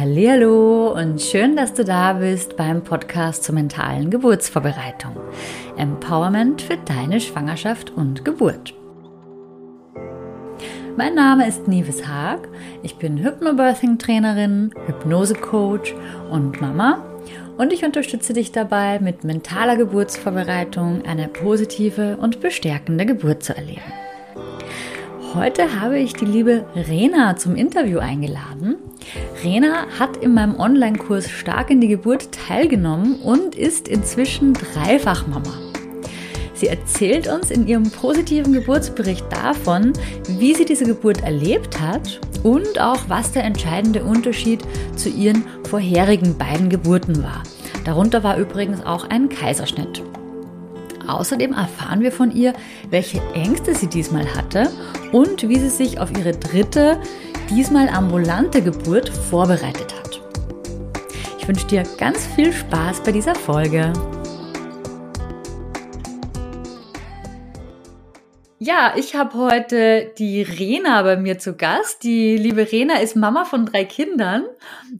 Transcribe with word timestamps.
Hallo 0.00 0.94
und 0.94 1.20
schön, 1.20 1.54
dass 1.54 1.74
du 1.74 1.84
da 1.84 2.14
bist 2.14 2.56
beim 2.56 2.82
Podcast 2.82 3.44
zur 3.44 3.54
mentalen 3.54 4.10
Geburtsvorbereitung. 4.10 5.16
Empowerment 5.76 6.62
für 6.62 6.78
deine 6.78 7.20
Schwangerschaft 7.20 7.90
und 7.90 8.24
Geburt. 8.24 8.72
Mein 10.96 11.14
Name 11.14 11.46
ist 11.46 11.68
Nives 11.68 12.06
Haag. 12.06 12.48
Ich 12.82 12.96
bin 12.96 13.18
Hypnobirthing-Trainerin, 13.18 14.72
Hypnose-Coach 14.86 15.94
und 16.30 16.60
Mama. 16.60 17.04
Und 17.58 17.72
ich 17.72 17.84
unterstütze 17.84 18.32
dich 18.32 18.50
dabei, 18.50 18.98
mit 18.98 19.24
mentaler 19.24 19.76
Geburtsvorbereitung 19.76 21.04
eine 21.04 21.28
positive 21.28 22.16
und 22.16 22.40
bestärkende 22.40 23.04
Geburt 23.04 23.42
zu 23.42 23.54
erleben. 23.54 23.92
Heute 25.34 25.80
habe 25.80 25.98
ich 25.98 26.12
die 26.12 26.26
liebe 26.26 26.66
Rena 26.76 27.36
zum 27.36 27.56
Interview 27.56 28.00
eingeladen. 28.00 28.76
Rena 29.42 29.86
hat 29.98 30.18
in 30.18 30.34
meinem 30.34 30.60
Online-Kurs 30.60 31.30
Stark 31.30 31.70
in 31.70 31.80
die 31.80 31.88
Geburt 31.88 32.32
teilgenommen 32.32 33.14
und 33.22 33.54
ist 33.54 33.88
inzwischen 33.88 34.52
Dreifachmama. 34.52 35.54
Sie 36.52 36.66
erzählt 36.66 37.28
uns 37.28 37.50
in 37.50 37.66
ihrem 37.66 37.90
positiven 37.90 38.52
Geburtsbericht 38.52 39.24
davon, 39.32 39.94
wie 40.28 40.54
sie 40.54 40.66
diese 40.66 40.84
Geburt 40.84 41.22
erlebt 41.22 41.80
hat 41.80 42.20
und 42.42 42.78
auch 42.78 43.08
was 43.08 43.32
der 43.32 43.44
entscheidende 43.44 44.04
Unterschied 44.04 44.62
zu 44.96 45.08
ihren 45.08 45.44
vorherigen 45.64 46.36
beiden 46.36 46.68
Geburten 46.68 47.22
war. 47.22 47.42
Darunter 47.86 48.22
war 48.22 48.36
übrigens 48.36 48.84
auch 48.84 49.08
ein 49.08 49.30
Kaiserschnitt. 49.30 50.02
Außerdem 51.12 51.52
erfahren 51.52 52.00
wir 52.00 52.12
von 52.12 52.30
ihr, 52.30 52.54
welche 52.90 53.20
Ängste 53.34 53.74
sie 53.74 53.86
diesmal 53.86 54.26
hatte 54.34 54.70
und 55.12 55.48
wie 55.48 55.58
sie 55.58 55.68
sich 55.68 56.00
auf 56.00 56.10
ihre 56.16 56.32
dritte, 56.32 56.98
diesmal 57.50 57.88
ambulante 57.88 58.62
Geburt 58.62 59.08
vorbereitet 59.08 59.94
hat. 59.98 60.20
Ich 61.38 61.46
wünsche 61.46 61.66
dir 61.66 61.82
ganz 61.98 62.26
viel 62.34 62.52
Spaß 62.52 63.02
bei 63.02 63.12
dieser 63.12 63.34
Folge. 63.34 63.92
Ja, 68.64 68.92
ich 68.94 69.16
habe 69.16 69.34
heute 69.34 70.12
die 70.18 70.40
Rena 70.40 71.02
bei 71.02 71.16
mir 71.16 71.36
zu 71.36 71.56
Gast. 71.56 72.04
Die 72.04 72.36
liebe 72.36 72.70
Rena 72.70 73.00
ist 73.00 73.16
Mama 73.16 73.44
von 73.44 73.66
drei 73.66 73.84
Kindern 73.84 74.44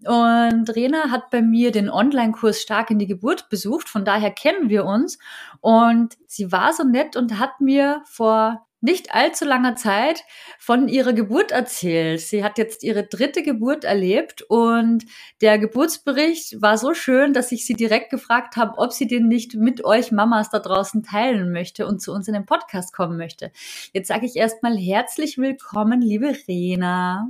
und 0.05 0.69
Rena 0.75 1.13
hat 1.13 1.31
bei 1.31 1.43
mir 1.43 1.71
den 1.71 1.89
Online-Kurs 1.89 2.61
Stark 2.61 2.91
in 2.91 2.99
die 2.99 3.07
Geburt 3.07 3.51
besucht. 3.51 3.89
Von 3.89 4.05
daher 4.05 4.33
kennen 4.33 4.69
wir 4.69 4.85
uns 4.85 5.17
und 5.61 6.19
sie 6.27 6.51
war 6.51 6.73
so 6.73 6.83
nett 6.83 7.15
und 7.15 7.39
hat 7.39 7.61
mir 7.61 8.03
vor 8.05 8.67
nicht 8.83 9.15
allzu 9.15 9.45
langer 9.45 9.77
Zeit 9.77 10.25
von 10.59 10.89
ihrer 10.89 11.13
Geburt 11.13 11.53
erzählt. 11.53 12.21
Sie 12.21 12.45
hat 12.45 12.59
jetzt 12.59 12.83
ihre 12.83 13.05
dritte 13.05 13.43
Geburt 13.43 13.85
erlebt 13.85 14.43
und 14.43 15.07
der 15.41 15.59
Geburtsbericht 15.59 16.61
war 16.61 16.77
so 16.77 16.93
schön, 16.93 17.33
dass 17.33 17.53
ich 17.53 17.65
sie 17.65 17.75
direkt 17.75 18.11
gefragt 18.11 18.57
habe, 18.57 18.77
ob 18.79 18.93
sie 18.93 19.07
den 19.07 19.29
nicht 19.29 19.55
mit 19.55 19.85
euch 19.85 20.13
Mamas 20.13 20.51
da 20.51 20.59
draußen 20.59 21.03
teilen 21.03 21.53
möchte 21.53 21.87
und 21.87 22.03
zu 22.03 22.13
uns 22.13 22.29
in 22.29 22.35
den 22.35 22.45
Podcast 22.45 22.93
kommen 22.93 23.17
möchte. 23.17 23.53
Jetzt 23.93 24.09
sage 24.09 24.27
ich 24.27 24.37
erstmal 24.37 24.77
herzlich 24.77 25.39
willkommen, 25.39 26.03
liebe 26.03 26.37
Rena. 26.49 27.29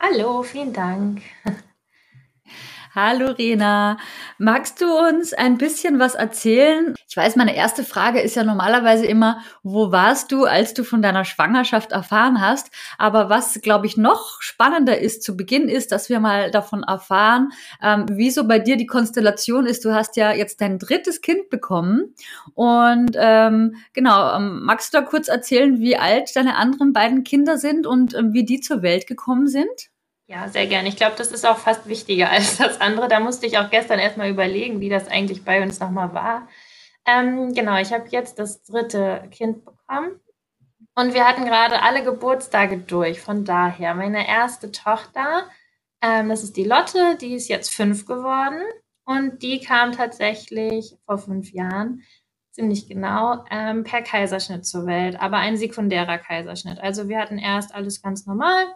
Hallo, 0.00 0.42
vielen 0.42 0.72
Dank. 0.72 1.22
Hallo 2.96 3.32
Rena, 3.32 3.98
magst 4.38 4.80
du 4.80 4.86
uns 4.86 5.32
ein 5.32 5.58
bisschen 5.58 5.98
was 5.98 6.14
erzählen? 6.14 6.94
Ich 7.08 7.16
weiß, 7.16 7.34
meine 7.34 7.56
erste 7.56 7.82
Frage 7.82 8.20
ist 8.20 8.36
ja 8.36 8.44
normalerweise 8.44 9.04
immer, 9.04 9.40
wo 9.64 9.90
warst 9.90 10.30
du, 10.30 10.44
als 10.44 10.74
du 10.74 10.84
von 10.84 11.02
deiner 11.02 11.24
Schwangerschaft 11.24 11.90
erfahren 11.90 12.40
hast? 12.40 12.70
Aber 12.96 13.28
was, 13.28 13.60
glaube 13.62 13.86
ich, 13.86 13.96
noch 13.96 14.40
spannender 14.40 15.00
ist 15.00 15.24
zu 15.24 15.36
Beginn 15.36 15.68
ist, 15.68 15.90
dass 15.90 16.08
wir 16.08 16.20
mal 16.20 16.52
davon 16.52 16.84
erfahren, 16.84 17.48
ähm, 17.82 18.06
wieso 18.12 18.46
bei 18.46 18.60
dir 18.60 18.76
die 18.76 18.86
Konstellation 18.86 19.66
ist. 19.66 19.84
Du 19.84 19.92
hast 19.92 20.16
ja 20.16 20.32
jetzt 20.32 20.60
dein 20.60 20.78
drittes 20.78 21.20
Kind 21.20 21.50
bekommen 21.50 22.14
und 22.54 23.16
ähm, 23.16 23.74
genau, 23.92 24.36
ähm, 24.36 24.62
magst 24.62 24.94
du 24.94 24.98
da 24.98 25.04
kurz 25.04 25.26
erzählen, 25.26 25.80
wie 25.80 25.96
alt 25.96 26.30
deine 26.36 26.54
anderen 26.54 26.92
beiden 26.92 27.24
Kinder 27.24 27.58
sind 27.58 27.88
und 27.88 28.14
ähm, 28.14 28.32
wie 28.34 28.44
die 28.44 28.60
zur 28.60 28.82
Welt 28.82 29.08
gekommen 29.08 29.48
sind? 29.48 29.90
Ja, 30.26 30.48
sehr 30.48 30.66
gerne. 30.66 30.88
Ich 30.88 30.96
glaube, 30.96 31.16
das 31.16 31.32
ist 31.32 31.44
auch 31.46 31.58
fast 31.58 31.86
wichtiger 31.86 32.30
als 32.32 32.56
das 32.56 32.80
andere. 32.80 33.08
Da 33.08 33.20
musste 33.20 33.46
ich 33.46 33.58
auch 33.58 33.70
gestern 33.70 33.98
erstmal 33.98 34.30
überlegen, 34.30 34.80
wie 34.80 34.88
das 34.88 35.08
eigentlich 35.08 35.44
bei 35.44 35.62
uns 35.62 35.80
nochmal 35.80 36.14
war. 36.14 36.48
Ähm, 37.06 37.52
genau, 37.54 37.78
ich 37.78 37.92
habe 37.92 38.08
jetzt 38.08 38.38
das 38.38 38.62
dritte 38.62 39.28
Kind 39.30 39.64
bekommen. 39.64 40.20
Und 40.96 41.12
wir 41.12 41.26
hatten 41.26 41.44
gerade 41.44 41.82
alle 41.82 42.04
Geburtstage 42.04 42.78
durch. 42.78 43.20
Von 43.20 43.44
daher, 43.44 43.94
meine 43.94 44.26
erste 44.26 44.70
Tochter, 44.72 45.48
ähm, 46.00 46.28
das 46.28 46.42
ist 46.44 46.56
die 46.56 46.64
Lotte, 46.64 47.16
die 47.20 47.34
ist 47.34 47.48
jetzt 47.48 47.74
fünf 47.74 48.06
geworden. 48.06 48.62
Und 49.04 49.42
die 49.42 49.60
kam 49.60 49.92
tatsächlich 49.92 50.96
vor 51.04 51.18
fünf 51.18 51.52
Jahren, 51.52 52.02
ziemlich 52.52 52.88
genau, 52.88 53.44
ähm, 53.50 53.84
per 53.84 54.00
Kaiserschnitt 54.02 54.64
zur 54.64 54.86
Welt, 54.86 55.20
aber 55.20 55.38
ein 55.38 55.56
sekundärer 55.56 56.18
Kaiserschnitt. 56.18 56.78
Also 56.78 57.08
wir 57.08 57.18
hatten 57.18 57.38
erst 57.38 57.74
alles 57.74 58.00
ganz 58.00 58.26
normal 58.26 58.66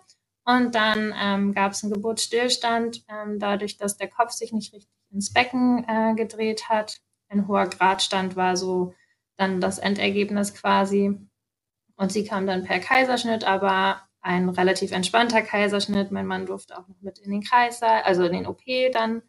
und 0.49 0.75
dann 0.75 1.15
ähm, 1.21 1.53
gab 1.53 1.73
es 1.73 1.85
einen 1.85 1.93
Geburtsstillstand, 1.93 3.05
ähm, 3.11 3.39
dadurch, 3.39 3.77
dass 3.77 3.99
der 3.99 4.09
Kopf 4.09 4.31
sich 4.31 4.51
nicht 4.51 4.73
richtig 4.73 4.89
ins 5.11 5.31
Becken 5.31 5.85
äh, 5.87 6.15
gedreht 6.15 6.71
hat. 6.71 7.03
Ein 7.29 7.47
hoher 7.47 7.67
Gradstand 7.67 8.35
war 8.35 8.57
so 8.57 8.95
dann 9.37 9.61
das 9.61 9.79
Endergebnis 9.79 10.55
quasi. 10.55 11.19
Und 11.97 12.13
sie 12.13 12.25
kam 12.25 12.47
dann 12.47 12.65
per 12.65 12.79
Kaiserschnitt, 12.79 13.45
aber 13.45 14.01
ein 14.23 14.49
relativ 14.49 14.93
entspannter 14.93 15.43
Kaiserschnitt. 15.43 16.13
Mein 16.13 16.27
Mann 16.27 16.47
durfte 16.47 16.79
auch 16.79 16.89
noch 16.89 17.01
mit 17.03 17.19
in 17.19 17.31
den 17.31 17.43
Kreissaal, 17.43 18.01
also 18.05 18.25
in 18.25 18.33
den 18.33 18.47
OP 18.47 18.63
dann. 18.95 19.21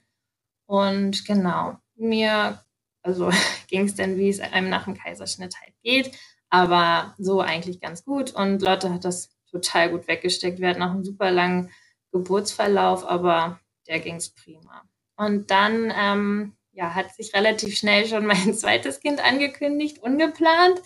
Und 0.67 1.25
genau, 1.25 1.75
mir, 1.95 2.63
also 3.01 3.29
ging 3.67 3.87
es 3.87 3.95
dann, 3.95 4.15
wie 4.15 4.29
es 4.29 4.39
einem 4.39 4.69
nach 4.69 4.85
dem 4.85 4.95
Kaiserschnitt 4.95 5.59
halt 5.59 5.73
geht, 5.83 6.17
aber 6.49 7.13
so 7.17 7.41
eigentlich 7.41 7.81
ganz 7.81 8.05
gut. 8.05 8.31
Und 8.31 8.61
Lotte 8.61 8.93
hat 8.93 9.03
das 9.03 9.37
total 9.49 9.89
gut 9.89 10.07
weggesteckt. 10.07 10.59
Wir 10.59 10.69
hatten 10.69 10.83
auch 10.83 10.91
einen 10.91 11.03
super 11.03 11.31
langen 11.31 11.71
Geburtsverlauf, 12.11 13.05
aber 13.05 13.59
der 13.87 13.99
ging 13.99 14.15
es 14.15 14.29
prima. 14.29 14.83
Und 15.15 15.51
dann 15.51 15.93
ähm, 15.95 16.53
ja, 16.71 16.95
hat 16.95 17.13
sich 17.13 17.33
relativ 17.33 17.77
schnell 17.77 18.05
schon 18.05 18.25
mein 18.25 18.53
zweites 18.55 18.99
Kind 18.99 19.23
angekündigt, 19.23 19.99
ungeplant. 19.99 20.81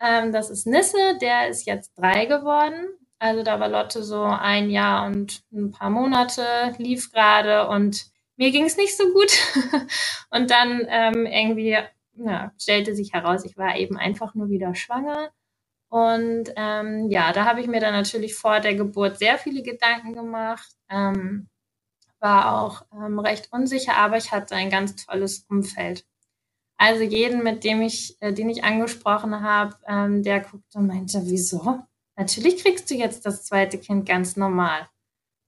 Ähm, 0.00 0.32
das 0.32 0.50
ist 0.50 0.66
Nisse, 0.66 1.18
der 1.20 1.48
ist 1.48 1.66
jetzt 1.66 1.92
drei 1.96 2.26
geworden. 2.26 2.88
Also 3.18 3.42
da 3.42 3.58
war 3.58 3.68
Lotte 3.68 4.02
so 4.04 4.22
ein 4.22 4.70
Jahr 4.70 5.06
und 5.06 5.42
ein 5.52 5.72
paar 5.72 5.90
Monate, 5.90 6.44
lief 6.78 7.12
gerade 7.12 7.68
und 7.68 8.06
mir 8.36 8.52
ging 8.52 8.64
es 8.64 8.76
nicht 8.76 8.96
so 8.96 9.12
gut. 9.12 9.32
und 10.30 10.50
dann 10.50 10.86
ähm, 10.88 11.26
irgendwie 11.26 11.76
ja, 12.14 12.52
stellte 12.58 12.94
sich 12.94 13.12
heraus, 13.12 13.44
ich 13.44 13.56
war 13.56 13.76
eben 13.76 13.96
einfach 13.96 14.34
nur 14.34 14.48
wieder 14.48 14.74
schwanger. 14.74 15.30
Und 15.88 16.52
ähm, 16.56 17.08
ja, 17.10 17.32
da 17.32 17.44
habe 17.46 17.60
ich 17.60 17.66
mir 17.66 17.80
dann 17.80 17.94
natürlich 17.94 18.34
vor 18.34 18.60
der 18.60 18.74
Geburt 18.74 19.18
sehr 19.18 19.38
viele 19.38 19.62
Gedanken 19.62 20.14
gemacht, 20.14 20.68
ähm, 20.90 21.48
war 22.20 22.62
auch 22.62 22.82
ähm, 22.92 23.18
recht 23.18 23.52
unsicher, 23.52 23.96
aber 23.96 24.16
ich 24.16 24.32
hatte 24.32 24.54
ein 24.54 24.70
ganz 24.70 24.96
tolles 25.06 25.46
Umfeld. 25.48 26.04
Also 26.76 27.02
jeden, 27.02 27.42
mit 27.42 27.64
dem 27.64 27.82
ich, 27.82 28.16
äh, 28.20 28.32
den 28.32 28.48
ich 28.50 28.64
angesprochen 28.64 29.40
habe, 29.40 29.76
ähm, 29.86 30.22
der 30.22 30.40
guckte 30.40 30.78
und 30.78 30.86
meinte, 30.86 31.22
wieso? 31.24 31.80
Natürlich 32.16 32.62
kriegst 32.62 32.90
du 32.90 32.94
jetzt 32.94 33.26
das 33.26 33.44
zweite 33.44 33.78
Kind 33.78 34.06
ganz 34.06 34.36
normal. 34.36 34.88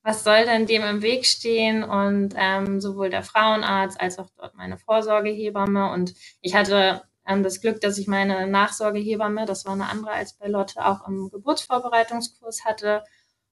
Was 0.03 0.25
soll 0.25 0.45
denn 0.45 0.67
dem 0.67 0.83
im 0.83 1.03
Weg 1.03 1.27
stehen? 1.27 1.85
Und 1.85 2.35
ähm, 2.37 2.81
sowohl 2.81 3.11
der 3.11 3.23
Frauenarzt 3.23 4.01
als 4.01 4.19
auch 4.19 4.29
dort 4.37 4.55
meine 4.55 4.79
Vorsorgehebamme. 4.79 5.93
Und 5.93 6.15
ich 6.41 6.55
hatte 6.55 7.03
ähm, 7.27 7.43
das 7.43 7.61
Glück, 7.61 7.81
dass 7.81 7.99
ich 7.99 8.07
meine 8.07 8.47
Nachsorgehebamme, 8.47 9.47
das 9.47 9.65
war 9.65 9.73
eine 9.73 9.89
andere 9.89 10.13
als 10.13 10.35
bei 10.35 10.49
Lotte, 10.49 10.85
auch 10.85 11.07
im 11.07 11.31
Geburtsvorbereitungskurs 11.31 12.65
hatte. 12.65 13.05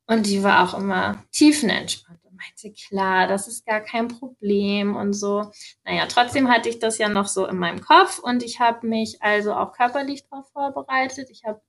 Und 0.06 0.26
die 0.26 0.43
war 0.43 0.65
auch 0.65 0.79
immer 0.79 1.23
tiefenentspannt 1.32 2.25
und 2.25 2.37
meinte, 2.37 2.73
klar, 2.73 3.26
das 3.26 3.47
ist 3.47 3.67
gar 3.67 3.81
kein 3.81 4.09
Problem 4.09 4.97
und 4.97 5.12
so. 5.12 5.50
Naja, 5.85 6.06
trotzdem 6.09 6.49
hatte 6.49 6.70
ich 6.70 6.79
das 6.79 6.97
ja 6.99 7.09
noch 7.11 7.29
so 7.29 7.47
in 7.47 7.59
meinem 7.59 7.82
Kopf 7.82 8.19
und 8.19 8.43
ich 8.43 8.59
habe 8.59 8.87
mich 8.87 9.23
also 9.23 9.53
auch 9.55 9.73
körperlich 9.73 10.25
darauf 10.29 10.49
vorbereitet. 10.50 11.29
Ich 11.31 11.44
habe, 11.44 11.61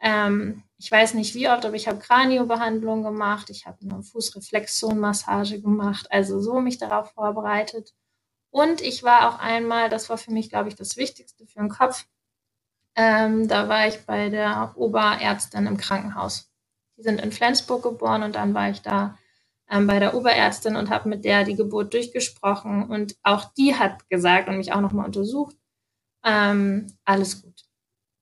ähm, 0.00 0.62
ich 0.78 0.90
weiß 0.90 1.14
nicht 1.14 1.34
wie 1.34 1.48
oft, 1.48 1.66
aber 1.66 1.76
ich 1.76 1.88
habe 1.88 1.98
Kraniobehandlung 1.98 3.02
gemacht, 3.02 3.50
ich 3.50 3.66
habe 3.66 3.78
eine 3.82 4.02
Fußreflexzonenmassage 4.02 5.60
gemacht, 5.60 6.06
also 6.10 6.40
so 6.40 6.60
mich 6.60 6.78
darauf 6.78 7.10
vorbereitet. 7.12 7.92
Und 8.54 8.82
ich 8.82 9.02
war 9.02 9.28
auch 9.28 9.40
einmal, 9.40 9.88
das 9.88 10.08
war 10.08 10.16
für 10.16 10.30
mich, 10.30 10.48
glaube 10.48 10.68
ich, 10.68 10.76
das 10.76 10.96
Wichtigste 10.96 11.44
für 11.44 11.58
den 11.58 11.68
Kopf, 11.68 12.06
ähm, 12.94 13.48
da 13.48 13.68
war 13.68 13.88
ich 13.88 14.06
bei 14.06 14.28
der 14.28 14.74
Oberärztin 14.76 15.66
im 15.66 15.76
Krankenhaus. 15.76 16.52
Die 16.96 17.02
sind 17.02 17.20
in 17.20 17.32
Flensburg 17.32 17.82
geboren 17.82 18.22
und 18.22 18.36
dann 18.36 18.54
war 18.54 18.70
ich 18.70 18.80
da 18.80 19.18
ähm, 19.68 19.88
bei 19.88 19.98
der 19.98 20.14
Oberärztin 20.14 20.76
und 20.76 20.88
habe 20.88 21.08
mit 21.08 21.24
der 21.24 21.42
die 21.42 21.56
Geburt 21.56 21.94
durchgesprochen. 21.94 22.84
Und 22.88 23.16
auch 23.24 23.52
die 23.54 23.74
hat 23.74 24.08
gesagt 24.08 24.48
und 24.48 24.56
mich 24.56 24.72
auch 24.72 24.80
nochmal 24.80 25.06
untersucht, 25.06 25.56
ähm, 26.24 26.86
alles 27.04 27.42
gut. 27.42 27.64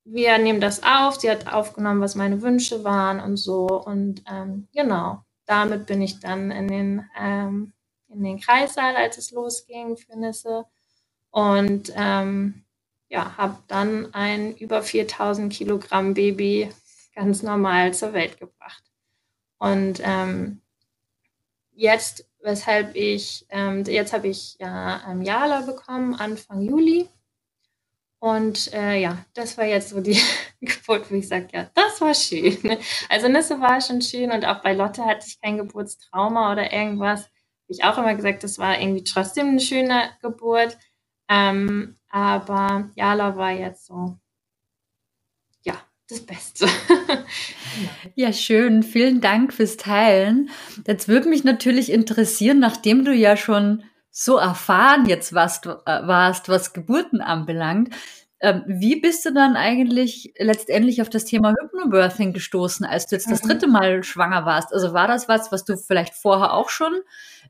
Wir 0.04 0.38
nehmen 0.38 0.62
das 0.62 0.82
auf. 0.82 1.20
Sie 1.20 1.30
hat 1.30 1.52
aufgenommen, 1.52 2.00
was 2.00 2.14
meine 2.14 2.40
Wünsche 2.40 2.84
waren 2.84 3.20
und 3.20 3.36
so. 3.36 3.66
Und 3.66 4.24
ähm, 4.26 4.66
genau, 4.72 5.26
damit 5.44 5.84
bin 5.84 6.00
ich 6.00 6.20
dann 6.20 6.50
in 6.50 6.68
den, 6.68 7.04
ähm, 7.20 7.74
in 8.12 8.22
den 8.22 8.40
Kreissaal, 8.40 8.96
als 8.96 9.18
es 9.18 9.30
losging 9.30 9.96
für 9.96 10.18
Nisse. 10.18 10.64
Und 11.30 11.92
ähm, 11.96 12.64
ja, 13.08 13.36
habe 13.36 13.58
dann 13.68 14.12
ein 14.14 14.56
über 14.56 14.82
4000 14.82 15.52
Kilogramm 15.52 16.14
Baby 16.14 16.70
ganz 17.14 17.42
normal 17.42 17.94
zur 17.94 18.12
Welt 18.12 18.38
gebracht. 18.38 18.82
Und 19.58 20.00
ähm, 20.02 20.60
jetzt, 21.72 22.26
weshalb 22.42 22.96
ich, 22.96 23.46
ähm, 23.50 23.84
jetzt 23.84 24.12
habe 24.12 24.28
ich 24.28 24.56
ja 24.58 25.02
ähm, 25.08 25.22
Jala 25.22 25.60
bekommen, 25.60 26.14
Anfang 26.14 26.62
Juli. 26.62 27.08
Und 28.18 28.72
äh, 28.72 29.00
ja, 29.00 29.24
das 29.34 29.58
war 29.58 29.64
jetzt 29.64 29.90
so 29.90 30.00
die 30.00 30.20
Geburt, 30.60 31.10
wo 31.10 31.14
ich 31.14 31.28
sage, 31.28 31.48
ja, 31.52 31.68
das 31.74 32.00
war 32.00 32.14
schön. 32.14 32.78
Also 33.08 33.28
Nisse 33.28 33.60
war 33.60 33.80
schon 33.80 34.00
schön 34.00 34.30
und 34.30 34.44
auch 34.44 34.62
bei 34.62 34.72
Lotte 34.74 35.04
hatte 35.04 35.26
ich 35.26 35.40
kein 35.40 35.58
Geburtstrauma 35.58 36.52
oder 36.52 36.72
irgendwas. 36.72 37.28
Ich 37.72 37.84
auch 37.84 37.98
immer 37.98 38.14
gesagt, 38.14 38.44
das 38.44 38.58
war 38.58 38.80
irgendwie 38.80 39.04
trotzdem 39.04 39.48
eine 39.48 39.60
schöne 39.60 40.10
Geburt. 40.20 40.76
Ähm, 41.28 41.96
aber 42.10 42.90
Jala 42.94 43.36
war 43.36 43.52
jetzt 43.52 43.86
so, 43.86 44.18
ja, 45.62 45.74
das 46.08 46.20
Beste. 46.20 46.66
ja, 48.14 48.32
schön. 48.32 48.82
Vielen 48.82 49.20
Dank 49.20 49.54
fürs 49.54 49.78
Teilen. 49.78 50.50
Jetzt 50.86 51.08
würde 51.08 51.28
mich 51.28 51.44
natürlich 51.44 51.90
interessieren, 51.90 52.58
nachdem 52.58 53.04
du 53.04 53.14
ja 53.14 53.36
schon 53.36 53.82
so 54.10 54.36
erfahren 54.36 55.06
jetzt 55.06 55.32
warst, 55.32 55.64
äh, 55.66 55.76
warst 55.86 56.50
was 56.50 56.74
Geburten 56.74 57.22
anbelangt. 57.22 57.94
Ähm, 58.44 58.64
wie 58.66 58.96
bist 58.96 59.24
du 59.24 59.32
dann 59.32 59.54
eigentlich 59.54 60.34
letztendlich 60.36 61.00
auf 61.00 61.08
das 61.08 61.24
Thema 61.24 61.54
Hypnobirthing 61.60 62.32
gestoßen, 62.32 62.84
als 62.84 63.06
du 63.06 63.14
jetzt 63.14 63.30
das 63.30 63.44
mhm. 63.44 63.48
dritte 63.48 63.68
Mal 63.68 64.02
schwanger 64.02 64.44
warst? 64.44 64.74
Also 64.74 64.92
war 64.92 65.06
das 65.06 65.28
was, 65.28 65.52
was 65.52 65.64
du 65.64 65.76
vielleicht 65.76 66.12
vorher 66.12 66.52
auch 66.52 66.68
schon 66.68 66.92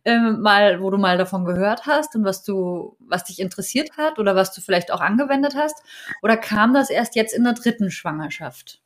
ähm, 0.05 0.43
mal, 0.43 0.83
wo 0.83 0.91
du 0.91 0.99
mal 0.99 1.17
davon 1.17 1.47
gehört 1.47 1.87
hast 1.87 2.15
und 2.15 2.27
was 2.27 2.43
du, 2.43 2.95
was 3.01 3.25
dich 3.25 3.41
interessiert 3.41 3.97
hat 3.97 4.19
oder 4.19 4.37
was 4.37 4.53
du 4.53 4.61
vielleicht 4.61 4.93
auch 4.93 5.01
angewendet 5.01 5.55
hast? 5.57 5.83
Oder 6.23 6.37
kam 6.37 6.75
das 6.75 6.91
erst 6.91 7.17
jetzt 7.17 7.33
in 7.33 7.45
der 7.45 7.55
dritten 7.55 7.91
Schwangerschaft? 7.91 8.83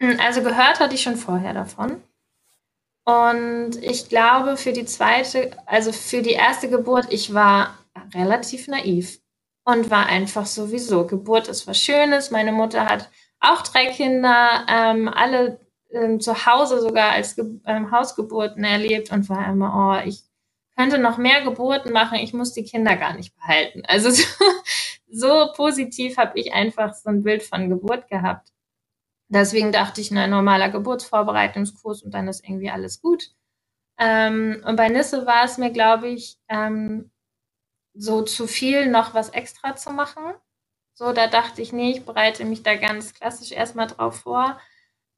Hm, 0.00 0.18
also 0.26 0.42
gehört 0.42 0.80
hatte 0.80 0.96
ich 0.96 1.02
schon 1.02 1.16
vorher 1.16 1.54
davon. 1.54 2.02
Und 3.04 3.76
ich 3.82 4.08
glaube, 4.08 4.56
für 4.56 4.72
die 4.72 4.84
zweite, 4.84 5.52
also 5.64 5.92
für 5.92 6.22
die 6.22 6.32
erste 6.32 6.68
Geburt, 6.68 7.06
ich 7.10 7.32
war 7.32 7.78
relativ 8.12 8.66
naiv 8.66 9.20
und 9.66 9.90
war 9.90 10.06
einfach 10.06 10.46
sowieso. 10.46 11.06
Geburt 11.06 11.48
ist 11.48 11.66
was 11.66 11.78
Schönes. 11.78 12.30
Meine 12.30 12.52
Mutter 12.52 12.86
hat 12.86 13.10
auch 13.40 13.62
drei 13.62 13.86
Kinder, 13.86 14.64
ähm, 14.68 15.08
alle 15.08 15.60
ähm, 15.90 16.20
zu 16.20 16.46
Hause 16.46 16.80
sogar 16.80 17.10
als 17.10 17.34
Ge 17.36 17.44
ähm, 17.66 17.90
Hausgeburten 17.90 18.64
erlebt 18.64 19.10
und 19.12 19.28
war 19.28 19.48
immer, 19.48 20.00
oh, 20.02 20.08
ich 20.08 20.22
könnte 20.76 20.98
noch 20.98 21.18
mehr 21.18 21.42
Geburten 21.42 21.92
machen, 21.92 22.18
ich 22.18 22.32
muss 22.32 22.52
die 22.52 22.64
Kinder 22.64 22.96
gar 22.96 23.14
nicht 23.14 23.34
behalten. 23.36 23.82
Also 23.86 24.10
so, 24.10 24.24
so 25.08 25.52
positiv 25.54 26.16
habe 26.16 26.38
ich 26.38 26.52
einfach 26.52 26.94
so 26.94 27.10
ein 27.10 27.24
Bild 27.24 27.42
von 27.42 27.68
Geburt 27.68 28.08
gehabt. 28.08 28.52
Deswegen 29.28 29.72
dachte 29.72 30.00
ich, 30.00 30.12
ein 30.12 30.30
normaler 30.30 30.70
Geburtsvorbereitungskurs 30.70 32.02
und 32.02 32.14
dann 32.14 32.28
ist 32.28 32.44
irgendwie 32.44 32.70
alles 32.70 33.02
gut. 33.02 33.32
Ähm, 33.98 34.62
und 34.64 34.76
bei 34.76 34.88
Nisse 34.88 35.26
war 35.26 35.44
es 35.44 35.58
mir, 35.58 35.70
glaube 35.70 36.08
ich, 36.08 36.38
ähm, 36.48 37.10
so 37.96 38.22
zu 38.22 38.46
viel, 38.46 38.88
noch 38.90 39.14
was 39.14 39.30
extra 39.30 39.76
zu 39.76 39.90
machen. 39.90 40.34
So, 40.94 41.12
da 41.12 41.26
dachte 41.26 41.62
ich, 41.62 41.72
nee, 41.72 41.92
ich 41.92 42.04
bereite 42.04 42.44
mich 42.44 42.62
da 42.62 42.74
ganz 42.76 43.14
klassisch 43.14 43.52
erstmal 43.52 43.86
drauf 43.86 44.20
vor. 44.20 44.58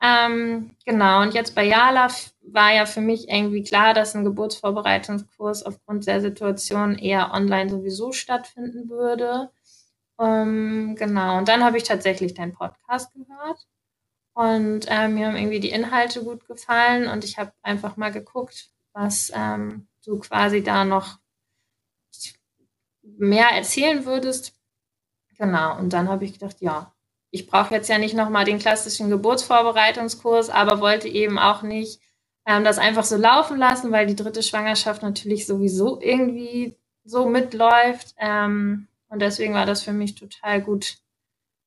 Ähm, 0.00 0.76
genau, 0.84 1.22
und 1.22 1.34
jetzt 1.34 1.54
bei 1.54 1.64
Jala 1.64 2.08
war 2.42 2.72
ja 2.72 2.86
für 2.86 3.00
mich 3.00 3.28
irgendwie 3.28 3.64
klar, 3.64 3.94
dass 3.94 4.14
ein 4.14 4.24
Geburtsvorbereitungskurs 4.24 5.64
aufgrund 5.64 6.06
der 6.06 6.20
Situation 6.20 6.96
eher 6.96 7.32
online 7.32 7.70
sowieso 7.70 8.12
stattfinden 8.12 8.88
würde. 8.88 9.50
Ähm, 10.20 10.96
genau, 10.98 11.38
und 11.38 11.48
dann 11.48 11.64
habe 11.64 11.78
ich 11.78 11.84
tatsächlich 11.84 12.34
deinen 12.34 12.54
Podcast 12.54 13.12
gehört 13.14 13.66
und 14.34 14.86
äh, 14.88 15.08
mir 15.08 15.28
haben 15.28 15.36
irgendwie 15.36 15.60
die 15.60 15.70
Inhalte 15.70 16.22
gut 16.24 16.46
gefallen 16.46 17.08
und 17.08 17.24
ich 17.24 17.38
habe 17.38 17.52
einfach 17.62 17.96
mal 17.96 18.12
geguckt, 18.12 18.70
was 18.92 19.32
ähm, 19.34 19.88
du 20.04 20.18
quasi 20.20 20.62
da 20.62 20.84
noch 20.84 21.18
mehr 23.18 23.48
erzählen 23.48 24.04
würdest. 24.04 24.54
Genau, 25.36 25.78
und 25.78 25.92
dann 25.92 26.08
habe 26.08 26.24
ich 26.24 26.32
gedacht, 26.32 26.56
ja, 26.60 26.92
ich 27.30 27.46
brauche 27.46 27.74
jetzt 27.74 27.88
ja 27.88 27.98
nicht 27.98 28.14
nochmal 28.14 28.44
den 28.44 28.58
klassischen 28.58 29.10
Geburtsvorbereitungskurs, 29.10 30.50
aber 30.50 30.80
wollte 30.80 31.08
eben 31.08 31.38
auch 31.38 31.62
nicht 31.62 32.00
ähm, 32.46 32.64
das 32.64 32.78
einfach 32.78 33.04
so 33.04 33.16
laufen 33.16 33.58
lassen, 33.58 33.92
weil 33.92 34.06
die 34.06 34.16
dritte 34.16 34.42
Schwangerschaft 34.42 35.02
natürlich 35.02 35.46
sowieso 35.46 36.00
irgendwie 36.00 36.76
so 37.04 37.28
mitläuft. 37.28 38.14
Ähm, 38.18 38.88
und 39.08 39.20
deswegen 39.20 39.54
war 39.54 39.66
das 39.66 39.82
für 39.82 39.92
mich 39.92 40.14
total 40.14 40.62
gut, 40.62 40.98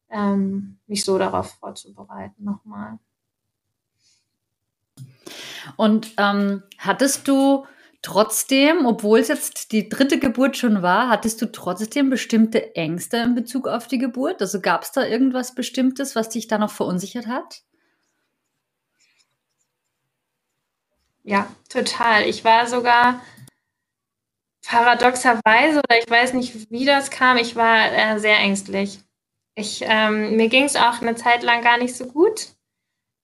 ähm, 0.10 0.80
mich 0.88 1.06
so 1.06 1.18
darauf 1.18 1.54
vorzubereiten 1.60 2.44
nochmal. 2.44 2.98
Und 5.78 6.14
ähm, 6.18 6.64
hattest 6.80 7.28
du 7.28 7.66
trotzdem, 8.02 8.86
obwohl 8.86 9.20
es 9.20 9.28
jetzt 9.28 9.72
die 9.72 9.90
dritte 9.90 10.20
Geburt 10.20 10.58
schon 10.58 10.82
war, 10.82 11.10
hattest 11.10 11.42
du 11.42 11.52
trotzdem 11.52 12.10
bestimmte 12.10 12.76
Ängste 12.76 13.18
in 13.18 13.36
Bezug 13.36 13.68
auf 13.68 13.88
die 13.88 13.98
Geburt? 13.98 14.42
Also 14.42 14.60
gab 14.60 14.84
es 14.84 14.92
da 14.92 15.06
irgendwas 15.06 15.56
Bestimmtes, 15.56 16.16
was 16.16 16.30
dich 16.30 16.48
da 16.48 16.58
noch 16.58 16.72
verunsichert 16.72 17.28
hat? 17.28 17.64
Ja, 21.24 21.48
total. 21.70 22.24
Ich 22.24 22.44
war 22.44 22.68
sogar 22.68 23.22
paradoxerweise, 24.66 25.80
oder 25.80 26.00
ich 26.00 26.10
weiß 26.10 26.34
nicht, 26.34 26.72
wie 26.72 26.86
das 26.86 27.12
kam, 27.12 27.38
ich 27.38 27.56
war 27.56 27.92
äh, 27.92 28.20
sehr 28.20 28.38
ängstlich. 28.38 29.00
Ich, 29.56 29.84
ähm, 29.86 30.36
mir 30.38 30.48
ging 30.50 30.64
es 30.64 30.76
auch 30.76 31.02
eine 31.02 31.16
Zeit 31.16 31.44
lang 31.44 31.62
gar 31.62 31.78
nicht 31.78 31.96
so 31.96 32.06
gut. 32.06 32.54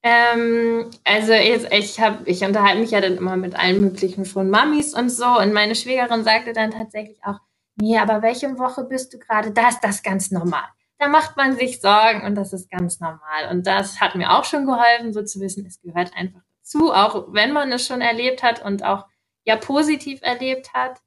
Ähm, 0.07 0.89
also 1.03 1.33
ich, 1.33 1.69
ich, 1.69 1.99
hab, 1.99 2.25
ich 2.25 2.41
unterhalte 2.41 2.79
mich 2.79 2.91
ja 2.91 3.01
dann 3.01 3.17
immer 3.17 3.35
mit 3.35 3.59
allen 3.59 3.81
möglichen 3.81 4.23
von 4.23 4.49
Mamis 4.49 4.93
und 4.93 5.09
so. 5.09 5.25
Und 5.25 5.51
meine 5.51 5.75
Schwägerin 5.75 6.23
sagte 6.23 6.53
dann 6.53 6.71
tatsächlich 6.71 7.17
auch, 7.25 7.39
nee, 7.75 7.97
aber 7.97 8.21
welche 8.21 8.57
Woche 8.57 8.85
bist 8.85 9.13
du 9.13 9.19
gerade? 9.19 9.51
Da 9.51 9.67
ist 9.67 9.81
das 9.81 10.03
ganz 10.03 10.31
normal. 10.31 10.63
Da 10.97 11.09
macht 11.09 11.35
man 11.35 11.57
sich 11.57 11.81
Sorgen 11.81 12.25
und 12.25 12.35
das 12.35 12.53
ist 12.53 12.71
ganz 12.71 13.01
normal. 13.01 13.49
Und 13.51 13.67
das 13.67 13.99
hat 13.99 14.15
mir 14.15 14.31
auch 14.31 14.45
schon 14.45 14.65
geholfen, 14.65 15.11
so 15.11 15.23
zu 15.23 15.41
wissen, 15.41 15.65
es 15.65 15.81
gehört 15.81 16.13
einfach 16.15 16.39
dazu, 16.61 16.93
auch 16.93 17.33
wenn 17.33 17.51
man 17.51 17.69
es 17.73 17.85
schon 17.85 17.99
erlebt 17.99 18.43
hat 18.43 18.63
und 18.63 18.83
auch 18.83 19.05
ja 19.43 19.57
positiv 19.57 20.21
erlebt 20.21 20.73
hat. 20.73 21.01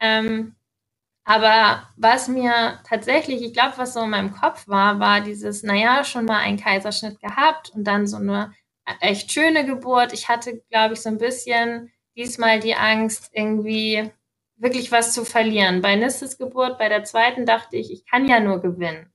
Ähm, 0.00 0.56
aber 1.26 1.82
was 1.96 2.28
mir 2.28 2.78
tatsächlich, 2.88 3.42
ich 3.42 3.52
glaube, 3.52 3.78
was 3.78 3.94
so 3.94 4.02
in 4.02 4.10
meinem 4.10 4.32
Kopf 4.32 4.68
war, 4.68 5.00
war 5.00 5.20
dieses, 5.20 5.64
naja, 5.64 6.04
schon 6.04 6.24
mal 6.24 6.38
einen 6.38 6.56
Kaiserschnitt 6.56 7.20
gehabt 7.20 7.70
und 7.74 7.82
dann 7.84 8.06
so 8.06 8.16
eine 8.18 8.52
echt 9.00 9.32
schöne 9.32 9.66
Geburt. 9.66 10.12
Ich 10.12 10.28
hatte, 10.28 10.62
glaube 10.70 10.94
ich, 10.94 11.02
so 11.02 11.08
ein 11.08 11.18
bisschen 11.18 11.92
diesmal 12.16 12.60
die 12.60 12.76
Angst, 12.76 13.30
irgendwie 13.32 14.10
wirklich 14.56 14.92
was 14.92 15.12
zu 15.12 15.24
verlieren. 15.24 15.82
Bei 15.82 15.96
Nisses 15.96 16.38
Geburt, 16.38 16.78
bei 16.78 16.88
der 16.88 17.02
zweiten, 17.02 17.44
dachte 17.44 17.76
ich, 17.76 17.92
ich 17.92 18.06
kann 18.06 18.28
ja 18.28 18.38
nur 18.38 18.60
gewinnen. 18.62 19.12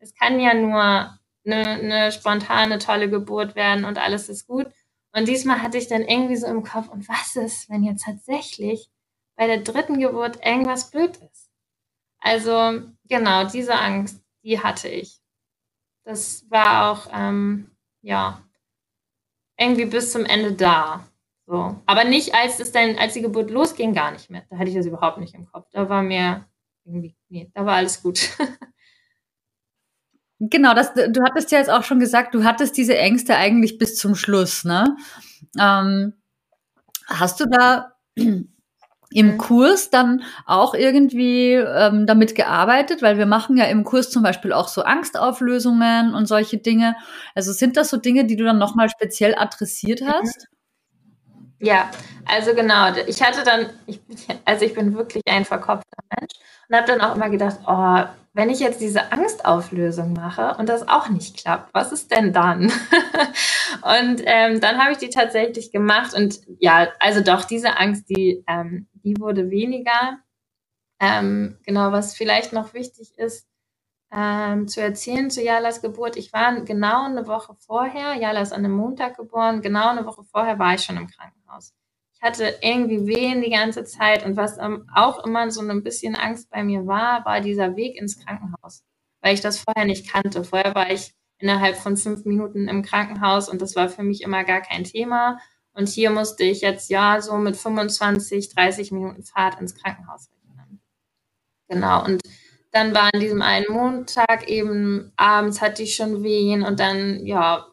Es 0.00 0.14
kann 0.16 0.40
ja 0.40 0.54
nur 0.54 1.16
eine, 1.46 1.68
eine 1.68 2.12
spontane, 2.12 2.78
tolle 2.78 3.08
Geburt 3.08 3.54
werden 3.54 3.84
und 3.84 3.98
alles 3.98 4.28
ist 4.28 4.48
gut. 4.48 4.66
Und 5.12 5.28
diesmal 5.28 5.62
hatte 5.62 5.78
ich 5.78 5.86
dann 5.86 6.02
irgendwie 6.02 6.36
so 6.36 6.48
im 6.48 6.64
Kopf, 6.64 6.88
und 6.88 7.08
was 7.08 7.36
ist, 7.36 7.70
wenn 7.70 7.84
jetzt 7.84 8.04
tatsächlich 8.04 8.90
bei 9.36 9.46
der 9.46 9.58
dritten 9.58 10.00
Geburt 10.00 10.44
irgendwas 10.44 10.90
blöd 10.90 11.16
ist? 11.18 11.41
Also 12.22 12.82
genau, 13.08 13.44
diese 13.44 13.74
Angst, 13.74 14.22
die 14.44 14.60
hatte 14.60 14.88
ich. 14.88 15.20
Das 16.04 16.48
war 16.50 16.90
auch, 16.90 17.08
ähm, 17.12 17.70
ja, 18.00 18.42
irgendwie 19.58 19.86
bis 19.86 20.12
zum 20.12 20.24
Ende 20.24 20.52
da. 20.52 21.06
So. 21.46 21.80
Aber 21.86 22.04
nicht, 22.04 22.34
als 22.34 22.60
es 22.60 22.72
dann, 22.72 22.96
als 22.96 23.14
die 23.14 23.22
Geburt 23.22 23.50
losging, 23.50 23.92
gar 23.92 24.12
nicht 24.12 24.30
mehr. 24.30 24.44
Da 24.50 24.58
hatte 24.58 24.70
ich 24.70 24.76
das 24.76 24.86
überhaupt 24.86 25.18
nicht 25.18 25.34
im 25.34 25.46
Kopf. 25.46 25.66
Da 25.72 25.88
war 25.88 26.02
mir 26.02 26.46
irgendwie, 26.84 27.14
nee, 27.28 27.50
da 27.54 27.66
war 27.66 27.76
alles 27.76 28.02
gut. 28.02 28.30
genau, 30.40 30.74
das, 30.74 30.94
du 30.94 31.22
hattest 31.24 31.52
ja 31.52 31.58
jetzt 31.58 31.70
auch 31.70 31.84
schon 31.84 32.00
gesagt, 32.00 32.34
du 32.34 32.44
hattest 32.44 32.76
diese 32.76 32.96
Ängste 32.96 33.36
eigentlich 33.36 33.78
bis 33.78 33.96
zum 33.96 34.14
Schluss, 34.14 34.64
ne? 34.64 34.96
Ähm, 35.58 36.14
hast 37.06 37.40
du 37.40 37.46
da 37.46 37.92
im 39.14 39.32
mhm. 39.32 39.38
Kurs 39.38 39.90
dann 39.90 40.22
auch 40.46 40.74
irgendwie 40.74 41.52
ähm, 41.52 42.06
damit 42.06 42.34
gearbeitet, 42.34 43.02
weil 43.02 43.18
wir 43.18 43.26
machen 43.26 43.56
ja 43.56 43.64
im 43.64 43.84
Kurs 43.84 44.10
zum 44.10 44.22
Beispiel 44.22 44.52
auch 44.52 44.68
so 44.68 44.82
Angstauflösungen 44.82 46.14
und 46.14 46.26
solche 46.26 46.58
Dinge. 46.58 46.96
Also 47.34 47.52
sind 47.52 47.76
das 47.76 47.90
so 47.90 47.96
Dinge, 47.96 48.24
die 48.24 48.36
du 48.36 48.44
dann 48.44 48.58
nochmal 48.58 48.88
speziell 48.88 49.34
adressiert 49.34 50.00
mhm. 50.00 50.06
Ja, 51.62 51.90
also 52.24 52.54
genau. 52.54 52.92
Ich 53.06 53.22
hatte 53.22 53.44
dann, 53.44 53.70
ich, 53.86 54.00
also 54.44 54.64
ich 54.64 54.74
bin 54.74 54.94
wirklich 54.96 55.22
ein 55.28 55.44
verkopfter 55.44 56.02
Mensch 56.18 56.32
und 56.68 56.76
habe 56.76 56.86
dann 56.86 57.00
auch 57.00 57.14
immer 57.14 57.30
gedacht, 57.30 57.60
oh, 57.66 58.02
wenn 58.34 58.50
ich 58.50 58.60
jetzt 58.60 58.80
diese 58.80 59.12
Angstauflösung 59.12 60.12
mache 60.14 60.56
und 60.58 60.68
das 60.68 60.88
auch 60.88 61.08
nicht 61.08 61.36
klappt, 61.36 61.72
was 61.72 61.92
ist 61.92 62.10
denn 62.10 62.32
dann? 62.32 62.62
und 63.82 64.22
ähm, 64.24 64.60
dann 64.60 64.78
habe 64.78 64.92
ich 64.92 64.98
die 64.98 65.10
tatsächlich 65.10 65.70
gemacht 65.70 66.14
und 66.14 66.40
ja, 66.58 66.88
also 66.98 67.20
doch, 67.22 67.44
diese 67.44 67.78
Angst, 67.78 68.08
die, 68.08 68.42
ähm, 68.48 68.88
die 68.94 69.18
wurde 69.20 69.50
weniger. 69.50 70.18
Ähm, 71.00 71.58
genau, 71.64 71.92
was 71.92 72.16
vielleicht 72.16 72.52
noch 72.52 72.74
wichtig 72.74 73.12
ist, 73.18 73.46
ähm, 74.14 74.68
zu 74.68 74.80
erzählen 74.82 75.30
zu 75.30 75.42
Jalas 75.42 75.80
Geburt. 75.80 76.16
Ich 76.16 76.32
war 76.32 76.60
genau 76.60 77.06
eine 77.06 77.26
Woche 77.26 77.54
vorher, 77.58 78.14
Jala 78.14 78.42
ist 78.42 78.52
an 78.52 78.64
einem 78.64 78.76
Montag 78.76 79.16
geboren, 79.16 79.62
genau 79.62 79.88
eine 79.88 80.04
Woche 80.04 80.22
vorher 80.24 80.58
war 80.58 80.74
ich 80.74 80.82
schon 80.82 80.98
im 80.98 81.08
Krankenhaus. 81.08 81.72
Ich 82.14 82.22
hatte 82.22 82.54
irgendwie 82.60 83.06
Wehen 83.06 83.40
die 83.40 83.50
ganze 83.50 83.84
Zeit 83.84 84.24
und 84.24 84.36
was 84.36 84.58
ähm, 84.58 84.86
auch 84.94 85.24
immer 85.24 85.50
so 85.50 85.62
ein 85.62 85.82
bisschen 85.82 86.14
Angst 86.14 86.50
bei 86.50 86.62
mir 86.62 86.86
war, 86.86 87.24
war 87.24 87.40
dieser 87.40 87.74
Weg 87.74 87.96
ins 87.96 88.22
Krankenhaus, 88.22 88.84
weil 89.22 89.34
ich 89.34 89.40
das 89.40 89.58
vorher 89.58 89.86
nicht 89.86 90.08
kannte. 90.08 90.44
Vorher 90.44 90.74
war 90.74 90.90
ich 90.92 91.14
innerhalb 91.38 91.76
von 91.76 91.96
fünf 91.96 92.24
Minuten 92.24 92.68
im 92.68 92.82
Krankenhaus 92.82 93.48
und 93.48 93.62
das 93.62 93.74
war 93.74 93.88
für 93.88 94.02
mich 94.02 94.22
immer 94.22 94.44
gar 94.44 94.60
kein 94.60 94.84
Thema. 94.84 95.38
Und 95.74 95.88
hier 95.88 96.10
musste 96.10 96.44
ich 96.44 96.60
jetzt 96.60 96.90
ja 96.90 97.20
so 97.22 97.38
mit 97.38 97.56
25, 97.56 98.54
30 98.54 98.92
Minuten 98.92 99.22
Fahrt 99.22 99.58
ins 99.58 99.74
Krankenhaus 99.74 100.28
rechnen. 100.30 100.82
Genau. 101.68 102.04
Und 102.04 102.20
dann 102.72 102.94
war 102.94 103.10
an 103.12 103.20
diesem 103.20 103.42
einen 103.42 103.66
Montag 103.68 104.48
eben 104.48 105.12
abends 105.16 105.60
hatte 105.60 105.82
ich 105.82 105.94
schon 105.94 106.22
Wehen 106.22 106.62
und 106.62 106.80
dann, 106.80 107.24
ja, 107.26 107.66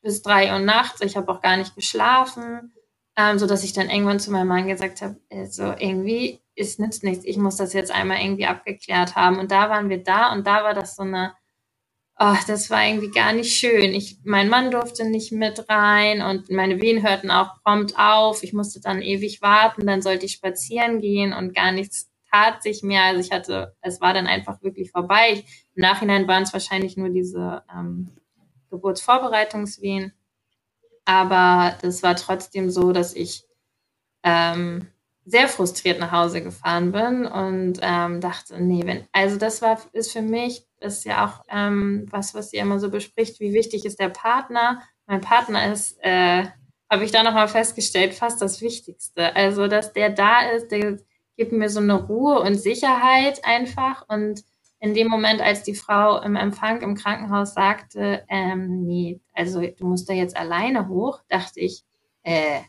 bis 0.00 0.22
drei 0.22 0.52
Uhr 0.52 0.60
nachts. 0.60 1.00
Ich 1.02 1.16
habe 1.16 1.30
auch 1.30 1.42
gar 1.42 1.56
nicht 1.56 1.74
geschlafen, 1.74 2.72
ähm, 3.16 3.38
so 3.38 3.46
dass 3.46 3.64
ich 3.64 3.72
dann 3.72 3.90
irgendwann 3.90 4.20
zu 4.20 4.30
meinem 4.30 4.48
Mann 4.48 4.68
gesagt 4.68 5.02
habe, 5.02 5.16
also 5.30 5.74
irgendwie 5.78 6.40
ist 6.54 6.78
nützt 6.78 7.04
nichts. 7.04 7.24
Ich 7.24 7.36
muss 7.36 7.56
das 7.56 7.72
jetzt 7.72 7.90
einmal 7.90 8.20
irgendwie 8.20 8.46
abgeklärt 8.46 9.16
haben. 9.16 9.38
Und 9.38 9.50
da 9.50 9.70
waren 9.70 9.88
wir 9.90 10.02
da 10.02 10.32
und 10.32 10.46
da 10.46 10.62
war 10.64 10.74
das 10.74 10.96
so 10.96 11.02
eine, 11.02 11.34
oh, 12.18 12.36
das 12.46 12.70
war 12.70 12.86
irgendwie 12.86 13.10
gar 13.10 13.32
nicht 13.32 13.56
schön. 13.56 13.92
Ich, 13.92 14.18
mein 14.24 14.48
Mann 14.48 14.70
durfte 14.70 15.04
nicht 15.04 15.32
mit 15.32 15.68
rein 15.68 16.22
und 16.22 16.50
meine 16.50 16.80
Wehen 16.80 17.02
hörten 17.06 17.30
auch 17.30 17.62
prompt 17.64 17.98
auf. 17.98 18.42
Ich 18.42 18.52
musste 18.52 18.80
dann 18.80 19.02
ewig 19.02 19.42
warten, 19.42 19.86
dann 19.86 20.02
sollte 20.02 20.26
ich 20.26 20.32
spazieren 20.32 21.00
gehen 21.00 21.32
und 21.32 21.54
gar 21.54 21.72
nichts 21.72 22.07
tat 22.30 22.62
sich 22.62 22.82
mehr. 22.82 23.04
Also 23.04 23.20
ich 23.20 23.32
hatte, 23.32 23.76
es 23.80 24.00
war 24.00 24.14
dann 24.14 24.26
einfach 24.26 24.62
wirklich 24.62 24.90
vorbei. 24.90 25.32
Ich, 25.32 25.66
Im 25.74 25.82
Nachhinein 25.82 26.28
waren 26.28 26.42
es 26.42 26.52
wahrscheinlich 26.52 26.96
nur 26.96 27.08
diese 27.08 27.62
ähm, 27.72 28.08
Geburtsvorbereitungswehen. 28.70 30.12
Aber 31.04 31.76
das 31.82 32.02
war 32.02 32.16
trotzdem 32.16 32.70
so, 32.70 32.92
dass 32.92 33.14
ich 33.14 33.44
ähm, 34.22 34.88
sehr 35.24 35.48
frustriert 35.48 36.00
nach 36.00 36.12
Hause 36.12 36.42
gefahren 36.42 36.92
bin 36.92 37.26
und 37.26 37.78
ähm, 37.82 38.20
dachte, 38.20 38.60
nee, 38.62 38.82
wenn, 38.86 39.06
also 39.12 39.36
das 39.36 39.60
war, 39.60 39.78
ist 39.92 40.12
für 40.12 40.22
mich, 40.22 40.66
ist 40.80 41.04
ja 41.04 41.26
auch 41.26 41.44
ähm, 41.50 42.06
was, 42.10 42.34
was 42.34 42.52
ihr 42.52 42.62
immer 42.62 42.78
so 42.78 42.90
bespricht, 42.90 43.38
wie 43.40 43.52
wichtig 43.52 43.84
ist 43.84 44.00
der 44.00 44.08
Partner. 44.08 44.82
Mein 45.06 45.20
Partner 45.20 45.70
ist, 45.70 45.98
äh, 46.00 46.46
habe 46.90 47.04
ich 47.04 47.10
da 47.10 47.22
nochmal 47.22 47.48
festgestellt, 47.48 48.14
fast 48.14 48.40
das 48.40 48.62
Wichtigste. 48.62 49.36
Also, 49.36 49.66
dass 49.68 49.92
der 49.92 50.10
da 50.10 50.50
ist, 50.50 50.68
der 50.68 50.98
gibt 51.38 51.52
mir 51.52 51.70
so 51.70 51.80
eine 51.80 51.94
Ruhe 51.94 52.40
und 52.40 52.56
Sicherheit 52.56 53.44
einfach. 53.44 54.04
Und 54.08 54.44
in 54.80 54.92
dem 54.92 55.08
Moment, 55.08 55.40
als 55.40 55.62
die 55.62 55.74
Frau 55.74 56.20
im 56.20 56.36
Empfang 56.36 56.82
im 56.82 56.94
Krankenhaus 56.94 57.54
sagte, 57.54 58.24
ähm, 58.28 58.84
nee, 58.84 59.20
also 59.32 59.62
du 59.62 59.86
musst 59.86 60.10
da 60.10 60.12
jetzt 60.12 60.36
alleine 60.36 60.88
hoch, 60.88 61.20
dachte 61.28 61.60
ich, 61.60 61.84
äh, 62.22 62.60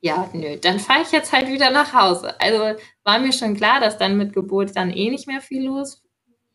ja, 0.00 0.30
nö, 0.32 0.56
dann 0.56 0.78
fahre 0.78 1.02
ich 1.02 1.10
jetzt 1.10 1.32
halt 1.32 1.48
wieder 1.48 1.70
nach 1.70 1.92
Hause. 1.92 2.40
Also 2.40 2.80
war 3.02 3.18
mir 3.18 3.32
schon 3.32 3.56
klar, 3.56 3.80
dass 3.80 3.98
dann 3.98 4.16
mit 4.16 4.32
Geburt 4.32 4.76
dann 4.76 4.90
eh 4.90 5.10
nicht 5.10 5.26
mehr 5.26 5.40
viel 5.40 5.66
los 5.66 6.02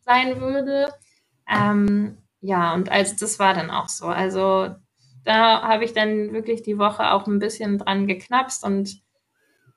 sein 0.00 0.40
würde. 0.40 0.92
Ähm, 1.48 2.16
ja, 2.40 2.74
und 2.74 2.90
also 2.90 3.14
das 3.20 3.38
war 3.38 3.52
dann 3.52 3.70
auch 3.70 3.90
so. 3.90 4.06
Also 4.06 4.74
da 5.24 5.62
habe 5.62 5.84
ich 5.84 5.92
dann 5.92 6.32
wirklich 6.32 6.62
die 6.62 6.78
Woche 6.78 7.12
auch 7.12 7.26
ein 7.26 7.38
bisschen 7.38 7.78
dran 7.78 8.06
geknapst 8.06 8.64
und 8.64 9.03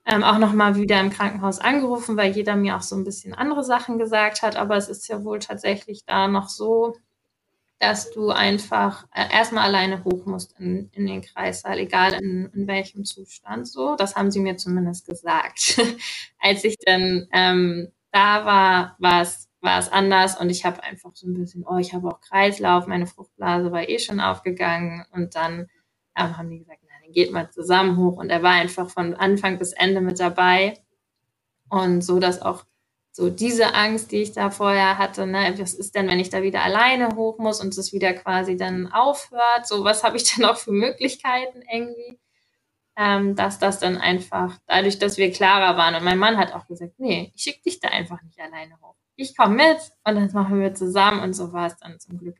ähm, 0.07 0.23
auch 0.23 0.37
nochmal 0.37 0.75
wieder 0.77 0.99
im 1.01 1.09
Krankenhaus 1.09 1.59
angerufen, 1.59 2.15
weil 2.17 2.31
jeder 2.31 2.55
mir 2.55 2.77
auch 2.77 2.81
so 2.81 2.95
ein 2.95 3.03
bisschen 3.03 3.33
andere 3.33 3.63
Sachen 3.63 3.99
gesagt 3.99 4.41
hat. 4.41 4.55
Aber 4.55 4.77
es 4.77 4.87
ist 4.87 5.07
ja 5.09 5.23
wohl 5.23 5.39
tatsächlich 5.39 6.05
da 6.05 6.27
noch 6.29 6.47
so, 6.47 6.95
dass 7.79 8.09
du 8.11 8.29
einfach 8.29 9.05
äh, 9.13 9.31
erstmal 9.31 9.65
alleine 9.65 10.03
hoch 10.05 10.25
musst 10.25 10.57
in, 10.59 10.89
in 10.93 11.05
den 11.05 11.21
Kreissaal, 11.21 11.77
egal 11.77 12.13
in, 12.13 12.49
in 12.53 12.67
welchem 12.67 13.05
Zustand 13.05 13.67
so. 13.67 13.95
Das 13.97 14.15
haben 14.15 14.31
sie 14.31 14.39
mir 14.39 14.57
zumindest 14.57 15.05
gesagt. 15.05 15.79
Als 16.39 16.63
ich 16.63 16.77
dann 16.85 17.27
ähm, 17.33 17.89
da 18.11 18.45
war, 18.45 18.95
war 18.99 19.21
es 19.21 19.47
war 19.59 19.79
es 19.79 19.91
anders 19.91 20.39
und 20.39 20.49
ich 20.49 20.65
habe 20.65 20.83
einfach 20.83 21.11
so 21.15 21.27
ein 21.27 21.33
bisschen, 21.33 21.65
oh, 21.67 21.77
ich 21.77 21.93
habe 21.93 22.07
auch 22.07 22.21
Kreislauf, 22.21 22.87
meine 22.87 23.07
Fruchtblase 23.07 23.71
war 23.71 23.89
eh 23.89 23.99
schon 23.99 24.19
aufgegangen 24.19 25.03
und 25.11 25.35
dann 25.35 25.67
ähm, 26.15 26.37
haben 26.37 26.49
die 26.49 26.59
gesagt, 26.59 26.83
geht 27.11 27.31
mal 27.31 27.49
zusammen 27.51 27.97
hoch. 27.97 28.17
Und 28.17 28.29
er 28.29 28.43
war 28.43 28.51
einfach 28.51 28.89
von 28.89 29.13
Anfang 29.15 29.57
bis 29.59 29.73
Ende 29.73 30.01
mit 30.01 30.19
dabei. 30.19 30.77
Und 31.69 32.01
so, 32.01 32.19
dass 32.19 32.41
auch 32.41 32.65
so 33.17 33.31
diese 33.31 33.73
Angst, 33.73 34.11
die 34.11 34.21
ich 34.21 34.33
da 34.33 34.51
vorher 34.51 34.99
hatte, 34.99 35.25
ne, 35.25 35.51
was 35.57 35.73
ist 35.73 35.95
denn, 35.95 36.07
wenn 36.07 36.19
ich 36.19 36.29
da 36.29 36.43
wieder 36.43 36.63
alleine 36.63 37.15
hoch 37.15 37.39
muss 37.39 37.59
und 37.59 37.75
es 37.75 37.91
wieder 37.91 38.13
quasi 38.13 38.57
dann 38.57 38.91
aufhört? 38.91 39.65
So, 39.65 39.83
was 39.83 40.03
habe 40.03 40.17
ich 40.17 40.35
denn 40.35 40.45
auch 40.45 40.57
für 40.57 40.71
Möglichkeiten 40.71 41.63
irgendwie? 41.71 42.19
Ähm, 42.95 43.35
dass 43.35 43.57
das 43.57 43.79
dann 43.79 43.97
einfach, 43.97 44.57
dadurch, 44.67 44.99
dass 44.99 45.17
wir 45.17 45.31
klarer 45.31 45.77
waren 45.77 45.95
und 45.95 46.03
mein 46.03 46.19
Mann 46.19 46.37
hat 46.37 46.53
auch 46.53 46.67
gesagt, 46.67 46.93
nee, 46.99 47.31
ich 47.35 47.41
schicke 47.41 47.63
dich 47.63 47.79
da 47.79 47.89
einfach 47.89 48.21
nicht 48.21 48.39
alleine 48.39 48.79
hoch. 48.81 48.95
Ich 49.15 49.35
komme 49.35 49.55
mit 49.55 49.77
und 50.03 50.15
dann 50.15 50.31
machen 50.33 50.59
wir 50.59 50.75
zusammen 50.75 51.21
und 51.21 51.33
so 51.33 51.53
war 51.53 51.67
es 51.67 51.77
dann 51.77 51.99
zum 51.99 52.19
Glück 52.19 52.37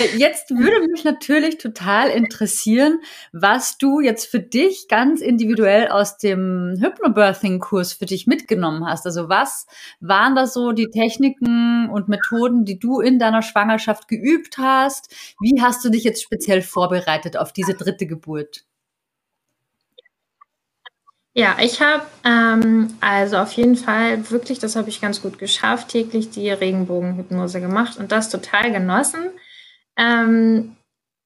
Jetzt 0.00 0.50
würde 0.50 0.86
mich 0.88 1.04
natürlich 1.04 1.58
total 1.58 2.08
interessieren, 2.08 2.98
was 3.32 3.78
du 3.78 4.00
jetzt 4.00 4.26
für 4.26 4.40
dich 4.40 4.88
ganz 4.88 5.20
individuell 5.20 5.88
aus 5.88 6.16
dem 6.16 6.74
Hypnobirthing-Kurs 6.80 7.92
für 7.92 8.06
dich 8.06 8.26
mitgenommen 8.26 8.86
hast. 8.86 9.06
Also 9.06 9.28
was 9.28 9.66
waren 10.00 10.34
da 10.34 10.46
so 10.46 10.72
die 10.72 10.90
Techniken 10.90 11.88
und 11.90 12.08
Methoden, 12.08 12.64
die 12.64 12.78
du 12.78 13.00
in 13.00 13.18
deiner 13.18 13.42
Schwangerschaft 13.42 14.08
geübt 14.08 14.58
hast? 14.58 15.14
Wie 15.40 15.60
hast 15.60 15.84
du 15.84 15.90
dich 15.90 16.04
jetzt 16.04 16.22
speziell 16.22 16.62
vorbereitet 16.62 17.36
auf 17.36 17.52
diese 17.52 17.74
dritte 17.74 18.06
Geburt? 18.06 18.64
Ja, 21.34 21.56
ich 21.60 21.80
habe 21.80 22.02
ähm, 22.24 22.92
also 23.00 23.38
auf 23.38 23.52
jeden 23.52 23.76
Fall 23.76 24.30
wirklich, 24.30 24.58
das 24.58 24.76
habe 24.76 24.90
ich 24.90 25.00
ganz 25.00 25.22
gut 25.22 25.38
geschafft, 25.38 25.88
täglich 25.88 26.28
die 26.30 26.50
Regenbogenhypnose 26.50 27.60
gemacht 27.60 27.98
und 27.98 28.12
das 28.12 28.28
total 28.28 28.70
genossen. 28.70 29.30
Ähm, 29.96 30.76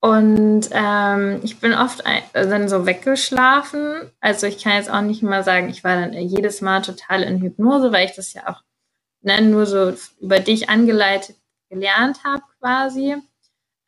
und 0.00 0.68
ähm, 0.70 1.40
ich 1.42 1.58
bin 1.58 1.74
oft 1.74 2.04
dann 2.32 2.68
so 2.68 2.86
weggeschlafen. 2.86 4.10
Also 4.20 4.46
ich 4.46 4.62
kann 4.62 4.74
jetzt 4.74 4.90
auch 4.90 5.00
nicht 5.00 5.22
mal 5.22 5.42
sagen, 5.42 5.68
ich 5.68 5.82
war 5.84 5.96
dann 5.96 6.12
jedes 6.12 6.60
Mal 6.60 6.82
total 6.82 7.22
in 7.22 7.40
Hypnose, 7.40 7.92
weil 7.92 8.06
ich 8.06 8.14
das 8.14 8.32
ja 8.32 8.48
auch 8.48 8.62
ne, 9.22 9.42
nur 9.42 9.66
so 9.66 9.94
über 10.20 10.38
dich 10.38 10.68
angeleitet 10.68 11.36
gelernt 11.70 12.22
habe 12.24 12.42
quasi. 12.60 13.16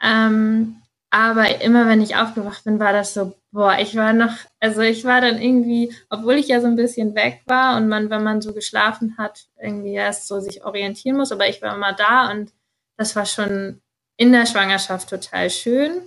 Ähm, 0.02 0.82
aber 1.10 1.62
immer 1.62 1.88
wenn 1.88 2.02
ich 2.02 2.16
aufgewacht 2.16 2.64
bin, 2.64 2.80
war 2.80 2.92
das 2.92 3.14
so, 3.14 3.34
boah, 3.50 3.78
ich 3.78 3.96
war 3.96 4.12
noch, 4.12 4.34
also 4.60 4.82
ich 4.82 5.04
war 5.04 5.20
dann 5.20 5.40
irgendwie, 5.40 5.94
obwohl 6.10 6.34
ich 6.34 6.48
ja 6.48 6.60
so 6.60 6.66
ein 6.66 6.76
bisschen 6.76 7.14
weg 7.14 7.42
war 7.46 7.76
und 7.76 7.88
man, 7.88 8.10
wenn 8.10 8.22
man 8.22 8.42
so 8.42 8.52
geschlafen 8.52 9.16
hat, 9.16 9.46
irgendwie 9.60 9.94
erst 9.94 10.26
so 10.28 10.40
sich 10.40 10.64
orientieren 10.64 11.16
muss, 11.16 11.32
aber 11.32 11.48
ich 11.48 11.62
war 11.62 11.74
immer 11.74 11.94
da 11.94 12.30
und 12.30 12.52
das 12.98 13.16
war 13.16 13.24
schon 13.24 13.80
in 14.18 14.32
der 14.32 14.44
Schwangerschaft 14.44 15.08
total 15.08 15.48
schön 15.48 16.02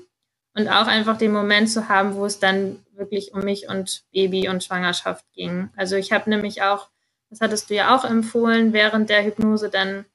und 0.53 0.67
auch 0.67 0.85
einfach 0.85 1.17
den 1.17 1.31
Moment 1.31 1.69
zu 1.71 1.89
haben, 1.89 2.15
wo 2.15 2.25
es 2.25 2.39
dann 2.39 2.85
wirklich 2.93 3.33
um 3.33 3.41
mich 3.41 3.67
und 3.67 4.03
Baby 4.11 4.49
und 4.49 4.63
Schwangerschaft 4.63 5.25
ging. 5.33 5.69
Also 5.75 5.95
ich 5.95 6.11
habe 6.11 6.29
nämlich 6.29 6.61
auch, 6.61 6.89
das 7.29 7.41
hattest 7.41 7.69
du 7.69 7.75
ja 7.75 7.95
auch 7.95 8.03
empfohlen, 8.03 8.73
während 8.73 9.09
der 9.09 9.23
Hypnose 9.23 9.69
dann 9.69 10.05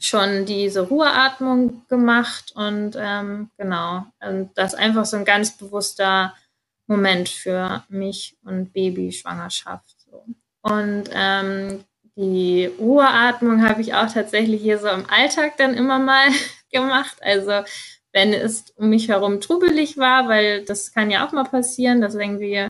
schon 0.00 0.46
diese 0.46 0.82
Ruheatmung 0.82 1.86
gemacht 1.88 2.52
und 2.54 2.96
ähm, 2.98 3.50
genau, 3.56 4.06
und 4.20 4.50
das 4.54 4.74
einfach 4.74 5.04
so 5.04 5.16
ein 5.16 5.24
ganz 5.24 5.56
bewusster 5.56 6.34
Moment 6.86 7.28
für 7.28 7.84
mich 7.88 8.36
und 8.44 8.72
Baby-Schwangerschaft. 8.72 9.96
So. 10.10 10.24
Und 10.62 11.10
ähm, 11.12 11.84
die 12.16 12.66
Ruheatmung 12.66 13.68
habe 13.68 13.80
ich 13.80 13.94
auch 13.94 14.10
tatsächlich 14.12 14.60
hier 14.60 14.78
so 14.78 14.88
im 14.88 15.08
Alltag 15.08 15.56
dann 15.56 15.74
immer 15.74 15.98
mal 15.98 16.28
gemacht. 16.70 17.18
Also 17.22 17.64
wenn 18.12 18.32
es 18.32 18.70
um 18.76 18.90
mich 18.90 19.08
herum 19.08 19.40
trubelig 19.40 19.96
war, 19.98 20.28
weil 20.28 20.64
das 20.64 20.92
kann 20.92 21.10
ja 21.10 21.26
auch 21.26 21.32
mal 21.32 21.44
passieren, 21.44 22.00
dass 22.00 22.14
irgendwie 22.14 22.68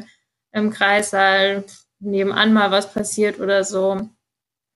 im 0.52 0.70
Kreissaal 0.70 1.64
nebenan 2.00 2.52
mal 2.52 2.70
was 2.70 2.92
passiert 2.92 3.40
oder 3.40 3.64
so. 3.64 4.08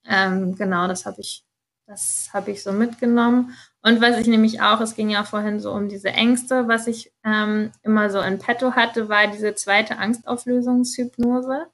Ähm, 0.06 0.56
genau, 0.56 0.88
das 0.88 1.06
habe 1.06 1.20
ich, 1.20 1.44
das 1.86 2.30
habe 2.32 2.50
ich 2.50 2.62
so 2.62 2.72
mitgenommen. 2.72 3.56
Und 3.82 4.00
was 4.00 4.18
ich 4.18 4.28
nämlich 4.28 4.60
auch, 4.60 4.80
es 4.80 4.94
ging 4.94 5.10
ja 5.10 5.24
vorhin 5.24 5.58
so 5.58 5.72
um 5.72 5.88
diese 5.88 6.10
Ängste, 6.10 6.68
was 6.68 6.86
ich 6.86 7.12
ähm, 7.24 7.72
immer 7.82 8.10
so 8.10 8.20
in 8.20 8.38
petto 8.38 8.72
hatte, 8.72 9.08
war 9.08 9.26
diese 9.26 9.54
zweite 9.54 9.98
Angstauflösungshypnose. 9.98 11.66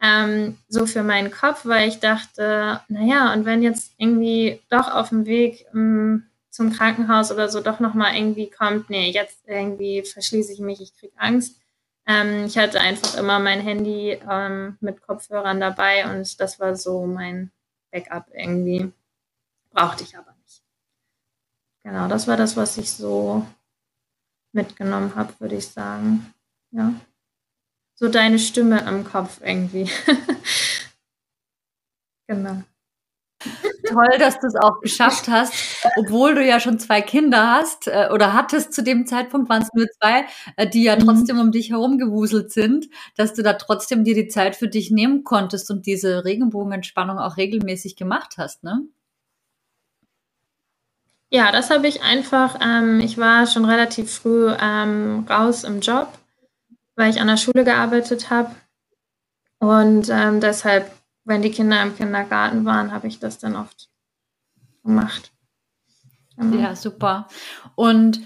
Ähm, 0.00 0.58
so 0.68 0.86
für 0.86 1.02
meinen 1.02 1.30
Kopf, 1.30 1.66
weil 1.66 1.88
ich 1.88 1.98
dachte, 1.98 2.80
naja, 2.88 3.32
und 3.32 3.44
wenn 3.44 3.62
jetzt 3.62 3.94
irgendwie 3.98 4.60
doch 4.70 4.92
auf 4.92 5.08
dem 5.08 5.26
Weg 5.26 5.66
ähm, 5.74 6.28
zum 6.50 6.72
Krankenhaus 6.72 7.30
oder 7.32 7.48
so 7.48 7.60
doch 7.60 7.80
nochmal 7.80 8.16
irgendwie 8.16 8.50
kommt, 8.50 8.90
nee, 8.90 9.10
jetzt 9.10 9.46
irgendwie 9.46 10.02
verschließe 10.02 10.52
ich 10.52 10.60
mich, 10.60 10.80
ich 10.80 10.94
kriege 10.94 11.14
Angst. 11.16 11.60
Ähm, 12.06 12.46
ich 12.46 12.56
hatte 12.56 12.80
einfach 12.80 13.16
immer 13.16 13.38
mein 13.38 13.60
Handy 13.60 14.18
ähm, 14.28 14.76
mit 14.80 15.02
Kopfhörern 15.02 15.60
dabei 15.60 16.10
und 16.10 16.40
das 16.40 16.58
war 16.58 16.74
so 16.74 17.06
mein 17.06 17.50
Backup 17.90 18.26
irgendwie. 18.32 18.92
Brauchte 19.70 20.04
ich 20.04 20.16
aber 20.16 20.34
nicht. 20.42 20.62
Genau, 21.84 22.08
das 22.08 22.26
war 22.26 22.36
das, 22.36 22.56
was 22.56 22.78
ich 22.78 22.90
so 22.90 23.46
mitgenommen 24.52 25.14
habe, 25.14 25.34
würde 25.38 25.56
ich 25.56 25.68
sagen. 25.68 26.32
Ja. 26.70 26.94
So 27.94 28.08
deine 28.08 28.38
Stimme 28.38 28.80
im 28.88 29.04
Kopf 29.04 29.40
irgendwie. 29.42 29.90
genau. 32.26 32.62
Toll, 33.40 34.18
dass 34.18 34.40
du 34.40 34.48
es 34.48 34.56
auch 34.56 34.80
geschafft 34.80 35.28
hast, 35.28 35.52
obwohl 35.96 36.34
du 36.34 36.44
ja 36.44 36.58
schon 36.58 36.78
zwei 36.78 37.00
Kinder 37.00 37.52
hast 37.52 37.86
äh, 37.86 38.08
oder 38.12 38.32
hattest 38.32 38.72
zu 38.72 38.82
dem 38.82 39.06
Zeitpunkt, 39.06 39.48
waren 39.48 39.62
es 39.62 39.72
nur 39.72 39.86
zwei, 40.00 40.26
äh, 40.56 40.68
die 40.68 40.82
ja 40.82 40.96
mhm. 40.96 41.00
trotzdem 41.04 41.36
mhm. 41.36 41.42
um 41.42 41.52
dich 41.52 41.70
herum 41.70 41.98
gewuselt 41.98 42.52
sind, 42.52 42.88
dass 43.16 43.34
du 43.34 43.42
da 43.42 43.52
trotzdem 43.54 44.02
dir 44.02 44.14
die 44.14 44.28
Zeit 44.28 44.56
für 44.56 44.68
dich 44.68 44.90
nehmen 44.90 45.22
konntest 45.22 45.70
und 45.70 45.86
diese 45.86 46.24
Regenbogenentspannung 46.24 47.18
auch 47.18 47.36
regelmäßig 47.36 47.96
gemacht 47.96 48.34
hast, 48.38 48.64
ne? 48.64 48.82
Ja, 51.30 51.52
das 51.52 51.70
habe 51.70 51.86
ich 51.86 52.02
einfach, 52.02 52.58
ähm, 52.62 53.00
ich 53.00 53.18
war 53.18 53.46
schon 53.46 53.66
relativ 53.66 54.10
früh 54.10 54.50
ähm, 54.60 55.26
raus 55.28 55.62
im 55.62 55.80
Job, 55.80 56.08
weil 56.96 57.10
ich 57.10 57.20
an 57.20 57.26
der 57.26 57.36
Schule 57.36 57.64
gearbeitet 57.64 58.30
habe. 58.30 58.54
Und 59.58 60.08
ähm, 60.10 60.40
deshalb 60.40 60.90
wenn 61.28 61.42
die 61.42 61.50
Kinder 61.50 61.82
im 61.82 61.96
Kindergarten 61.96 62.64
waren, 62.64 62.92
habe 62.92 63.06
ich 63.06 63.20
das 63.20 63.38
dann 63.38 63.54
oft 63.54 63.88
gemacht. 64.82 65.32
Genau. 66.36 66.56
Ja, 66.56 66.76
super. 66.76 67.28
Und 67.74 68.20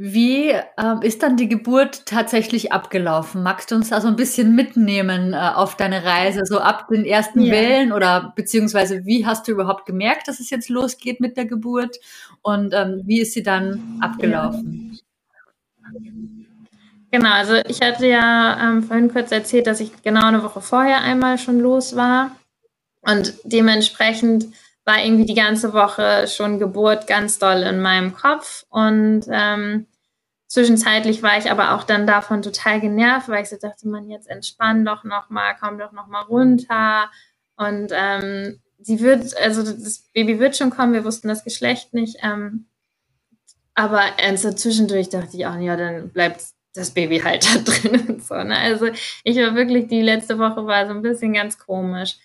wie 0.00 0.50
äh, 0.50 0.62
ist 1.02 1.24
dann 1.24 1.36
die 1.36 1.48
Geburt 1.48 2.06
tatsächlich 2.06 2.70
abgelaufen? 2.70 3.42
Magst 3.42 3.72
du 3.72 3.74
uns 3.74 3.88
da 3.88 4.00
so 4.00 4.06
ein 4.06 4.14
bisschen 4.14 4.54
mitnehmen 4.54 5.32
äh, 5.32 5.36
auf 5.36 5.76
deine 5.76 6.04
Reise, 6.04 6.46
so 6.46 6.60
ab 6.60 6.86
den 6.88 7.04
ersten 7.04 7.40
ja. 7.40 7.52
Wellen 7.52 7.92
oder 7.92 8.32
beziehungsweise 8.36 9.04
wie 9.06 9.26
hast 9.26 9.48
du 9.48 9.52
überhaupt 9.52 9.86
gemerkt, 9.86 10.28
dass 10.28 10.38
es 10.38 10.50
jetzt 10.50 10.68
losgeht 10.68 11.18
mit 11.18 11.36
der 11.36 11.46
Geburt 11.46 11.98
und 12.42 12.74
ähm, 12.74 13.02
wie 13.06 13.20
ist 13.20 13.34
sie 13.34 13.42
dann 13.42 13.98
abgelaufen? 14.00 15.00
Genau, 17.10 17.30
also 17.32 17.54
ich 17.66 17.80
hatte 17.80 18.06
ja 18.06 18.70
ähm, 18.70 18.84
vorhin 18.84 19.10
kurz 19.10 19.32
erzählt, 19.32 19.66
dass 19.66 19.80
ich 19.80 20.02
genau 20.02 20.26
eine 20.26 20.44
Woche 20.44 20.60
vorher 20.60 21.00
einmal 21.00 21.38
schon 21.38 21.58
los 21.58 21.96
war. 21.96 22.37
Und 23.08 23.34
dementsprechend 23.44 24.46
war 24.84 25.02
irgendwie 25.02 25.24
die 25.24 25.34
ganze 25.34 25.72
Woche 25.72 26.26
schon 26.28 26.58
Geburt 26.58 27.06
ganz 27.06 27.38
doll 27.38 27.62
in 27.62 27.80
meinem 27.80 28.12
Kopf. 28.12 28.66
Und 28.68 29.22
ähm, 29.30 29.86
zwischenzeitlich 30.46 31.22
war 31.22 31.38
ich 31.38 31.50
aber 31.50 31.74
auch 31.74 31.84
dann 31.84 32.06
davon 32.06 32.42
total 32.42 32.80
genervt, 32.80 33.28
weil 33.28 33.42
ich 33.42 33.48
so 33.48 33.56
dachte, 33.56 33.88
man, 33.88 34.10
jetzt 34.10 34.28
entspann 34.28 34.84
doch 34.84 35.04
nochmal, 35.04 35.56
komm 35.58 35.78
doch 35.78 35.92
nochmal 35.92 36.24
runter. 36.24 37.10
Und 37.56 37.92
ähm, 37.94 38.60
sie 38.78 39.00
wird, 39.00 39.34
also 39.38 39.62
das 39.62 40.10
Baby 40.12 40.38
wird 40.38 40.56
schon 40.56 40.70
kommen, 40.70 40.92
wir 40.92 41.04
wussten 41.04 41.28
das 41.28 41.44
Geschlecht 41.44 41.94
nicht. 41.94 42.18
Ähm, 42.22 42.66
aber 43.74 44.02
also 44.22 44.52
zwischendurch 44.52 45.08
dachte 45.08 45.36
ich 45.36 45.46
auch, 45.46 45.56
ja, 45.56 45.76
dann 45.76 46.10
bleibt 46.10 46.42
das 46.74 46.90
Baby 46.90 47.20
halt 47.20 47.46
da 47.54 47.58
drin 47.58 48.06
und 48.08 48.22
so. 48.22 48.34
Ne? 48.34 48.58
Also 48.58 48.88
ich 49.24 49.36
war 49.38 49.54
wirklich, 49.54 49.88
die 49.88 50.02
letzte 50.02 50.38
Woche 50.38 50.66
war 50.66 50.86
so 50.86 50.92
ein 50.92 51.02
bisschen 51.02 51.32
ganz 51.32 51.58
komisch. 51.58 52.16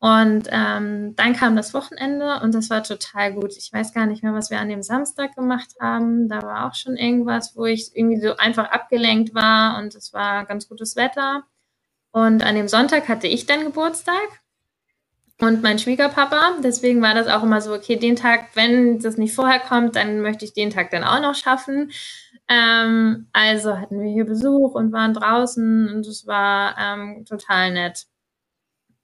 Und 0.00 0.48
ähm, 0.52 1.16
dann 1.16 1.32
kam 1.34 1.56
das 1.56 1.74
Wochenende 1.74 2.40
und 2.40 2.54
das 2.54 2.70
war 2.70 2.84
total 2.84 3.32
gut. 3.32 3.56
Ich 3.56 3.72
weiß 3.72 3.92
gar 3.92 4.06
nicht 4.06 4.22
mehr, 4.22 4.32
was 4.32 4.50
wir 4.50 4.60
an 4.60 4.68
dem 4.68 4.82
Samstag 4.82 5.34
gemacht 5.34 5.74
haben. 5.80 6.28
Da 6.28 6.42
war 6.42 6.68
auch 6.68 6.74
schon 6.74 6.96
irgendwas, 6.96 7.56
wo 7.56 7.64
ich 7.64 7.96
irgendwie 7.96 8.20
so 8.20 8.36
einfach 8.36 8.70
abgelenkt 8.70 9.34
war 9.34 9.78
und 9.78 9.94
es 9.96 10.12
war 10.12 10.44
ganz 10.46 10.68
gutes 10.68 10.94
Wetter. 10.94 11.44
Und 12.12 12.44
an 12.44 12.54
dem 12.54 12.68
Sonntag 12.68 13.08
hatte 13.08 13.26
ich 13.26 13.46
dann 13.46 13.64
Geburtstag 13.64 14.28
und 15.40 15.62
mein 15.62 15.78
Schwiegerpapa. 15.78 16.58
Deswegen 16.62 17.02
war 17.02 17.14
das 17.14 17.28
auch 17.28 17.42
immer 17.42 17.60
so, 17.60 17.74
okay, 17.74 17.96
den 17.96 18.16
Tag, 18.16 18.46
wenn 18.54 19.00
das 19.00 19.16
nicht 19.18 19.34
vorher 19.34 19.60
kommt, 19.60 19.96
dann 19.96 20.20
möchte 20.20 20.44
ich 20.44 20.52
den 20.52 20.70
Tag 20.70 20.90
dann 20.90 21.04
auch 21.04 21.20
noch 21.20 21.34
schaffen. 21.34 21.90
Ähm, 22.48 23.28
also 23.32 23.76
hatten 23.78 24.00
wir 24.00 24.10
hier 24.10 24.24
Besuch 24.24 24.74
und 24.74 24.92
waren 24.92 25.14
draußen 25.14 25.88
und 25.94 26.06
es 26.06 26.26
war 26.26 26.76
ähm, 26.78 27.24
total 27.26 27.72
nett. 27.72 28.07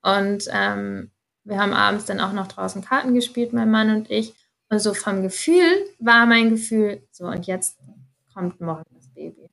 Und 0.04 0.48
ähm, 0.52 1.10
wir 1.44 1.58
haben 1.58 1.72
abends 1.72 2.04
dann 2.04 2.20
auch 2.20 2.32
noch 2.32 2.46
draußen 2.46 2.82
Karten 2.82 3.14
gespielt, 3.14 3.52
mein 3.52 3.70
Mann 3.70 3.90
und 3.90 4.10
ich. 4.10 4.34
Und 4.70 4.78
so 4.78 4.94
vom 4.94 5.22
Gefühl 5.22 5.86
war 5.98 6.26
mein 6.26 6.50
Gefühl, 6.50 7.02
so 7.10 7.24
und 7.26 7.46
jetzt 7.46 7.78
kommt 8.32 8.60
morgen 8.60 8.84
das 8.94 9.08
Baby. 9.08 9.50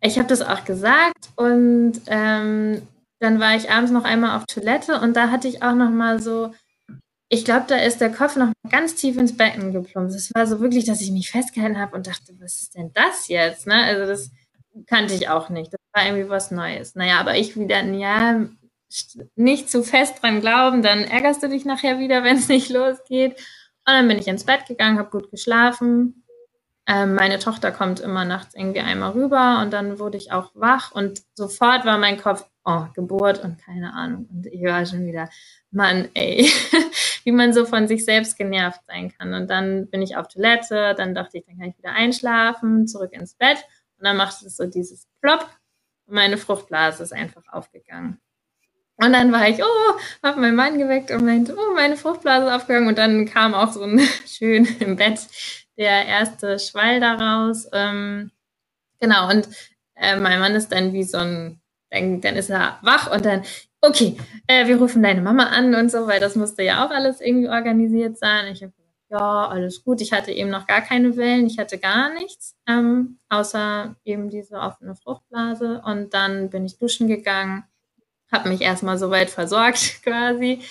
Ich 0.00 0.18
habe 0.18 0.28
das 0.28 0.42
auch 0.42 0.64
gesagt 0.64 1.30
und 1.36 2.00
ähm, 2.06 2.82
dann 3.18 3.40
war 3.40 3.56
ich 3.56 3.70
abends 3.70 3.90
noch 3.90 4.04
einmal 4.04 4.36
auf 4.36 4.46
Toilette 4.46 5.00
und 5.00 5.16
da 5.16 5.30
hatte 5.30 5.48
ich 5.48 5.62
auch 5.62 5.74
noch 5.74 5.90
mal 5.90 6.20
so, 6.20 6.52
ich 7.28 7.44
glaube, 7.44 7.64
da 7.68 7.76
ist 7.76 8.00
der 8.00 8.12
Kopf 8.12 8.36
noch 8.36 8.52
ganz 8.70 8.94
tief 8.94 9.16
ins 9.16 9.36
Becken 9.36 9.72
geplumpst. 9.72 10.16
Es 10.16 10.32
war 10.34 10.46
so 10.46 10.60
wirklich, 10.60 10.84
dass 10.84 11.00
ich 11.00 11.10
mich 11.10 11.30
festgehalten 11.30 11.78
habe 11.78 11.96
und 11.96 12.06
dachte, 12.06 12.34
was 12.38 12.60
ist 12.60 12.74
denn 12.76 12.92
das 12.92 13.28
jetzt? 13.28 13.66
Ne? 13.66 13.82
Also 13.84 14.06
das 14.06 14.30
kannte 14.86 15.14
ich 15.14 15.28
auch 15.28 15.48
nicht. 15.48 15.72
Das 15.72 15.80
war 15.92 16.06
irgendwie 16.06 16.28
was 16.28 16.50
Neues. 16.50 16.94
Naja, 16.94 17.18
aber 17.18 17.36
ich 17.36 17.58
wieder, 17.58 17.82
ja, 17.82 18.46
nicht 19.34 19.70
zu 19.70 19.82
fest 19.82 20.22
dran 20.22 20.40
glauben, 20.40 20.82
dann 20.82 21.04
ärgerst 21.04 21.42
du 21.42 21.48
dich 21.48 21.64
nachher 21.64 21.98
wieder, 21.98 22.24
wenn 22.24 22.36
es 22.36 22.48
nicht 22.48 22.70
losgeht. 22.70 23.32
Und 23.88 23.94
dann 23.94 24.08
bin 24.08 24.18
ich 24.18 24.28
ins 24.28 24.44
Bett 24.44 24.66
gegangen, 24.66 24.98
habe 24.98 25.10
gut 25.10 25.30
geschlafen. 25.30 26.24
Ähm, 26.88 27.14
meine 27.14 27.38
Tochter 27.38 27.72
kommt 27.72 27.98
immer 27.98 28.24
nachts 28.24 28.54
irgendwie 28.54 28.80
einmal 28.80 29.12
rüber 29.12 29.60
und 29.60 29.72
dann 29.72 29.98
wurde 29.98 30.16
ich 30.16 30.30
auch 30.30 30.52
wach 30.54 30.92
und 30.92 31.22
sofort 31.34 31.84
war 31.84 31.98
mein 31.98 32.16
Kopf, 32.16 32.48
oh, 32.64 32.84
Geburt 32.94 33.42
und 33.42 33.58
keine 33.58 33.92
Ahnung. 33.92 34.28
Und 34.30 34.46
ich 34.46 34.62
war 34.62 34.86
schon 34.86 35.04
wieder, 35.04 35.28
Mann, 35.72 36.08
ey, 36.14 36.48
wie 37.24 37.32
man 37.32 37.52
so 37.52 37.64
von 37.64 37.88
sich 37.88 38.04
selbst 38.04 38.38
genervt 38.38 38.82
sein 38.86 39.12
kann. 39.16 39.34
Und 39.34 39.48
dann 39.48 39.88
bin 39.90 40.00
ich 40.00 40.16
auf 40.16 40.28
Toilette, 40.28 40.94
dann 40.96 41.14
dachte 41.14 41.38
ich, 41.38 41.44
dann 41.46 41.58
kann 41.58 41.70
ich 41.70 41.78
wieder 41.78 41.92
einschlafen, 41.92 42.86
zurück 42.86 43.12
ins 43.12 43.34
Bett 43.34 43.58
und 43.98 44.04
dann 44.04 44.16
macht 44.16 44.42
es 44.42 44.56
so 44.56 44.66
dieses 44.66 45.08
Plopp 45.20 45.48
und 46.06 46.14
meine 46.14 46.36
Fruchtblase 46.36 47.02
ist 47.02 47.12
einfach 47.12 47.42
aufgegangen. 47.48 48.20
Und 48.98 49.12
dann 49.12 49.30
war 49.30 49.48
ich, 49.48 49.62
oh, 49.62 49.98
hab 50.22 50.36
meinen 50.36 50.56
Mann 50.56 50.78
geweckt 50.78 51.10
und 51.10 51.24
meinte, 51.24 51.54
oh, 51.56 51.74
meine 51.74 51.96
Fruchtblase 51.96 52.46
ist 52.46 52.52
aufgegangen. 52.52 52.88
Und 52.88 52.96
dann 52.98 53.26
kam 53.26 53.54
auch 53.54 53.72
so 53.72 53.82
ein 53.82 54.00
schön 54.26 54.66
im 54.80 54.96
Bett 54.96 55.20
der 55.76 56.06
erste 56.06 56.58
Schwall 56.58 57.00
daraus. 57.00 57.68
Ähm, 57.72 58.30
genau, 59.00 59.28
und 59.30 59.48
äh, 59.96 60.16
mein 60.16 60.40
Mann 60.40 60.54
ist 60.54 60.72
dann 60.72 60.94
wie 60.94 61.04
so 61.04 61.18
ein, 61.18 61.60
dann, 61.90 62.20
dann 62.22 62.36
ist 62.36 62.50
er 62.50 62.78
wach 62.82 63.12
und 63.12 63.24
dann, 63.26 63.42
okay, 63.82 64.16
äh, 64.46 64.66
wir 64.66 64.78
rufen 64.78 65.02
deine 65.02 65.20
Mama 65.20 65.44
an 65.44 65.74
und 65.74 65.90
so, 65.90 66.06
weil 66.06 66.20
das 66.20 66.34
musste 66.34 66.62
ja 66.62 66.84
auch 66.84 66.90
alles 66.90 67.20
irgendwie 67.20 67.48
organisiert 67.48 68.18
sein. 68.18 68.46
Ich 68.46 68.62
habe 68.62 68.72
gesagt, 68.72 68.94
ja, 69.10 69.48
alles 69.48 69.84
gut. 69.84 70.00
Ich 70.00 70.12
hatte 70.12 70.32
eben 70.32 70.50
noch 70.50 70.66
gar 70.66 70.80
keine 70.80 71.16
Wellen, 71.16 71.46
ich 71.46 71.58
hatte 71.58 71.78
gar 71.78 72.14
nichts, 72.14 72.56
ähm, 72.66 73.18
außer 73.28 73.94
eben 74.04 74.30
diese 74.30 74.56
offene 74.56 74.96
Fruchtblase. 74.96 75.82
Und 75.84 76.14
dann 76.14 76.48
bin 76.48 76.64
ich 76.64 76.78
duschen 76.78 77.08
gegangen 77.08 77.64
habe 78.32 78.48
mich 78.48 78.60
erstmal 78.60 78.98
soweit 78.98 79.30
versorgt 79.30 80.00
quasi 80.02 80.62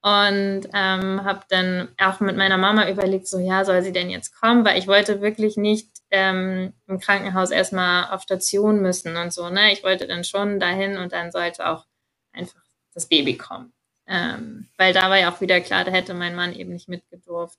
und 0.00 0.68
ähm, 0.74 1.24
habe 1.24 1.40
dann 1.48 1.88
auch 1.98 2.20
mit 2.20 2.36
meiner 2.36 2.56
Mama 2.56 2.88
überlegt, 2.88 3.26
so 3.26 3.38
ja, 3.38 3.64
soll 3.64 3.82
sie 3.82 3.92
denn 3.92 4.10
jetzt 4.10 4.38
kommen, 4.38 4.64
weil 4.64 4.78
ich 4.78 4.86
wollte 4.86 5.20
wirklich 5.20 5.56
nicht 5.56 5.88
ähm, 6.10 6.72
im 6.86 7.00
Krankenhaus 7.00 7.50
erstmal 7.50 8.10
auf 8.10 8.22
Station 8.22 8.80
müssen 8.80 9.16
und 9.16 9.32
so, 9.32 9.50
ne? 9.50 9.72
Ich 9.72 9.82
wollte 9.82 10.06
dann 10.06 10.24
schon 10.24 10.60
dahin 10.60 10.96
und 10.96 11.12
dann 11.12 11.32
sollte 11.32 11.68
auch 11.68 11.86
einfach 12.32 12.62
das 12.94 13.06
Baby 13.06 13.36
kommen. 13.36 13.72
Ähm, 14.06 14.68
weil 14.78 14.94
da 14.94 15.10
war 15.10 15.18
ja 15.18 15.30
auch 15.30 15.40
wieder 15.40 15.60
klar, 15.60 15.84
da 15.84 15.90
hätte 15.90 16.14
mein 16.14 16.34
Mann 16.34 16.54
eben 16.54 16.72
nicht 16.72 16.88
mitgedurft. 16.88 17.58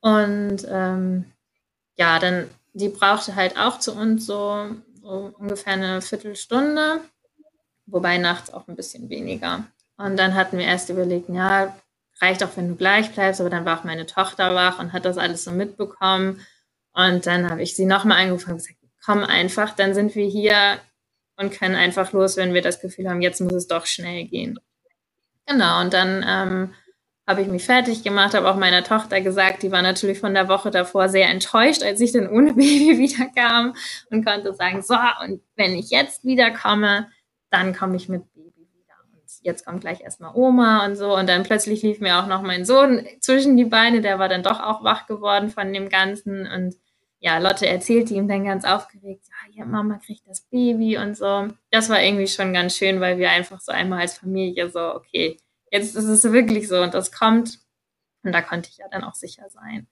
Und 0.00 0.66
ähm, 0.68 1.32
ja, 1.96 2.18
dann, 2.18 2.50
die 2.74 2.90
brauchte 2.90 3.36
halt 3.36 3.56
auch 3.56 3.78
zu 3.78 3.94
uns 3.94 4.26
so, 4.26 4.66
so 5.00 5.34
ungefähr 5.38 5.72
eine 5.72 6.02
Viertelstunde 6.02 7.00
wobei 7.86 8.18
nachts 8.18 8.52
auch 8.52 8.68
ein 8.68 8.76
bisschen 8.76 9.08
weniger. 9.08 9.64
Und 9.96 10.18
dann 10.18 10.34
hatten 10.34 10.58
wir 10.58 10.66
erst 10.66 10.90
überlegt, 10.90 11.28
ja, 11.28 11.74
reicht 12.20 12.42
auch, 12.42 12.56
wenn 12.56 12.68
du 12.68 12.76
gleich 12.76 13.12
bleibst, 13.12 13.40
aber 13.40 13.50
dann 13.50 13.64
war 13.64 13.78
auch 13.78 13.84
meine 13.84 14.06
Tochter 14.06 14.54
wach 14.54 14.78
und 14.78 14.92
hat 14.92 15.04
das 15.04 15.18
alles 15.18 15.44
so 15.44 15.52
mitbekommen. 15.52 16.40
Und 16.92 17.26
dann 17.26 17.50
habe 17.50 17.62
ich 17.62 17.76
sie 17.76 17.86
nochmal 17.86 18.22
angerufen 18.22 18.52
und 18.52 18.56
gesagt, 18.58 18.78
komm 19.04 19.22
einfach, 19.22 19.74
dann 19.74 19.94
sind 19.94 20.14
wir 20.14 20.26
hier 20.26 20.78
und 21.36 21.52
können 21.52 21.76
einfach 21.76 22.12
los, 22.12 22.36
wenn 22.36 22.54
wir 22.54 22.62
das 22.62 22.80
Gefühl 22.80 23.08
haben, 23.08 23.22
jetzt 23.22 23.40
muss 23.40 23.52
es 23.52 23.68
doch 23.68 23.86
schnell 23.86 24.24
gehen. 24.24 24.58
Genau, 25.46 25.80
und 25.80 25.92
dann 25.92 26.24
ähm, 26.26 26.74
habe 27.26 27.42
ich 27.42 27.48
mich 27.48 27.64
fertig 27.64 28.02
gemacht, 28.02 28.34
habe 28.34 28.48
auch 28.48 28.56
meiner 28.56 28.82
Tochter 28.82 29.20
gesagt, 29.20 29.62
die 29.62 29.70
war 29.70 29.82
natürlich 29.82 30.18
von 30.18 30.34
der 30.34 30.48
Woche 30.48 30.70
davor 30.70 31.08
sehr 31.08 31.28
enttäuscht, 31.28 31.82
als 31.82 32.00
ich 32.00 32.12
dann 32.12 32.28
ohne 32.28 32.54
Baby 32.54 32.98
wiederkam 32.98 33.74
und 34.10 34.24
konnte 34.24 34.54
sagen, 34.54 34.82
so, 34.82 34.96
und 35.24 35.40
wenn 35.54 35.74
ich 35.74 35.90
jetzt 35.90 36.24
wiederkomme, 36.24 37.08
dann 37.50 37.74
komme 37.74 37.96
ich 37.96 38.08
mit 38.08 38.32
Baby 38.32 38.68
wieder. 38.72 38.94
Und 39.04 39.22
jetzt 39.42 39.64
kommt 39.64 39.80
gleich 39.80 40.00
erstmal 40.00 40.34
Oma 40.34 40.84
und 40.84 40.96
so. 40.96 41.16
Und 41.16 41.28
dann 41.28 41.42
plötzlich 41.42 41.82
lief 41.82 42.00
mir 42.00 42.18
auch 42.18 42.26
noch 42.26 42.42
mein 42.42 42.64
Sohn 42.64 43.06
zwischen 43.20 43.56
die 43.56 43.64
Beine, 43.64 44.00
der 44.00 44.18
war 44.18 44.28
dann 44.28 44.42
doch 44.42 44.60
auch 44.60 44.84
wach 44.84 45.06
geworden 45.06 45.50
von 45.50 45.72
dem 45.72 45.88
Ganzen. 45.88 46.46
Und 46.46 46.76
ja, 47.18 47.38
Lotte 47.38 47.66
erzählte 47.66 48.14
ihm 48.14 48.28
dann 48.28 48.44
ganz 48.44 48.64
aufgeregt, 48.64 49.26
ja, 49.28 49.58
ja, 49.58 49.64
Mama 49.64 49.98
kriegt 49.98 50.26
das 50.26 50.42
Baby 50.42 50.98
und 50.98 51.16
so. 51.16 51.48
Das 51.70 51.88
war 51.88 52.02
irgendwie 52.02 52.28
schon 52.28 52.52
ganz 52.52 52.76
schön, 52.76 53.00
weil 53.00 53.18
wir 53.18 53.30
einfach 53.30 53.60
so 53.60 53.72
einmal 53.72 54.00
als 54.00 54.18
Familie 54.18 54.68
so, 54.68 54.94
okay, 54.94 55.38
jetzt 55.70 55.96
ist 55.96 56.04
es 56.04 56.24
wirklich 56.32 56.68
so 56.68 56.82
und 56.82 56.94
das 56.94 57.12
kommt. 57.12 57.58
Und 58.22 58.32
da 58.32 58.42
konnte 58.42 58.68
ich 58.70 58.78
ja 58.78 58.86
dann 58.90 59.04
auch 59.04 59.14
sicher 59.14 59.48
sein. 59.50 59.86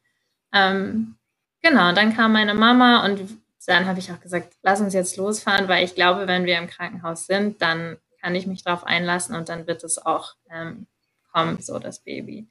Ähm, 0.52 1.16
genau, 1.62 1.92
dann 1.92 2.14
kam 2.14 2.32
meine 2.32 2.54
Mama 2.54 3.04
und 3.04 3.20
dann 3.68 3.86
habe 3.86 3.98
ich 3.98 4.10
auch 4.12 4.20
gesagt, 4.20 4.54
lass 4.62 4.80
uns 4.80 4.94
jetzt 4.94 5.16
losfahren, 5.16 5.68
weil 5.68 5.84
ich 5.84 5.94
glaube, 5.94 6.26
wenn 6.26 6.44
wir 6.44 6.58
im 6.58 6.68
Krankenhaus 6.68 7.26
sind, 7.26 7.62
dann 7.62 7.98
kann 8.20 8.34
ich 8.34 8.46
mich 8.46 8.64
darauf 8.64 8.84
einlassen 8.84 9.34
und 9.34 9.48
dann 9.48 9.66
wird 9.66 9.84
es 9.84 10.04
auch 10.04 10.34
ähm, 10.50 10.86
kommen, 11.32 11.60
so 11.60 11.78
das 11.78 12.00
Baby. 12.00 12.48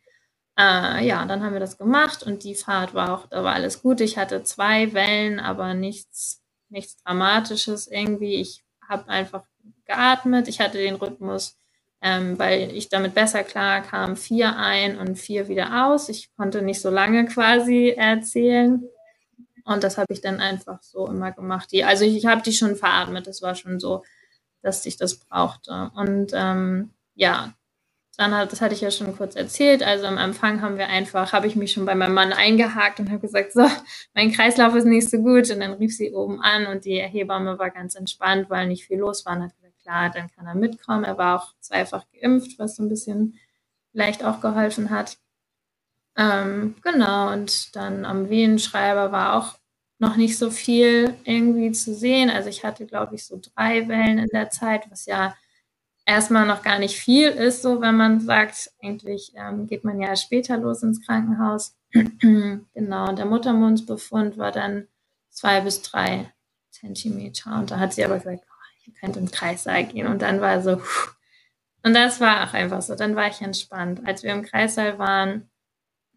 Äh, 0.57 1.05
ja, 1.05 1.25
dann 1.25 1.43
haben 1.43 1.53
wir 1.53 1.59
das 1.59 1.77
gemacht 1.77 2.23
und 2.23 2.43
die 2.43 2.55
Fahrt 2.55 2.93
war 2.93 3.13
auch, 3.13 3.27
da 3.27 3.43
war 3.43 3.53
alles 3.53 3.81
gut. 3.81 4.01
Ich 4.01 4.17
hatte 4.17 4.43
zwei 4.43 4.93
Wellen, 4.93 5.39
aber 5.39 5.73
nichts, 5.73 6.41
nichts 6.69 6.97
Dramatisches 7.03 7.87
irgendwie. 7.87 8.35
Ich 8.35 8.63
habe 8.87 9.09
einfach 9.09 9.43
geatmet. 9.85 10.47
Ich 10.47 10.59
hatte 10.59 10.77
den 10.77 10.95
Rhythmus 10.95 11.57
ähm, 12.03 12.37
weil 12.37 12.75
ich 12.75 12.89
damit 12.89 13.15
besser 13.15 13.43
klar 13.43 13.81
kam, 13.81 14.17
vier 14.17 14.57
ein 14.57 14.97
und 14.99 15.15
vier 15.15 15.47
wieder 15.47 15.87
aus. 15.87 16.09
Ich 16.09 16.35
konnte 16.35 16.61
nicht 16.61 16.81
so 16.81 16.89
lange 16.89 17.25
quasi 17.25 17.93
erzählen. 17.95 18.83
Und 19.65 19.83
das 19.83 19.97
habe 19.97 20.11
ich 20.13 20.21
dann 20.21 20.39
einfach 20.39 20.81
so 20.81 21.07
immer 21.07 21.31
gemacht. 21.31 21.71
Die, 21.71 21.83
also 21.83 22.05
ich, 22.05 22.15
ich 22.17 22.25
habe 22.25 22.41
die 22.41 22.53
schon 22.53 22.75
veratmet. 22.75 23.27
Das 23.27 23.41
war 23.41 23.55
schon 23.55 23.79
so, 23.79 24.03
dass 24.61 24.85
ich 24.85 24.97
das 24.97 25.15
brauchte. 25.19 25.91
Und 25.95 26.31
ähm, 26.33 26.91
ja, 27.15 27.53
dann 28.17 28.35
hat, 28.35 28.51
das 28.51 28.61
hatte 28.61 28.75
ich 28.75 28.81
ja 28.81 28.91
schon 28.91 29.15
kurz 29.17 29.35
erzählt. 29.35 29.81
Also 29.83 30.05
am 30.05 30.17
Anfang 30.17 30.61
haben 30.61 30.77
wir 30.77 30.87
einfach, 30.87 31.33
habe 31.33 31.47
ich 31.47 31.55
mich 31.55 31.71
schon 31.71 31.85
bei 31.85 31.95
meinem 31.95 32.13
Mann 32.13 32.33
eingehakt 32.33 32.99
und 32.99 33.09
habe 33.09 33.19
gesagt, 33.19 33.53
so, 33.53 33.67
mein 34.13 34.31
Kreislauf 34.31 34.75
ist 34.75 34.85
nicht 34.85 35.09
so 35.09 35.17
gut. 35.17 35.49
Und 35.49 35.61
dann 35.61 35.73
rief 35.73 35.95
sie 35.95 36.13
oben 36.13 36.41
an 36.41 36.67
und 36.67 36.85
die 36.85 37.01
Hebamme 37.01 37.57
war 37.57 37.71
ganz 37.71 37.95
entspannt, 37.95 38.49
weil 38.49 38.67
nicht 38.67 38.85
viel 38.85 38.99
los 38.99 39.25
war. 39.25 39.37
Und 39.37 39.43
hat 39.43 39.53
klar, 39.83 40.09
dann 40.09 40.29
kann 40.31 40.47
er 40.47 40.55
mitkommen. 40.55 41.03
Er 41.03 41.17
war 41.17 41.41
auch 41.41 41.53
zweifach 41.59 42.05
geimpft, 42.11 42.57
was 42.57 42.75
so 42.75 42.83
ein 42.83 42.89
bisschen 42.89 43.37
vielleicht 43.91 44.23
auch 44.23 44.41
geholfen 44.41 44.89
hat. 44.89 45.17
Ähm, 46.15 46.75
genau, 46.83 47.31
und 47.31 47.75
dann 47.75 48.05
am 48.05 48.29
Venenschreiber 48.29 49.11
war 49.11 49.35
auch 49.35 49.57
noch 49.99 50.15
nicht 50.17 50.37
so 50.37 50.51
viel 50.51 51.15
irgendwie 51.23 51.71
zu 51.71 51.93
sehen. 51.95 52.29
Also 52.29 52.49
ich 52.49 52.63
hatte, 52.63 52.85
glaube 52.85 53.15
ich, 53.15 53.25
so 53.25 53.39
drei 53.41 53.87
Wellen 53.87 54.19
in 54.19 54.29
der 54.33 54.49
Zeit, 54.49 54.89
was 54.91 55.05
ja 55.05 55.33
erstmal 56.05 56.45
noch 56.45 56.61
gar 56.61 56.79
nicht 56.79 56.97
viel 56.97 57.29
ist, 57.29 57.61
so 57.61 57.81
wenn 57.81 57.95
man 57.95 58.19
sagt, 58.19 58.71
eigentlich 58.81 59.33
ähm, 59.35 59.67
geht 59.67 59.83
man 59.83 60.01
ja 60.01 60.15
später 60.15 60.57
los 60.57 60.83
ins 60.83 61.05
Krankenhaus. 61.05 61.75
genau, 61.91 63.09
und 63.09 63.17
der 63.17 63.25
Muttermundsbefund 63.25 64.37
war 64.37 64.51
dann 64.51 64.87
zwei 65.29 65.61
bis 65.61 65.81
drei 65.81 66.31
Zentimeter. 66.71 67.55
Und 67.57 67.71
da 67.71 67.79
hat 67.79 67.93
sie 67.93 68.03
aber 68.03 68.17
gesagt, 68.17 68.43
ihr 68.85 68.93
könnt 68.93 69.17
im 69.17 69.31
Kreissaal 69.31 69.85
gehen. 69.85 70.07
Und 70.07 70.21
dann 70.21 70.41
war 70.41 70.61
so, 70.61 70.81
und 71.83 71.93
das 71.93 72.19
war 72.19 72.47
auch 72.47 72.53
einfach 72.53 72.81
so. 72.81 72.95
Dann 72.95 73.15
war 73.15 73.27
ich 73.27 73.41
entspannt. 73.41 74.01
Als 74.05 74.23
wir 74.23 74.33
im 74.33 74.43
Kreissaal 74.43 74.99
waren, 74.99 75.49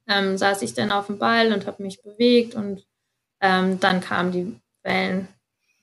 ähm, 0.09 0.37
saß 0.39 0.63
ich 0.63 0.75
dann 0.75 0.93
auf 0.93 1.07
dem 1.07 1.19
Ball 1.19 1.53
und 1.53 1.67
habe 1.67 1.83
mich 1.83 2.03
bewegt 2.03 2.55
und 2.55 2.87
ähm, 3.41 3.81
dann 3.81 4.01
kamen 4.01 4.33
die 4.33 4.61
Wellen 4.83 5.29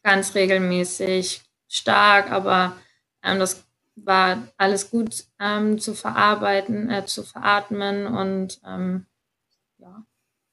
ganz 0.03 0.35
regelmäßig 0.35 1.41
stark, 1.67 2.31
aber 2.31 2.75
ähm, 3.23 3.39
das 3.39 3.63
war 3.95 4.47
alles 4.57 4.89
gut 4.89 5.25
ähm, 5.39 5.79
zu 5.79 5.93
verarbeiten, 5.93 6.89
äh, 6.89 7.05
zu 7.05 7.23
veratmen 7.23 8.07
und 8.07 8.59
ähm, 8.65 9.05
ja, 9.77 10.03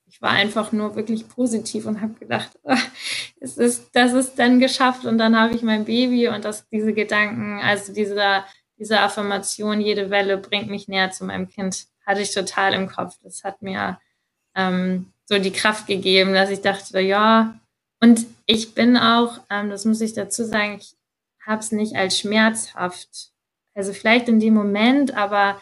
ich 0.06 0.20
war 0.20 0.30
einfach 0.30 0.72
nur 0.72 0.96
wirklich 0.96 1.28
positiv 1.28 1.86
und 1.86 2.00
habe 2.00 2.14
gedacht, 2.14 2.58
es 3.40 3.56
ist, 3.56 3.90
das 3.94 4.12
ist 4.12 4.38
dann 4.38 4.60
geschafft 4.60 5.04
und 5.04 5.18
dann 5.18 5.38
habe 5.38 5.54
ich 5.54 5.62
mein 5.62 5.84
Baby 5.84 6.28
und 6.28 6.44
das, 6.44 6.68
diese 6.68 6.92
Gedanken, 6.92 7.60
also 7.60 7.92
diese, 7.92 8.44
diese 8.78 9.00
Affirmation, 9.00 9.80
jede 9.80 10.10
Welle 10.10 10.36
bringt 10.36 10.68
mich 10.68 10.88
näher 10.88 11.10
zu 11.10 11.24
meinem 11.24 11.48
Kind, 11.48 11.86
hatte 12.10 12.22
ich 12.22 12.34
total 12.34 12.74
im 12.74 12.88
Kopf. 12.88 13.16
Das 13.22 13.44
hat 13.44 13.62
mir 13.62 14.00
ähm, 14.56 15.12
so 15.26 15.38
die 15.38 15.52
Kraft 15.52 15.86
gegeben, 15.86 16.34
dass 16.34 16.50
ich 16.50 16.60
dachte, 16.60 17.00
ja, 17.00 17.54
und 18.02 18.26
ich 18.46 18.74
bin 18.74 18.96
auch, 18.96 19.38
ähm, 19.48 19.70
das 19.70 19.84
muss 19.84 20.00
ich 20.00 20.12
dazu 20.12 20.44
sagen, 20.44 20.78
ich 20.80 20.96
habe 21.46 21.60
es 21.60 21.70
nicht 21.70 21.94
als 21.94 22.18
schmerzhaft. 22.18 23.30
Also 23.74 23.92
vielleicht 23.92 24.28
in 24.28 24.40
dem 24.40 24.54
Moment, 24.54 25.16
aber 25.16 25.60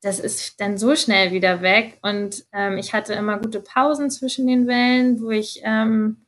das 0.00 0.18
ist 0.18 0.58
dann 0.60 0.78
so 0.78 0.96
schnell 0.96 1.32
wieder 1.32 1.60
weg. 1.60 1.98
Und 2.00 2.46
ähm, 2.52 2.78
ich 2.78 2.94
hatte 2.94 3.12
immer 3.12 3.38
gute 3.38 3.60
Pausen 3.60 4.10
zwischen 4.10 4.46
den 4.46 4.66
Wellen, 4.66 5.20
wo 5.20 5.30
ich 5.30 5.60
ähm, 5.64 6.24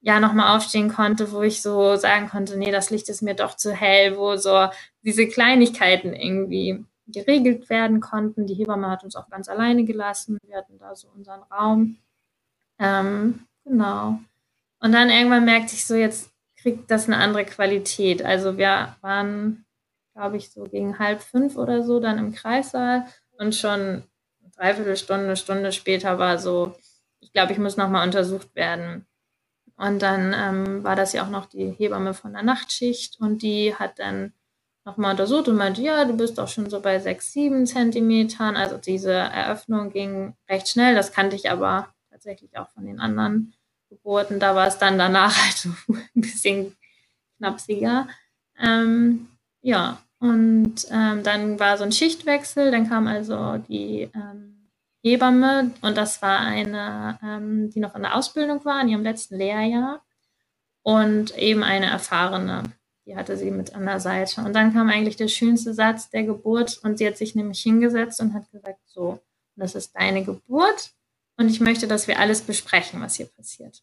ja 0.00 0.18
nochmal 0.18 0.56
aufstehen 0.56 0.92
konnte, 0.92 1.30
wo 1.30 1.42
ich 1.42 1.62
so 1.62 1.94
sagen 1.94 2.28
konnte, 2.28 2.58
nee, 2.58 2.72
das 2.72 2.90
Licht 2.90 3.08
ist 3.08 3.22
mir 3.22 3.34
doch 3.34 3.56
zu 3.56 3.72
hell, 3.72 4.16
wo 4.16 4.36
so 4.36 4.68
diese 5.02 5.28
Kleinigkeiten 5.28 6.12
irgendwie 6.12 6.84
geregelt 7.12 7.70
werden 7.70 8.00
konnten. 8.00 8.46
Die 8.46 8.54
Hebamme 8.54 8.90
hat 8.90 9.04
uns 9.04 9.16
auch 9.16 9.28
ganz 9.28 9.48
alleine 9.48 9.84
gelassen. 9.84 10.38
Wir 10.46 10.58
hatten 10.58 10.78
da 10.78 10.94
so 10.94 11.08
unseren 11.14 11.42
Raum. 11.44 11.98
Ähm, 12.78 13.40
genau. 13.64 14.18
Und 14.80 14.92
dann 14.92 15.10
irgendwann 15.10 15.44
merkte 15.44 15.74
ich 15.74 15.86
so, 15.86 15.94
jetzt 15.94 16.30
kriegt 16.56 16.90
das 16.90 17.06
eine 17.06 17.18
andere 17.18 17.44
Qualität. 17.44 18.24
Also 18.24 18.56
wir 18.56 18.96
waren 19.00 19.64
glaube 20.14 20.36
ich, 20.36 20.50
so 20.50 20.64
gegen 20.64 20.98
halb 20.98 21.22
fünf 21.22 21.56
oder 21.56 21.82
so 21.82 22.00
dann 22.00 22.18
im 22.18 22.32
Kreissaal 22.32 23.06
und 23.38 23.54
schon 23.54 23.80
eine 23.80 24.50
Dreiviertelstunde, 24.56 25.36
Stunde 25.36 25.72
später 25.72 26.18
war 26.18 26.38
so, 26.38 26.76
ich 27.20 27.32
glaube, 27.32 27.52
ich 27.52 27.58
muss 27.58 27.76
nochmal 27.76 28.06
untersucht 28.06 28.54
werden. 28.54 29.06
Und 29.76 30.02
dann 30.02 30.34
ähm, 30.36 30.84
war 30.84 30.96
das 30.96 31.12
ja 31.12 31.24
auch 31.24 31.30
noch 31.30 31.46
die 31.46 31.70
Hebamme 31.70 32.14
von 32.14 32.34
der 32.34 32.42
Nachtschicht 32.42 33.18
und 33.20 33.42
die 33.42 33.74
hat 33.74 33.98
dann 33.98 34.32
nochmal 34.84 35.12
untersucht 35.12 35.48
und 35.48 35.56
meinte, 35.56 35.82
ja, 35.82 36.04
du 36.04 36.16
bist 36.16 36.40
auch 36.40 36.48
schon 36.48 36.68
so 36.68 36.80
bei 36.80 36.98
sechs, 36.98 37.32
sieben 37.32 37.66
Zentimetern. 37.66 38.56
Also 38.56 38.76
diese 38.76 39.12
Eröffnung 39.12 39.90
ging 39.90 40.34
recht 40.48 40.68
schnell. 40.68 40.94
Das 40.94 41.12
kannte 41.12 41.36
ich 41.36 41.50
aber 41.50 41.88
tatsächlich 42.10 42.58
auch 42.58 42.68
von 42.70 42.84
den 42.86 43.00
anderen 43.00 43.54
Geburten. 43.88 44.40
Da 44.40 44.54
war 44.54 44.66
es 44.66 44.78
dann 44.78 44.98
danach 44.98 45.36
halt 45.44 45.56
so 45.56 45.70
ein 45.88 46.20
bisschen 46.20 46.76
knapsiger. 47.38 48.08
Ähm, 48.58 49.28
ja, 49.60 49.98
und 50.18 50.86
ähm, 50.90 51.22
dann 51.24 51.58
war 51.58 51.76
so 51.78 51.84
ein 51.84 51.92
Schichtwechsel, 51.92 52.70
dann 52.70 52.88
kam 52.88 53.08
also 53.08 53.58
die 53.58 54.08
ähm, 54.14 54.68
Hebamme 55.02 55.72
und 55.82 55.96
das 55.96 56.22
war 56.22 56.38
eine, 56.38 57.18
ähm, 57.24 57.70
die 57.70 57.80
noch 57.80 57.96
in 57.96 58.02
der 58.02 58.14
Ausbildung 58.14 58.64
war, 58.64 58.80
in 58.82 58.88
ihrem 58.88 59.02
letzten 59.02 59.36
Lehrjahr 59.36 60.00
und 60.82 61.36
eben 61.36 61.64
eine 61.64 61.86
erfahrene, 61.86 62.62
die 63.06 63.16
hatte 63.16 63.36
sie 63.36 63.50
mit 63.50 63.74
an 63.74 63.86
der 63.86 64.00
Seite. 64.00 64.42
Und 64.42 64.54
dann 64.54 64.72
kam 64.72 64.88
eigentlich 64.88 65.16
der 65.16 65.28
schönste 65.28 65.74
Satz 65.74 66.10
der 66.10 66.24
Geburt 66.24 66.78
und 66.82 66.98
sie 66.98 67.06
hat 67.06 67.16
sich 67.16 67.34
nämlich 67.34 67.60
hingesetzt 67.60 68.20
und 68.20 68.34
hat 68.34 68.50
gesagt, 68.50 68.80
so, 68.86 69.20
das 69.56 69.74
ist 69.74 69.94
deine 69.94 70.24
Geburt 70.24 70.92
und 71.36 71.48
ich 71.48 71.60
möchte, 71.60 71.86
dass 71.86 72.08
wir 72.08 72.18
alles 72.18 72.42
besprechen, 72.42 73.00
was 73.00 73.16
hier 73.16 73.26
passiert. 73.26 73.82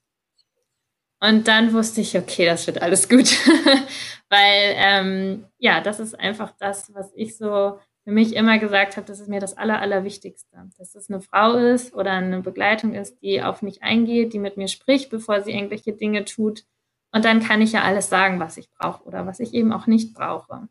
Und 1.21 1.47
dann 1.47 1.73
wusste 1.73 2.01
ich, 2.01 2.17
okay, 2.17 2.45
das 2.45 2.65
wird 2.65 2.81
alles 2.81 3.09
gut. 3.09 3.29
Weil 4.29 4.73
ähm, 4.75 5.45
ja, 5.57 5.81
das 5.81 5.99
ist 5.99 6.17
einfach 6.17 6.53
das, 6.59 6.93
was 6.93 7.11
ich 7.13 7.37
so 7.37 7.77
für 8.05 8.11
mich 8.11 8.35
immer 8.35 8.57
gesagt 8.57 8.95
habe, 8.95 9.05
das 9.05 9.19
ist 9.19 9.27
mir 9.27 9.41
das 9.41 9.57
Aller, 9.57 9.81
Allerwichtigste. 9.81 10.57
Dass 10.77 10.95
es 10.95 11.09
eine 11.09 11.19
Frau 11.19 11.57
ist 11.57 11.93
oder 11.93 12.13
eine 12.13 12.41
Begleitung 12.41 12.93
ist, 12.93 13.21
die 13.21 13.43
auf 13.43 13.61
mich 13.61 13.83
eingeht, 13.83 14.33
die 14.33 14.39
mit 14.39 14.55
mir 14.55 14.69
spricht, 14.69 15.09
bevor 15.09 15.41
sie 15.41 15.51
irgendwelche 15.51 15.93
Dinge 15.93 16.23
tut. 16.23 16.63
Und 17.11 17.25
dann 17.25 17.41
kann 17.41 17.61
ich 17.61 17.71
ja 17.71 17.83
alles 17.83 18.09
sagen, 18.09 18.39
was 18.39 18.57
ich 18.57 18.69
brauche 18.71 19.03
oder 19.03 19.25
was 19.25 19.39
ich 19.39 19.53
eben 19.53 19.73
auch 19.73 19.87
nicht 19.87 20.13
brauche. 20.13 20.67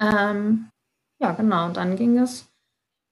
Ähm, 0.00 0.70
ja, 1.20 1.32
genau. 1.32 1.66
Und 1.66 1.76
dann 1.76 1.96
ging 1.96 2.18
es 2.18 2.46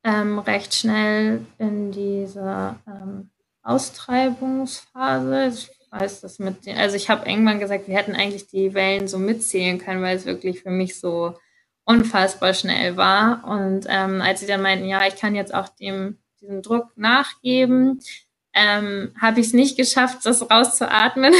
ähm, 0.04 0.38
recht 0.38 0.74
schnell 0.74 1.44
in 1.58 1.92
diese 1.92 2.76
ähm, 2.86 3.30
Austreibungsphase. 3.62 5.48
Ich 5.48 5.70
weiß 5.90 6.20
das 6.20 6.38
mit 6.38 6.66
den, 6.66 6.76
also 6.76 6.96
ich 6.96 7.10
habe 7.10 7.28
irgendwann 7.28 7.60
gesagt, 7.60 7.88
wir 7.88 7.96
hätten 7.96 8.14
eigentlich 8.14 8.48
die 8.48 8.74
Wellen 8.74 9.08
so 9.08 9.18
mitzählen 9.18 9.78
können, 9.78 10.02
weil 10.02 10.16
es 10.16 10.26
wirklich 10.26 10.62
für 10.62 10.70
mich 10.70 10.98
so 10.98 11.38
unfassbar 11.84 12.54
schnell 12.54 12.96
war. 12.96 13.44
Und 13.44 13.86
ähm, 13.88 14.20
als 14.20 14.40
sie 14.40 14.46
dann 14.46 14.62
meinten, 14.62 14.86
ja, 14.86 15.06
ich 15.06 15.16
kann 15.16 15.34
jetzt 15.34 15.54
auch 15.54 15.68
dem 15.68 16.18
diesem 16.40 16.62
Druck 16.62 16.96
nachgeben, 16.96 18.00
ähm, 18.56 19.12
habe 19.20 19.38
ich 19.38 19.48
es 19.48 19.52
nicht 19.52 19.76
geschafft, 19.76 20.24
das 20.24 20.50
rauszuatmen. 20.50 21.34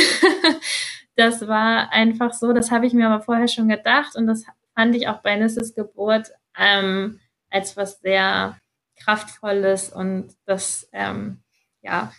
das 1.17 1.49
war 1.49 1.91
einfach 1.91 2.35
so, 2.35 2.53
das 2.53 2.71
habe 2.71 2.87
ich 2.87 2.93
mir 2.93 3.09
aber 3.09 3.25
vorher 3.25 3.49
schon 3.49 3.69
gedacht 3.69 4.15
und 4.15 4.27
das 4.27 4.45
fand 4.75 4.95
ich 4.95 5.09
auch 5.09 5.23
bei 5.23 5.35
Nisses 5.35 5.75
Geburt 5.75 6.31
ähm, 6.59 7.19
als 7.51 7.77
was 7.77 8.01
sehr 8.01 8.59
kraftvolles 8.97 9.89
und 9.91 10.35
das, 10.45 10.89
ähm, 10.93 11.41
ja, 11.81 12.13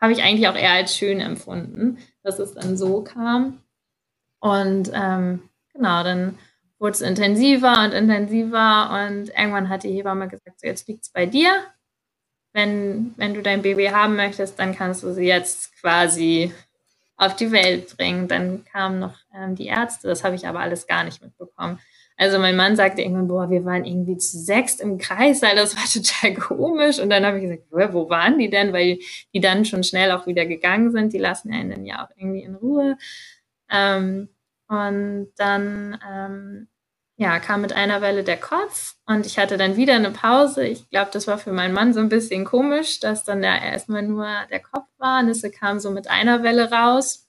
habe 0.00 0.12
ich 0.12 0.22
eigentlich 0.22 0.48
auch 0.48 0.56
eher 0.56 0.72
als 0.72 0.96
schön 0.96 1.20
empfunden, 1.20 1.98
dass 2.22 2.38
es 2.38 2.54
dann 2.54 2.76
so 2.76 3.02
kam. 3.02 3.62
Und 4.40 4.90
ähm, 4.94 5.48
genau, 5.72 6.02
dann 6.02 6.38
wurde 6.78 6.92
es 6.92 7.00
intensiver 7.02 7.84
und 7.84 7.92
intensiver 7.92 9.06
und 9.06 9.28
irgendwann 9.28 9.68
hat 9.68 9.84
die 9.84 9.92
Hebamme 9.92 10.26
gesagt, 10.26 10.60
so 10.60 10.66
jetzt 10.66 10.88
liegt 10.88 11.04
es 11.04 11.10
bei 11.10 11.26
dir. 11.26 11.52
Wenn, 12.52 13.14
wenn 13.16 13.34
du 13.34 13.42
dein 13.42 13.62
Baby 13.62 13.86
haben 13.86 14.16
möchtest, 14.16 14.58
dann 14.58 14.74
kannst 14.74 15.02
du 15.02 15.12
sie 15.12 15.26
jetzt 15.26 15.74
quasi 15.80 16.52
auf 17.16 17.36
die 17.36 17.52
Welt 17.52 17.96
bringen. 17.96 18.28
Dann 18.28 18.64
kamen 18.64 18.98
noch 18.98 19.14
ähm, 19.34 19.54
die 19.54 19.66
Ärzte, 19.66 20.08
das 20.08 20.24
habe 20.24 20.34
ich 20.34 20.46
aber 20.46 20.60
alles 20.60 20.86
gar 20.86 21.04
nicht 21.04 21.22
mitbekommen. 21.22 21.78
Also 22.16 22.38
mein 22.38 22.56
Mann 22.56 22.76
sagte 22.76 23.02
irgendwann, 23.02 23.28
boah, 23.28 23.50
wir 23.50 23.64
waren 23.64 23.84
irgendwie 23.84 24.16
zu 24.16 24.38
sechst 24.38 24.80
im 24.80 24.98
Kreis, 24.98 25.40
das 25.40 25.76
war 25.76 25.84
total 25.92 26.34
komisch. 26.34 26.98
Und 26.98 27.10
dann 27.10 27.24
habe 27.24 27.38
ich 27.38 27.42
gesagt, 27.42 27.94
wo 27.94 28.08
waren 28.08 28.38
die 28.38 28.50
denn? 28.50 28.72
Weil 28.72 28.98
die 29.32 29.40
dann 29.40 29.64
schon 29.64 29.82
schnell 29.82 30.12
auch 30.12 30.26
wieder 30.26 30.46
gegangen 30.46 30.92
sind. 30.92 31.12
Die 31.12 31.18
lassen 31.18 31.52
einen 31.52 31.70
dann 31.70 31.86
ja 31.86 32.04
auch 32.04 32.10
irgendwie 32.16 32.42
in 32.42 32.54
Ruhe. 32.54 32.98
Ähm, 33.70 34.28
und 34.68 35.28
dann 35.36 35.98
ähm, 36.08 36.68
ja, 37.22 37.38
kam 37.38 37.60
mit 37.60 37.72
einer 37.72 38.00
Welle 38.00 38.24
der 38.24 38.36
Kotz 38.36 38.96
und 39.06 39.26
ich 39.26 39.38
hatte 39.38 39.56
dann 39.56 39.76
wieder 39.76 39.94
eine 39.94 40.10
Pause. 40.10 40.66
Ich 40.66 40.90
glaube, 40.90 41.10
das 41.12 41.28
war 41.28 41.38
für 41.38 41.52
meinen 41.52 41.72
Mann 41.72 41.94
so 41.94 42.00
ein 42.00 42.08
bisschen 42.08 42.44
komisch, 42.44 42.98
dass 42.98 43.22
dann 43.22 43.42
da 43.42 43.56
erstmal 43.56 44.02
nur 44.02 44.26
der 44.50 44.60
Kopf 44.60 44.88
war. 44.98 45.22
Nisse 45.22 45.52
kam 45.52 45.78
so 45.78 45.92
mit 45.92 46.10
einer 46.10 46.42
Welle 46.42 46.72
raus. 46.72 47.28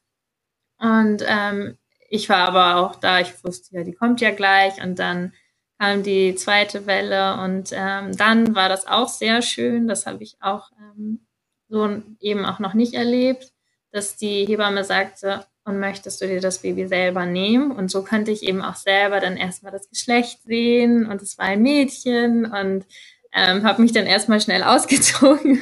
Und 0.80 1.24
ähm, 1.28 1.78
ich 2.10 2.28
war 2.28 2.48
aber 2.48 2.78
auch 2.78 2.96
da, 2.96 3.20
ich 3.20 3.44
wusste 3.44 3.78
ja, 3.78 3.84
die 3.84 3.94
kommt 3.94 4.20
ja 4.20 4.32
gleich. 4.32 4.84
Und 4.84 4.98
dann 4.98 5.34
kam 5.80 6.02
die 6.02 6.34
zweite 6.34 6.88
Welle 6.88 7.40
und 7.44 7.70
ähm, 7.72 8.18
dann 8.18 8.56
war 8.56 8.70
das 8.70 8.88
auch 8.88 9.10
sehr 9.10 9.44
schön. 9.44 9.88
Das 9.88 10.08
habe 10.08 10.24
ich 10.24 10.38
auch 10.42 10.72
ähm, 10.80 11.28
so 11.70 12.02
eben 12.20 12.46
auch 12.46 12.58
noch 12.58 12.74
nicht 12.74 12.96
erlebt, 12.96 13.54
dass 13.92 14.18
die 14.18 14.46
Hebamme 14.46 14.84
sagte, 14.84 15.46
und 15.66 15.80
möchtest 15.80 16.22
du 16.22 16.28
dir 16.28 16.42
das 16.42 16.60
Baby 16.60 16.88
selber 16.88 17.26
nehmen? 17.26 17.72
Und 17.72 17.90
so 17.90 18.04
konnte 18.04 18.32
ich 18.32 18.44
eben 18.44 18.62
auch 18.62 18.76
selber 18.76 19.20
dann 19.20 19.38
erstmal 19.38 19.72
das 19.72 19.90
Geschlecht 19.90 20.42
sehen 20.44 21.06
und 21.06 21.22
es 21.22 21.38
war 21.38 21.46
ein 21.46 21.62
Mädchen 21.62 22.46
und 22.46 22.86
ähm, 23.34 23.64
habe 23.64 23.82
mich 23.82 23.92
dann 23.92 24.06
erstmal 24.06 24.42
schnell 24.42 24.64
ausgezogen. 24.64 25.62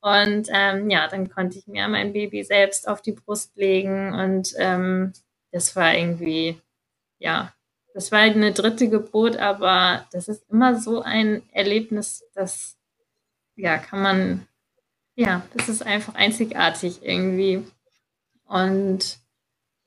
Und 0.00 0.48
ähm, 0.50 0.90
ja, 0.90 1.06
dann 1.08 1.30
konnte 1.30 1.58
ich 1.58 1.66
mir 1.66 1.86
mein 1.88 2.12
Baby 2.12 2.42
selbst 2.42 2.88
auf 2.88 3.02
die 3.02 3.12
Brust 3.12 3.56
legen 3.56 4.12
und 4.12 4.52
ähm, 4.56 5.12
das 5.52 5.76
war 5.76 5.94
irgendwie, 5.94 6.60
ja, 7.18 7.52
das 7.94 8.10
war 8.10 8.20
eine 8.20 8.52
dritte 8.52 8.88
Geburt, 8.88 9.36
aber 9.36 10.06
das 10.12 10.28
ist 10.28 10.48
immer 10.50 10.80
so 10.80 11.02
ein 11.02 11.42
Erlebnis, 11.52 12.24
das, 12.34 12.76
ja, 13.54 13.78
kann 13.78 14.02
man, 14.02 14.48
ja, 15.14 15.42
das 15.54 15.68
ist 15.68 15.86
einfach 15.86 16.14
einzigartig 16.14 17.00
irgendwie. 17.02 17.64
Und 18.46 19.18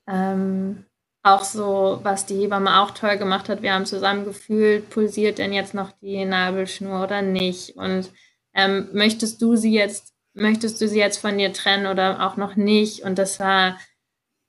ähm, 0.06 0.84
auch 1.22 1.42
so, 1.42 2.00
was 2.02 2.26
die 2.26 2.36
Hebamme 2.36 2.80
auch 2.80 2.92
toll 2.92 3.18
gemacht 3.18 3.48
hat, 3.48 3.62
wir 3.62 3.74
haben 3.74 3.86
zusammen 3.86 4.24
gefühlt, 4.24 4.90
pulsiert 4.90 5.38
denn 5.38 5.52
jetzt 5.52 5.74
noch 5.74 5.90
die 6.00 6.24
Nabelschnur 6.24 7.02
oder 7.02 7.22
nicht? 7.22 7.76
Und 7.76 8.12
ähm, 8.54 8.88
möchtest 8.92 9.42
du 9.42 9.56
sie 9.56 9.72
jetzt, 9.72 10.14
möchtest 10.34 10.80
du 10.80 10.88
sie 10.88 10.98
jetzt 10.98 11.18
von 11.18 11.36
dir 11.36 11.52
trennen 11.52 11.86
oder 11.86 12.24
auch 12.24 12.36
noch 12.36 12.54
nicht? 12.54 13.02
Und 13.02 13.18
das 13.18 13.40
war 13.40 13.78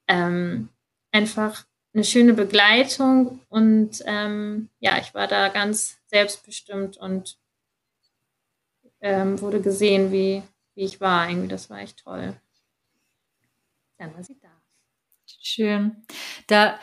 ähm, 0.08 0.70
einfach 1.12 1.66
eine 1.94 2.04
schöne 2.04 2.36
Begleitung 2.36 3.40
und 3.50 4.04
ähm, 4.06 4.70
ja, 4.80 5.00
ich 5.00 5.16
war 5.16 5.28
da 5.28 5.50
ganz 5.50 5.98
selbstbestimmt 6.06 6.98
und 6.98 7.40
ähm, 9.02 9.42
wurde 9.42 9.62
gesehen, 9.62 10.12
wie, 10.12 10.44
wie 10.76 10.84
ich 10.84 11.02
war. 11.02 11.28
Irgendwie, 11.28 11.48
das 11.48 11.72
war 11.72 11.80
echt 11.80 12.00
toll. 12.04 12.36
Dann 13.98 14.14
war 14.16 14.24
sie 14.24 14.38
da. 14.40 14.47
Schön. 15.50 16.04
Da, 16.48 16.78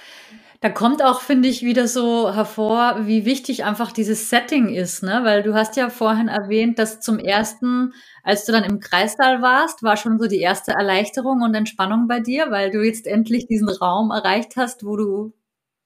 da 0.62 0.70
kommt 0.70 1.02
auch, 1.02 1.20
finde 1.20 1.50
ich, 1.50 1.62
wieder 1.62 1.86
so 1.86 2.34
hervor, 2.34 3.06
wie 3.06 3.26
wichtig 3.26 3.62
einfach 3.62 3.92
dieses 3.92 4.30
Setting 4.30 4.70
ist, 4.74 5.02
ne? 5.02 5.20
Weil 5.22 5.42
du 5.42 5.52
hast 5.52 5.76
ja 5.76 5.90
vorhin 5.90 6.28
erwähnt, 6.28 6.78
dass 6.78 6.98
zum 7.00 7.18
ersten, 7.18 7.92
als 8.22 8.46
du 8.46 8.52
dann 8.52 8.64
im 8.64 8.80
Kreissaal 8.80 9.42
warst, 9.42 9.82
war 9.82 9.98
schon 9.98 10.18
so 10.18 10.28
die 10.28 10.40
erste 10.40 10.72
Erleichterung 10.72 11.42
und 11.42 11.54
Entspannung 11.54 12.08
bei 12.08 12.20
dir, 12.20 12.50
weil 12.50 12.70
du 12.70 12.82
jetzt 12.82 13.06
endlich 13.06 13.46
diesen 13.48 13.68
Raum 13.68 14.10
erreicht 14.10 14.56
hast, 14.56 14.86
wo 14.86 14.96
du 14.96 15.34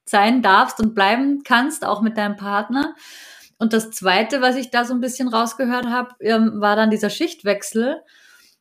sein 0.09 0.41
darfst 0.41 0.79
und 0.79 0.95
bleiben 0.95 1.43
kannst, 1.43 1.85
auch 1.85 2.01
mit 2.01 2.17
deinem 2.17 2.37
Partner. 2.37 2.95
Und 3.59 3.73
das 3.73 3.91
zweite, 3.91 4.41
was 4.41 4.55
ich 4.55 4.71
da 4.71 4.85
so 4.85 4.95
ein 4.95 5.01
bisschen 5.01 5.27
rausgehört 5.27 5.87
habe, 5.87 6.11
ähm, 6.21 6.61
war 6.61 6.77
dann 6.77 6.91
dieser 6.91 7.11
Schichtwechsel 7.11 7.97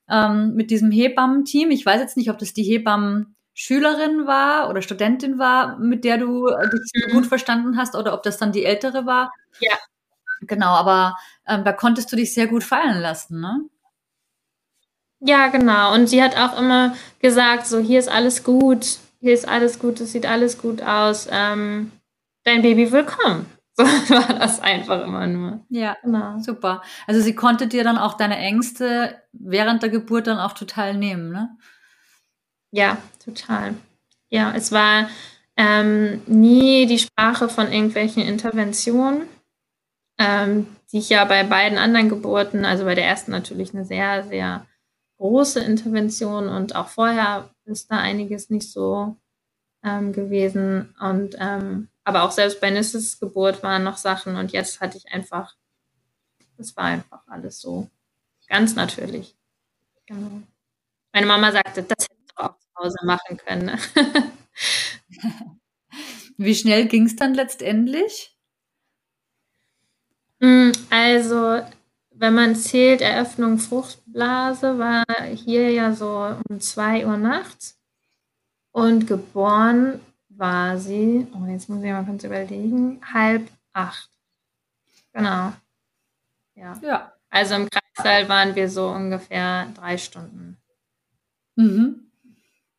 ähm, 0.10 0.56
mit 0.56 0.72
diesem 0.72 0.90
Hebammen-Team. 0.90 1.70
Ich 1.70 1.86
weiß 1.86 2.02
jetzt 2.02 2.18
nicht, 2.18 2.32
ob 2.32 2.40
das 2.40 2.54
die 2.54 2.64
Hebammen 2.64 3.37
Schülerin 3.60 4.28
war 4.28 4.70
oder 4.70 4.84
Studentin 4.84 5.40
war, 5.40 5.80
mit 5.80 6.04
der 6.04 6.20
du 6.20 6.48
äh, 6.48 6.70
dich 6.70 7.08
mhm. 7.08 7.12
gut 7.12 7.26
verstanden 7.26 7.76
hast 7.76 7.96
oder 7.96 8.14
ob 8.14 8.22
das 8.22 8.38
dann 8.38 8.52
die 8.52 8.64
ältere 8.64 9.08
war. 9.08 9.34
Ja. 9.60 9.74
Genau, 10.42 10.76
aber 10.76 11.16
ähm, 11.48 11.64
da 11.64 11.74
konntest 11.74 12.12
du 12.12 12.16
dich 12.16 12.36
sehr 12.36 12.46
gut 12.46 12.64
fallen 12.64 13.02
lassen, 13.02 13.42
ne? 13.42 13.62
Ja, 15.22 15.48
genau. 15.48 15.96
Und 15.96 16.06
sie 16.06 16.22
hat 16.22 16.38
auch 16.38 16.60
immer 16.60 16.96
gesagt, 17.20 17.66
so 17.66 17.80
hier 17.80 17.98
ist 17.98 18.10
alles 18.10 18.44
gut, 18.44 19.00
hier 19.22 19.34
ist 19.34 19.48
alles 19.48 19.80
gut, 19.80 20.00
es 20.02 20.12
sieht 20.12 20.28
alles 20.28 20.60
gut 20.60 20.84
aus. 20.84 21.28
Ähm, 21.32 21.92
dein 22.44 22.62
Baby 22.62 22.92
willkommen. 22.92 23.48
So 23.80 23.84
war 23.84 24.40
das 24.40 24.60
einfach 24.60 25.04
immer 25.04 25.28
nur. 25.28 25.64
Ja, 25.70 25.98
genau. 26.04 26.40
super. 26.40 26.82
Also 27.06 27.22
sie 27.22 27.36
konnte 27.36 27.68
dir 27.68 27.84
dann 27.84 28.00
auch 28.00 28.16
deine 28.16 28.38
Ängste 28.38 29.22
während 29.34 29.84
der 29.84 29.90
Geburt 29.90 30.26
dann 30.26 30.40
auch 30.40 30.54
total 30.54 30.96
nehmen, 30.96 31.32
ne? 31.32 31.56
Ja, 32.72 32.98
total. 33.24 33.76
Ja, 34.30 34.54
es 34.56 34.72
war 34.72 35.10
ähm, 35.56 36.22
nie 36.28 36.86
die 36.86 37.00
Sprache 37.00 37.50
von 37.50 37.72
irgendwelchen 37.72 38.24
Interventionen, 38.24 39.28
ähm, 40.18 40.68
die 40.92 41.00
ich 41.00 41.10
ja 41.10 41.26
bei 41.26 41.44
beiden 41.44 41.78
anderen 41.78 42.10
Geburten, 42.10 42.66
also 42.66 42.86
bei 42.86 42.96
der 42.96 43.06
ersten 43.06 43.32
natürlich 43.32 43.74
eine 43.74 43.86
sehr, 43.86 44.24
sehr 44.24 44.66
große 45.18 45.60
Intervention 45.62 46.48
und 46.48 46.76
auch 46.76 46.88
vorher 46.90 47.50
ist 47.66 47.92
da 47.92 47.98
einiges 47.98 48.50
nicht 48.50 48.72
so 48.72 49.16
ähm, 49.84 50.14
gewesen. 50.14 50.94
Und 51.00 51.36
ähm, 51.40 51.90
aber 52.04 52.24
auch 52.24 52.32
selbst 52.32 52.62
bei 52.62 52.70
Nisses 52.70 53.20
Geburt 53.20 53.64
waren 53.64 53.84
noch 53.84 53.98
Sachen 53.98 54.36
und 54.36 54.52
jetzt 54.52 54.80
hatte 54.80 54.98
ich 54.98 55.12
einfach, 55.12 55.56
das 56.58 56.76
war 56.78 56.86
einfach 56.86 57.22
alles 57.28 57.60
so 57.60 57.90
ganz 58.48 58.76
natürlich. 58.76 59.36
Genau. 60.06 60.42
Meine 61.14 61.26
Mama 61.26 61.52
sagte, 61.52 61.84
das 61.84 62.06
hätte 62.06 62.17
auch 62.38 62.58
zu 62.58 62.68
Hause 62.80 62.98
machen 63.06 63.38
können. 63.38 63.66
Ne? 63.66 63.80
Wie 66.38 66.56
schnell 66.56 66.88
ging 66.88 67.06
es 67.06 67.16
dann 67.16 67.34
letztendlich? 67.34 68.36
Hm, 70.42 70.72
also, 70.90 71.62
wenn 72.12 72.34
man 72.34 72.56
zählt, 72.56 73.02
Eröffnung 73.02 73.58
Fruchtblase 73.60 74.78
war 74.78 75.04
hier 75.36 75.72
ja 75.72 75.94
so 75.94 76.36
um 76.50 76.60
2 76.60 77.06
Uhr 77.08 77.18
nachts. 77.18 77.78
Und 78.72 79.08
geboren 79.08 80.00
war 80.30 80.78
sie, 80.78 81.28
oh, 81.34 81.46
jetzt 81.48 81.70
muss 81.70 81.84
ich 81.84 81.92
mal 81.92 82.06
kurz 82.06 82.24
überlegen, 82.24 83.02
halb 83.14 83.50
acht. 83.74 84.10
Genau. 85.14 85.54
Ja. 86.56 86.74
ja. 86.82 87.14
Also 87.30 87.56
im 87.56 87.70
Kreissaal 87.70 88.28
waren 88.30 88.56
wir 88.56 88.70
so 88.70 88.90
ungefähr 88.90 89.68
drei 89.76 89.98
Stunden. 89.98 90.58
Mhm. 91.58 92.07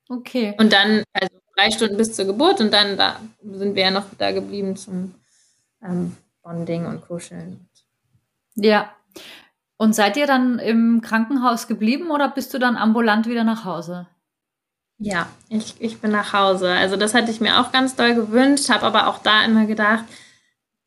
Okay. 0.09 0.55
Und 0.59 0.73
dann, 0.73 1.05
also 1.12 1.37
drei 1.55 1.71
Stunden 1.71 1.97
bis 1.97 2.14
zur 2.14 2.25
Geburt 2.25 2.61
und 2.61 2.73
dann 2.73 2.97
da 2.97 3.21
sind 3.42 3.75
wir 3.75 3.85
ja 3.85 3.90
noch 3.90 4.05
da 4.16 4.33
geblieben 4.33 4.77
zum 4.77 5.14
ähm, 5.83 6.16
Bonding 6.42 6.87
und 6.87 7.03
Kuscheln. 7.03 7.68
Ja. 8.55 8.92
Und 9.77 9.94
seid 9.94 10.16
ihr 10.16 10.27
dann 10.27 10.59
im 10.59 11.03
Krankenhaus 11.03 11.68
geblieben 11.68 12.11
oder 12.11 12.29
bist 12.29 12.53
du 12.53 12.59
dann 12.59 12.77
ambulant 12.77 13.29
wieder 13.29 13.44
nach 13.44 13.64
Hause? 13.64 14.09
Ja, 14.99 15.29
ich, 15.49 15.77
ich 15.81 16.01
bin 16.01 16.11
nach 16.11 16.33
Hause. 16.33 16.73
Also 16.73 16.97
das 16.97 17.14
hatte 17.14 17.31
ich 17.31 17.40
mir 17.40 17.61
auch 17.61 17.71
ganz 17.71 17.94
doll 17.94 18.14
gewünscht, 18.14 18.68
habe 18.68 18.87
aber 18.87 19.07
auch 19.07 19.18
da 19.18 19.44
immer 19.44 19.66
gedacht, 19.66 20.05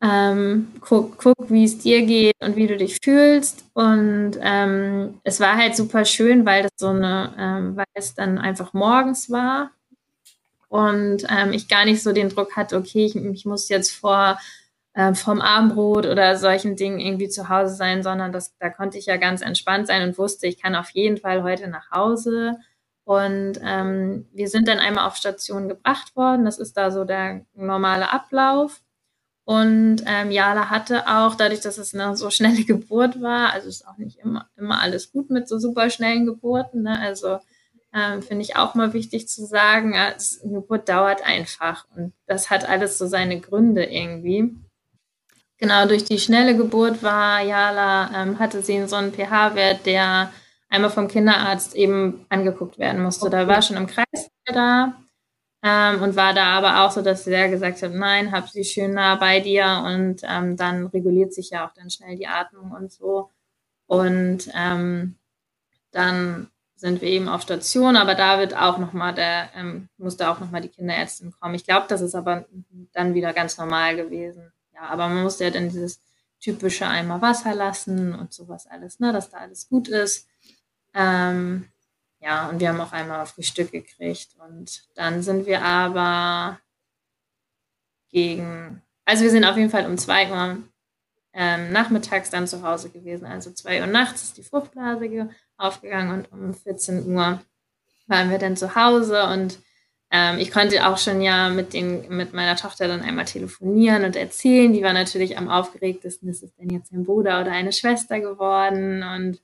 ähm, 0.02 0.72
guck, 0.82 1.18
guck 1.18 1.50
wie 1.52 1.64
es 1.66 1.78
dir 1.78 2.06
geht 2.06 2.36
und 2.42 2.56
wie 2.56 2.68
du 2.68 2.78
dich 2.78 2.98
fühlst. 3.04 3.66
Und 3.74 4.34
ähm, 4.42 5.20
es 5.24 5.40
war 5.40 5.58
halt 5.58 5.76
super 5.76 6.06
schön, 6.06 6.46
weil 6.46 6.64
das 6.64 6.72
so 6.78 6.90
eine, 6.90 7.34
ähm, 7.38 7.78
weil 7.78 7.86
es 7.94 8.16
dann 8.16 8.38
einfach 8.38 8.74
morgens 8.74 9.30
war 9.30 9.72
und 10.70 11.26
ähm, 11.30 11.52
ich 11.52 11.68
gar 11.68 11.84
nicht 11.86 12.02
so 12.02 12.14
den 12.14 12.30
Druck 12.30 12.56
hatte, 12.56 12.78
okay, 12.78 13.06
ich, 13.06 13.16
ich 13.16 13.46
muss 13.46 13.68
jetzt 13.68 13.92
vor 13.92 14.40
äh, 14.94 15.14
vom 15.14 15.42
Abendbrot 15.42 16.06
oder 16.06 16.38
solchen 16.38 16.76
Dingen 16.78 17.00
irgendwie 17.00 17.30
zu 17.30 17.50
Hause 17.50 17.76
sein, 17.76 18.04
sondern 18.04 18.32
das, 18.32 18.56
da 18.58 18.70
konnte 18.70 18.98
ich 18.98 19.06
ja 19.06 19.18
ganz 19.18 19.42
entspannt 19.42 19.88
sein 19.88 20.08
und 20.08 20.18
wusste, 20.18 20.48
ich 20.48 20.62
kann 20.62 20.76
auf 20.76 20.90
jeden 20.92 21.18
Fall 21.18 21.44
heute 21.44 21.68
nach 21.68 21.92
Hause. 21.92 22.58
Und 23.04 23.60
ähm, 23.64 24.28
wir 24.32 24.48
sind 24.48 24.68
dann 24.68 24.80
einmal 24.80 25.08
auf 25.08 25.18
Station 25.18 25.68
gebracht 25.68 26.16
worden. 26.16 26.46
Das 26.46 26.60
ist 26.60 26.78
da 26.78 26.92
so 26.92 27.04
der 27.04 27.46
normale 27.54 28.12
Ablauf. 28.12 28.82
Und 29.44 30.04
ähm, 30.06 30.32
Jala 30.32 30.70
hatte 30.70 31.08
auch, 31.08 31.36
dadurch, 31.36 31.62
dass 31.62 31.78
es 31.78 31.94
eine 31.94 32.16
so 32.16 32.30
schnelle 32.30 32.64
Geburt 32.66 33.22
war, 33.22 33.52
also 33.54 33.68
ist 33.68 33.88
auch 33.88 33.98
nicht 33.98 34.20
immer, 34.20 34.48
immer 34.56 34.82
alles 34.82 35.12
gut 35.12 35.30
mit 35.30 35.48
so 35.48 35.60
super 35.60 35.90
schnellen 35.90 36.26
Geburten. 36.26 36.84
Ne? 36.84 37.00
Also 37.00 37.40
ähm, 37.94 38.22
finde 38.22 38.44
ich 38.44 38.56
auch 38.56 38.76
mal 38.76 38.94
wichtig 38.94 39.28
zu 39.28 39.46
sagen, 39.46 39.98
also, 39.98 40.44
eine 40.44 40.54
Geburt 40.62 40.88
dauert 40.88 41.26
einfach 41.26 41.86
und 41.96 42.14
das 42.26 42.50
hat 42.50 42.68
alles 42.68 42.98
so 42.98 43.08
seine 43.08 43.40
Gründe 43.40 43.84
irgendwie. 43.84 44.56
Genau, 45.58 45.86
durch 45.86 46.06
die 46.06 46.18
schnelle 46.18 46.56
Geburt 46.56 47.04
war 47.04 47.42
Jala, 47.42 48.10
ähm, 48.16 48.40
hatte 48.40 48.62
sie 48.62 48.88
so 48.88 48.96
einen 48.96 49.14
pH-Wert, 49.14 49.86
der 49.86 50.32
einmal 50.70 50.90
vom 50.90 51.08
Kinderarzt 51.08 51.76
eben 51.76 52.26
angeguckt 52.30 52.80
werden 52.80 53.04
musste. 53.04 53.28
Okay. 53.28 53.36
Da 53.36 53.48
war 53.48 53.62
schon 53.62 53.78
im 53.78 53.88
Kreis 53.88 54.32
da 54.46 54.96
ähm, 55.64 56.02
und 56.02 56.16
war 56.16 56.34
da 56.34 56.46
aber 56.46 56.84
auch 56.84 56.92
so, 56.92 57.02
dass 57.02 57.28
er 57.28 57.50
gesagt 57.50 57.82
hat, 57.82 57.94
nein, 57.94 58.32
hab 58.32 58.50
sie 58.50 58.64
schön 58.64 58.94
nah 58.94 59.16
bei 59.16 59.40
dir 59.40 59.84
und 59.86 60.22
ähm, 60.24 60.58
dann 60.58 60.88
reguliert 60.88 61.34
sich 61.34 61.52
ja 61.52 61.68
auch 61.68 61.74
dann 61.74 61.90
schnell 61.90 62.16
die 62.18 62.28
Atmung 62.28 62.72
und 62.72 62.92
so. 62.92 63.30
Und 63.86 64.50
ähm, 64.56 65.18
dann 65.92 66.50
sind 66.76 67.02
wir 67.02 67.10
eben 67.10 67.30
auf 67.30 67.44
Station, 67.44 67.96
aber 67.96 68.16
da 68.16 68.40
wird 68.40 68.56
auch 68.56 68.80
nochmal 68.80 69.14
der, 69.14 69.50
ähm, 69.56 69.88
musste 69.98 70.30
auch 70.30 70.40
nochmal 70.40 70.62
die 70.62 70.70
Kinderärztin 70.70 71.32
kommen. 71.32 71.54
Ich 71.54 71.66
glaube, 71.66 71.86
das 71.88 72.02
ist 72.02 72.16
aber 72.16 72.46
dann 72.92 73.14
wieder 73.14 73.34
ganz 73.34 73.58
normal 73.58 73.96
gewesen. 73.96 74.52
Ja, 74.74 74.90
aber 74.90 75.08
man 75.08 75.22
musste 75.22 75.44
ja 75.44 75.52
dann 75.52 75.70
dieses 75.70 76.02
typische 76.40 76.88
einmal 76.88 77.22
Wasser 77.22 77.54
lassen 77.54 78.16
und 78.16 78.34
sowas 78.34 78.66
alles, 78.66 79.00
ne, 79.00 79.14
dass 79.14 79.30
da 79.30 79.38
alles 79.38 79.70
gut 79.70 79.90
ist. 79.90 80.28
Ähm, 80.96 81.68
ja, 82.22 82.50
und 82.50 82.60
wir 82.60 82.70
haben 82.70 82.80
auch 82.80 82.92
einmal 82.92 83.22
auf 83.22 83.32
Frühstück 83.32 83.72
gekriegt. 83.72 84.30
Und 84.48 84.84
dann 84.96 85.24
sind 85.24 85.48
wir 85.48 85.64
aber 85.64 86.60
gegen, 88.12 88.82
also 89.06 89.24
wir 89.24 89.32
sind 89.32 89.44
auf 89.44 89.58
jeden 89.58 89.72
Fall 89.72 89.88
um 89.88 89.98
zwei 89.98 90.30
Uhr 90.32 90.58
ähm, 91.34 91.72
nachmittags 91.72 92.30
dann 92.30 92.48
zu 92.48 92.62
Hause 92.62 92.90
gewesen. 92.90 93.26
Also 93.26 93.52
zwei 93.52 93.82
Uhr 93.82 93.88
nachts 93.88 94.24
ist 94.24 94.38
die 94.38 94.44
Fruchtblase 94.44 95.30
aufgegangen 95.58 96.26
und 96.32 96.32
um 96.32 96.54
14 96.54 97.08
Uhr 97.08 97.42
waren 98.08 98.30
wir 98.30 98.38
dann 98.38 98.58
zu 98.58 98.76
Hause 98.76 99.24
und 99.28 99.60
ähm, 100.12 100.40
ich 100.40 100.52
konnte 100.52 100.86
auch 100.86 100.98
schon 100.98 101.22
ja 101.22 101.50
mit, 101.50 101.74
den, 101.74 102.10
mit 102.10 102.34
meiner 102.34 102.58
Tochter 102.58 102.88
dann 102.88 103.02
einmal 103.02 103.26
telefonieren 103.26 104.04
und 104.04 104.18
erzählen. 104.18 104.74
Die 104.74 104.84
war 104.84 104.94
natürlich 104.94 105.38
am 105.38 105.48
aufgeregtesten, 105.48 106.30
ist 106.30 106.44
es 106.44 106.54
denn 106.56 106.70
jetzt 106.70 106.92
ein 106.92 107.06
Bruder 107.06 107.42
oder 107.42 107.52
eine 107.52 107.72
Schwester 107.72 108.20
geworden 108.20 109.04
und 109.04 109.42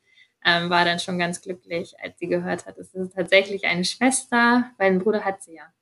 ähm, 0.47 0.69
war 0.69 0.85
dann 0.85 0.97
schon 0.97 1.19
ganz 1.19 1.41
glücklich, 1.41 1.93
als 2.01 2.17
sie 2.17 2.27
gehört 2.27 2.65
hat, 2.65 2.77
es 2.77 2.93
ist 2.93 3.13
tatsächlich 3.13 3.65
eine 3.65 3.83
Schwester, 3.83 4.71
weil 4.77 4.87
einen 4.87 4.99
Bruder 4.99 5.25
hat 5.25 5.43
sie 5.43 5.55
ja. 5.55 5.73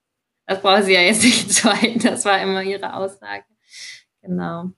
Das 0.48 0.62
braucht 0.62 0.84
sie 0.84 0.94
ja 0.94 1.02
jetzt 1.02 1.24
nicht 1.24 1.52
zweiten. 1.54 2.00
Das 2.00 2.26
war 2.26 2.42
immer 2.42 2.64
ihre 2.64 2.96
Aussage. 2.96 3.46
Genau. 4.22 4.72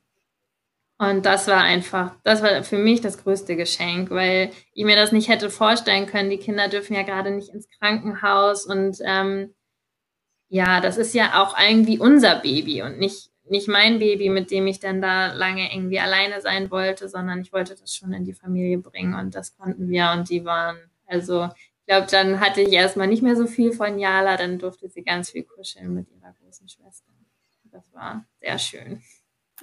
Und 0.99 1.25
das 1.25 1.47
war 1.47 1.61
einfach, 1.61 2.15
das 2.23 2.41
war 2.41 2.63
für 2.63 2.77
mich 2.77 3.01
das 3.01 3.23
größte 3.23 3.55
Geschenk, 3.55 4.09
weil 4.09 4.51
ich 4.73 4.83
mir 4.83 4.95
das 4.95 5.11
nicht 5.11 5.29
hätte 5.29 5.49
vorstellen 5.49 6.07
können. 6.07 6.29
Die 6.29 6.39
Kinder 6.39 6.67
dürfen 6.67 6.95
ja 6.95 7.03
gerade 7.03 7.31
nicht 7.31 7.49
ins 7.49 7.69
Krankenhaus 7.79 8.65
und 8.65 8.97
ähm, 9.05 9.53
ja, 10.49 10.81
das 10.81 10.97
ist 10.97 11.13
ja 11.13 11.43
auch 11.43 11.55
irgendwie 11.57 11.99
unser 11.99 12.35
Baby 12.39 12.81
und 12.81 12.99
nicht 12.99 13.29
nicht 13.49 13.67
mein 13.67 13.99
Baby, 13.99 14.29
mit 14.29 14.51
dem 14.51 14.67
ich 14.67 14.79
dann 14.79 15.01
da 15.01 15.33
lange 15.33 15.73
irgendwie 15.73 15.99
alleine 15.99 16.41
sein 16.41 16.71
wollte, 16.71 17.09
sondern 17.09 17.41
ich 17.41 17.53
wollte 17.53 17.75
das 17.75 17.95
schon 17.95 18.13
in 18.13 18.25
die 18.25 18.33
Familie 18.33 18.77
bringen 18.77 19.13
und 19.13 19.35
das 19.35 19.55
konnten 19.57 19.89
wir 19.89 20.11
und 20.15 20.29
die 20.29 20.45
waren, 20.45 20.77
also 21.05 21.45
ich 21.45 21.85
glaube, 21.87 22.07
dann 22.11 22.39
hatte 22.39 22.61
ich 22.61 22.73
erstmal 22.73 23.07
nicht 23.07 23.23
mehr 23.23 23.35
so 23.35 23.47
viel 23.47 23.71
von 23.71 23.97
Jala, 23.97 24.35
dann 24.37 24.59
durfte 24.59 24.89
sie 24.89 25.03
ganz 25.03 25.29
viel 25.31 25.43
kuscheln 25.43 25.93
mit 25.93 26.09
ihrer 26.11 26.33
großen 26.33 26.67
Schwester. 26.67 27.11
Das 27.71 27.83
war 27.93 28.25
sehr 28.41 28.59
schön. 28.59 29.01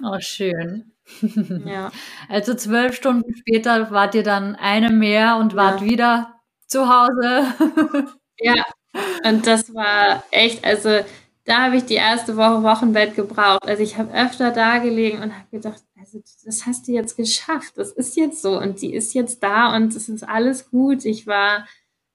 Oh, 0.03 0.19
schön. 0.19 0.91
Ja. 1.65 1.91
Also 2.29 2.55
zwölf 2.55 2.95
Stunden 2.95 3.31
später 3.35 3.91
wart 3.91 4.15
ihr 4.15 4.23
dann 4.23 4.55
eine 4.55 4.89
mehr 4.89 5.37
und 5.37 5.55
wart 5.55 5.81
ja. 5.81 5.87
wieder 5.87 6.35
zu 6.67 6.89
Hause. 6.89 7.45
Ja, 8.37 8.65
und 9.23 9.47
das 9.47 9.73
war 9.73 10.21
echt, 10.29 10.65
also 10.65 10.99
da 11.45 11.65
habe 11.65 11.77
ich 11.77 11.85
die 11.85 11.95
erste 11.95 12.37
Woche 12.37 12.63
Wochenbett 12.63 13.15
gebraucht. 13.15 13.65
Also 13.65 13.83
ich 13.83 13.97
habe 13.97 14.13
öfter 14.13 14.51
da 14.51 14.79
gelegen 14.79 15.21
und 15.21 15.33
habe 15.33 15.47
gedacht, 15.51 15.81
also 15.97 16.21
das 16.43 16.65
hast 16.65 16.87
du 16.87 16.91
jetzt 16.91 17.15
geschafft. 17.15 17.77
Das 17.77 17.91
ist 17.91 18.17
jetzt 18.17 18.41
so 18.41 18.59
und 18.59 18.81
die 18.81 18.93
ist 18.93 19.13
jetzt 19.13 19.43
da 19.43 19.75
und 19.75 19.95
es 19.95 20.09
ist 20.09 20.27
alles 20.27 20.69
gut. 20.69 21.05
Ich 21.05 21.27
war 21.27 21.67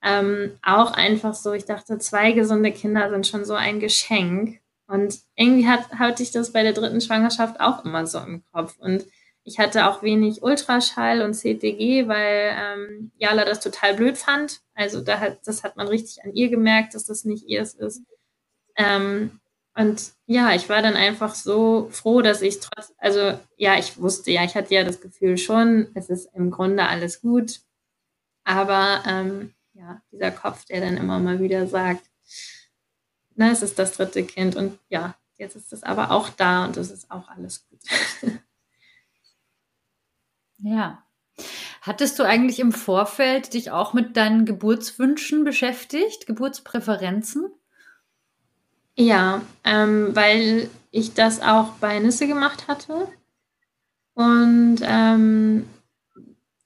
ähm, 0.02 0.58
auch 0.62 0.92
einfach 0.92 1.34
so, 1.34 1.52
ich 1.52 1.64
dachte, 1.64 1.98
zwei 1.98 2.32
gesunde 2.32 2.72
Kinder 2.72 3.08
sind 3.10 3.26
schon 3.26 3.44
so 3.44 3.54
ein 3.54 3.78
Geschenk. 3.80 4.60
Und 4.88 5.20
irgendwie 5.36 5.68
hat, 5.68 5.90
hatte 5.92 6.22
ich 6.24 6.32
das 6.32 6.52
bei 6.52 6.64
der 6.64 6.72
dritten 6.72 7.00
Schwangerschaft 7.00 7.60
auch 7.60 7.84
immer 7.84 8.08
so 8.08 8.18
im 8.18 8.42
Kopf. 8.52 8.76
Und 8.78 9.06
ich 9.44 9.60
hatte 9.60 9.88
auch 9.88 10.02
wenig 10.02 10.42
Ultraschall 10.42 11.22
und 11.22 11.34
CTG, 11.34 12.08
weil 12.08 12.52
ähm, 12.58 13.12
Jala 13.16 13.44
das 13.44 13.60
total 13.60 13.94
blöd 13.94 14.18
fand. 14.18 14.60
Also 14.74 15.00
da 15.00 15.20
hat, 15.20 15.38
das 15.46 15.62
hat 15.62 15.76
man 15.76 15.86
richtig 15.86 16.24
an 16.24 16.32
ihr 16.34 16.48
gemerkt, 16.48 16.94
dass 16.94 17.06
das 17.06 17.24
nicht 17.24 17.46
ihrs 17.46 17.74
ist. 17.74 18.02
Ähm, 18.80 19.40
und 19.74 20.12
ja, 20.26 20.52
ich 20.54 20.68
war 20.68 20.82
dann 20.82 20.94
einfach 20.94 21.34
so 21.34 21.88
froh, 21.90 22.22
dass 22.22 22.42
ich 22.42 22.60
trotz, 22.60 22.92
also 22.98 23.38
ja, 23.56 23.78
ich 23.78 23.98
wusste 24.00 24.30
ja, 24.30 24.44
ich 24.44 24.54
hatte 24.54 24.74
ja 24.74 24.84
das 24.84 25.00
Gefühl 25.00 25.38
schon, 25.38 25.88
es 25.94 26.10
ist 26.10 26.28
im 26.34 26.50
Grunde 26.50 26.86
alles 26.86 27.20
gut. 27.20 27.60
Aber 28.44 29.02
ähm, 29.06 29.54
ja, 29.74 30.02
dieser 30.12 30.30
Kopf, 30.32 30.64
der 30.64 30.80
dann 30.80 30.96
immer 30.96 31.18
mal 31.18 31.40
wieder 31.40 31.66
sagt, 31.66 32.04
na, 33.36 33.50
es 33.52 33.62
ist 33.62 33.78
das 33.78 33.92
dritte 33.92 34.24
Kind 34.24 34.56
und 34.56 34.78
ja, 34.88 35.14
jetzt 35.36 35.56
ist 35.56 35.72
es 35.72 35.82
aber 35.82 36.10
auch 36.10 36.28
da 36.30 36.64
und 36.64 36.76
es 36.76 36.90
ist 36.90 37.10
auch 37.10 37.28
alles 37.28 37.66
gut. 37.68 37.80
ja. 40.58 41.04
Hattest 41.80 42.18
du 42.18 42.24
eigentlich 42.24 42.60
im 42.60 42.72
Vorfeld 42.72 43.54
dich 43.54 43.70
auch 43.70 43.94
mit 43.94 44.16
deinen 44.16 44.44
Geburtswünschen 44.44 45.44
beschäftigt, 45.44 46.26
Geburtspräferenzen? 46.26 47.50
Ja, 49.00 49.40
ähm, 49.64 50.14
weil 50.14 50.68
ich 50.90 51.14
das 51.14 51.40
auch 51.40 51.70
bei 51.80 51.98
Nisse 52.00 52.26
gemacht 52.26 52.68
hatte. 52.68 53.08
Und 54.12 54.80
ähm, 54.82 55.66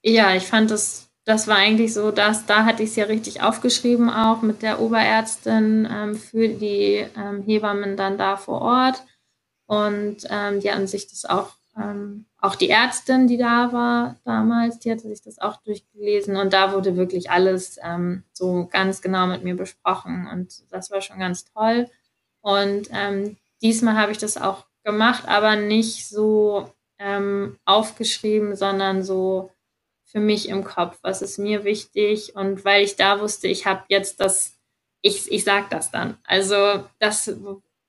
ja, 0.03 0.35
ich 0.35 0.43
fand 0.45 0.69
das, 0.69 1.07
das 1.23 1.47
war 1.47 1.55
eigentlich 1.55 1.93
so, 1.93 2.11
dass 2.11 2.45
da 2.45 2.65
hatte 2.65 2.83
ich 2.83 2.89
es 2.89 2.97
ja 2.97 3.05
richtig 3.05 3.41
aufgeschrieben, 3.41 4.09
auch 4.09 4.41
mit 4.41 4.63
der 4.63 4.81
Oberärztin 4.81 5.87
ähm, 5.89 6.15
für 6.15 6.49
die 6.49 7.05
ähm, 7.15 7.41
Hebammen 7.43 7.95
dann 7.95 8.17
da 8.17 8.35
vor 8.35 8.61
Ort. 8.61 9.01
Und 9.65 10.17
ähm, 10.29 10.59
die 10.59 10.69
hatten 10.69 10.87
sich 10.87 11.07
das 11.07 11.23
auch, 11.23 11.53
ähm, 11.81 12.25
auch 12.41 12.55
die 12.55 12.69
Ärztin, 12.69 13.27
die 13.27 13.37
da 13.37 13.71
war 13.71 14.17
damals, 14.25 14.79
die 14.79 14.91
hatte 14.91 15.07
sich 15.07 15.21
das 15.21 15.39
auch 15.39 15.55
durchgelesen 15.63 16.35
und 16.35 16.51
da 16.51 16.73
wurde 16.73 16.97
wirklich 16.97 17.31
alles 17.31 17.79
so 18.33 18.67
ganz 18.69 19.01
genau 19.01 19.25
mit 19.25 19.43
mir 19.43 19.55
besprochen 19.55 20.27
und 20.31 20.71
das 20.71 20.91
war 20.91 20.99
schon 21.01 21.19
ganz 21.19 21.45
toll. 21.45 21.89
Und 22.45 22.89
ähm, 22.91 23.37
diesmal 23.63 23.97
habe 23.97 24.11
ich 24.11 24.19
das 24.19 24.37
auch 24.37 24.65
gemacht, 24.83 25.27
aber 25.27 25.55
nicht 25.55 26.07
so 26.07 26.71
ähm, 26.99 27.57
aufgeschrieben, 27.65 28.55
sondern 28.55 29.01
so 29.01 29.49
für 30.03 30.19
mich 30.19 30.47
im 30.47 30.63
Kopf, 30.63 30.99
was 31.01 31.23
ist 31.23 31.39
mir 31.39 31.63
wichtig 31.63 32.35
und 32.35 32.63
weil 32.63 32.83
ich 32.83 32.97
da 32.97 33.19
wusste, 33.19 33.47
ich 33.47 33.65
habe 33.65 33.85
jetzt 33.87 34.19
das, 34.19 34.59
ich, 35.01 35.31
ich 35.31 35.43
sag 35.43 35.71
das 35.71 35.89
dann. 35.89 36.19
Also 36.23 36.85
das, 36.99 37.35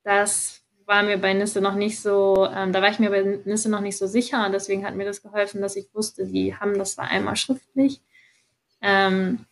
das 0.03 0.63
war 0.87 1.03
mir 1.03 1.19
bei 1.19 1.35
Nisse 1.35 1.61
noch 1.61 1.75
nicht 1.75 2.01
so, 2.01 2.49
ähm, 2.51 2.73
da 2.73 2.81
war 2.81 2.89
ich 2.89 2.97
mir 2.97 3.11
bei 3.11 3.21
Nisse 3.45 3.69
noch 3.69 3.81
nicht 3.81 3.99
so 3.99 4.07
sicher 4.07 4.43
und 4.43 4.53
deswegen 4.53 4.87
hat 4.87 4.95
mir 4.95 5.05
das 5.05 5.21
geholfen, 5.21 5.61
dass 5.61 5.75
ich 5.75 5.93
wusste, 5.93 6.25
die 6.25 6.55
haben 6.55 6.79
das 6.79 6.97
war 6.97 7.07
einmal 7.07 7.35
schriftlich. 7.35 8.01
Ähm, 8.81 9.45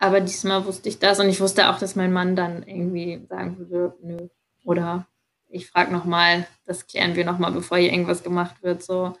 aber 0.00 0.20
diesmal 0.20 0.64
wusste 0.64 0.88
ich 0.88 0.98
das 0.98 1.20
und 1.20 1.28
ich 1.28 1.40
wusste 1.40 1.68
auch, 1.68 1.78
dass 1.78 1.94
mein 1.94 2.12
Mann 2.12 2.34
dann 2.34 2.62
irgendwie 2.62 3.24
sagen 3.28 3.58
würde, 3.58 3.94
nö. 4.02 4.28
Oder 4.64 5.06
ich 5.48 5.68
frage 5.68 5.92
nochmal, 5.92 6.46
das 6.64 6.86
klären 6.86 7.16
wir 7.16 7.24
nochmal, 7.26 7.52
bevor 7.52 7.76
hier 7.76 7.92
irgendwas 7.92 8.22
gemacht 8.22 8.62
wird. 8.62 8.82
So, 8.82 9.12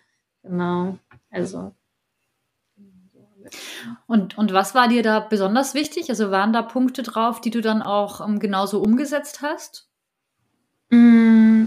genau. 0.42 0.98
Also. 1.30 1.74
Und, 4.06 4.38
und 4.38 4.54
was 4.54 4.74
war 4.74 4.88
dir 4.88 5.02
da 5.02 5.20
besonders 5.20 5.74
wichtig? 5.74 6.08
Also 6.08 6.30
waren 6.30 6.54
da 6.54 6.62
Punkte 6.62 7.02
drauf, 7.02 7.42
die 7.42 7.50
du 7.50 7.60
dann 7.60 7.82
auch 7.82 8.20
um, 8.20 8.38
genauso 8.38 8.80
umgesetzt 8.80 9.42
hast? 9.42 9.90
Mm, 10.88 11.64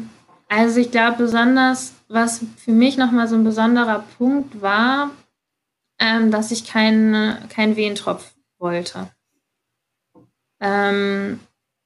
also 0.50 0.80
ich 0.80 0.90
glaube 0.90 1.18
besonders, 1.18 1.94
was 2.08 2.44
für 2.58 2.72
mich 2.72 2.98
nochmal 2.98 3.28
so 3.28 3.36
ein 3.36 3.44
besonderer 3.44 4.04
Punkt 4.18 4.60
war, 4.62 5.12
ähm, 6.00 6.32
dass 6.32 6.50
ich 6.50 6.68
keinen 6.68 7.48
kein 7.50 7.76
Wehentropf 7.76 8.34
wollte. 8.64 9.12
Ähm, 10.60 11.40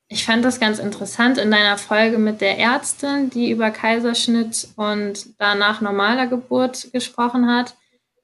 ich 0.07 0.23
fand 0.23 0.45
das 0.45 0.61
ganz 0.61 0.79
interessant 0.79 1.37
in 1.37 1.51
deiner 1.51 1.77
Folge 1.77 2.17
mit 2.17 2.39
der 2.39 2.57
Ärztin, 2.57 3.29
die 3.29 3.51
über 3.51 3.71
Kaiserschnitt 3.71 4.69
und 4.77 5.37
danach 5.37 5.81
normaler 5.81 6.27
Geburt 6.27 6.93
gesprochen 6.93 7.49
hat. 7.53 7.75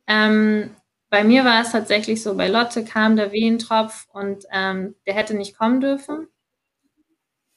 Ähm, 0.08 0.70
bei 1.10 1.26
mir 1.26 1.44
war 1.44 1.62
es 1.62 1.74
tatsächlich 1.74 2.24
so, 2.24 2.36
bei 2.36 2.48
Lotte 2.48 2.86
kam 2.86 3.18
der 3.18 3.34
Wehentropf 3.34 4.08
und 4.14 4.46
ähm, 4.54 4.96
der 5.06 5.16
hätte 5.16 5.34
nicht 5.34 5.58
kommen 5.58 5.82
dürfen. 5.82 6.30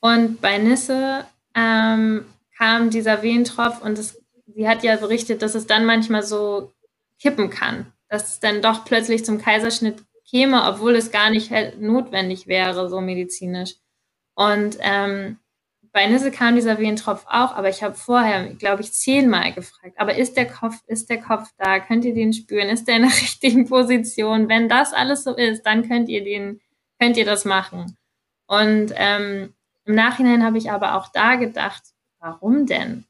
Und 0.01 0.41
bei 0.41 0.59
Nisse 0.59 1.25
ähm, 1.55 2.27
kam 2.59 2.91
dieser 2.91 3.23
Wehentropf 3.23 3.81
und 3.81 3.97
es 3.99 4.21
sie 4.57 4.69
hat 4.69 4.83
ja 4.83 4.97
berichtet, 4.97 5.43
dass 5.43 5.55
es 5.55 5.67
dann 5.67 5.85
manchmal 5.85 6.23
so 6.23 6.73
kippen 7.21 7.51
kann, 7.51 7.93
dass 8.09 8.29
es 8.35 8.41
dann 8.41 8.63
doch 8.63 8.85
plötzlich 8.85 9.25
zum 9.25 9.39
Kaiserschnitt 9.39 10.03
käme, 10.29 10.65
obwohl 10.65 10.97
es 10.97 11.11
gar 11.11 11.31
nicht 11.31 11.53
notwendig 11.79 12.47
wäre, 12.47 12.89
so 12.89 13.01
medizinisch. 13.01 13.75
Und 14.35 14.77
ähm, 14.81 15.39
bei 15.97 16.07
Nisse 16.07 16.31
kam 16.31 16.57
dieser 16.57 16.79
Wehentropf 16.79 17.25
auch, 17.27 17.55
aber 17.55 17.71
ich 17.71 17.83
habe 17.83 17.95
vorher, 17.95 18.53
glaube 18.55 18.83
ich, 18.83 18.93
zehnmal 18.93 19.55
gefragt, 19.55 19.95
aber 19.97 20.15
ist 20.17 20.37
der 20.37 20.47
Kopf, 20.47 20.83
ist 20.87 21.09
der 21.09 21.23
Kopf 21.23 21.49
da? 21.57 21.81
Könnt 21.81 22.05
ihr 22.05 22.13
den 22.13 22.35
spüren? 22.35 22.69
Ist 22.69 22.87
der 22.87 22.97
in 22.97 23.03
der 23.03 23.11
richtigen 23.23 23.67
Position? 23.67 24.51
Wenn 24.51 24.69
das 24.69 24.93
alles 24.93 25.25
so 25.25 25.35
ist, 25.35 25.63
dann 25.63 25.89
könnt 25.89 26.11
ihr 26.11 26.23
den, 26.23 26.61
könnt 27.01 27.17
ihr 27.17 27.25
das 27.25 27.47
machen. 27.47 27.97
Und 28.47 28.93
ähm, 28.95 29.55
im 29.87 29.95
Nachhinein 29.95 30.45
habe 30.45 30.59
ich 30.59 30.71
aber 30.71 30.97
auch 30.97 31.09
da 31.09 31.37
gedacht, 31.37 31.83
warum 32.19 32.67
denn? 32.67 33.05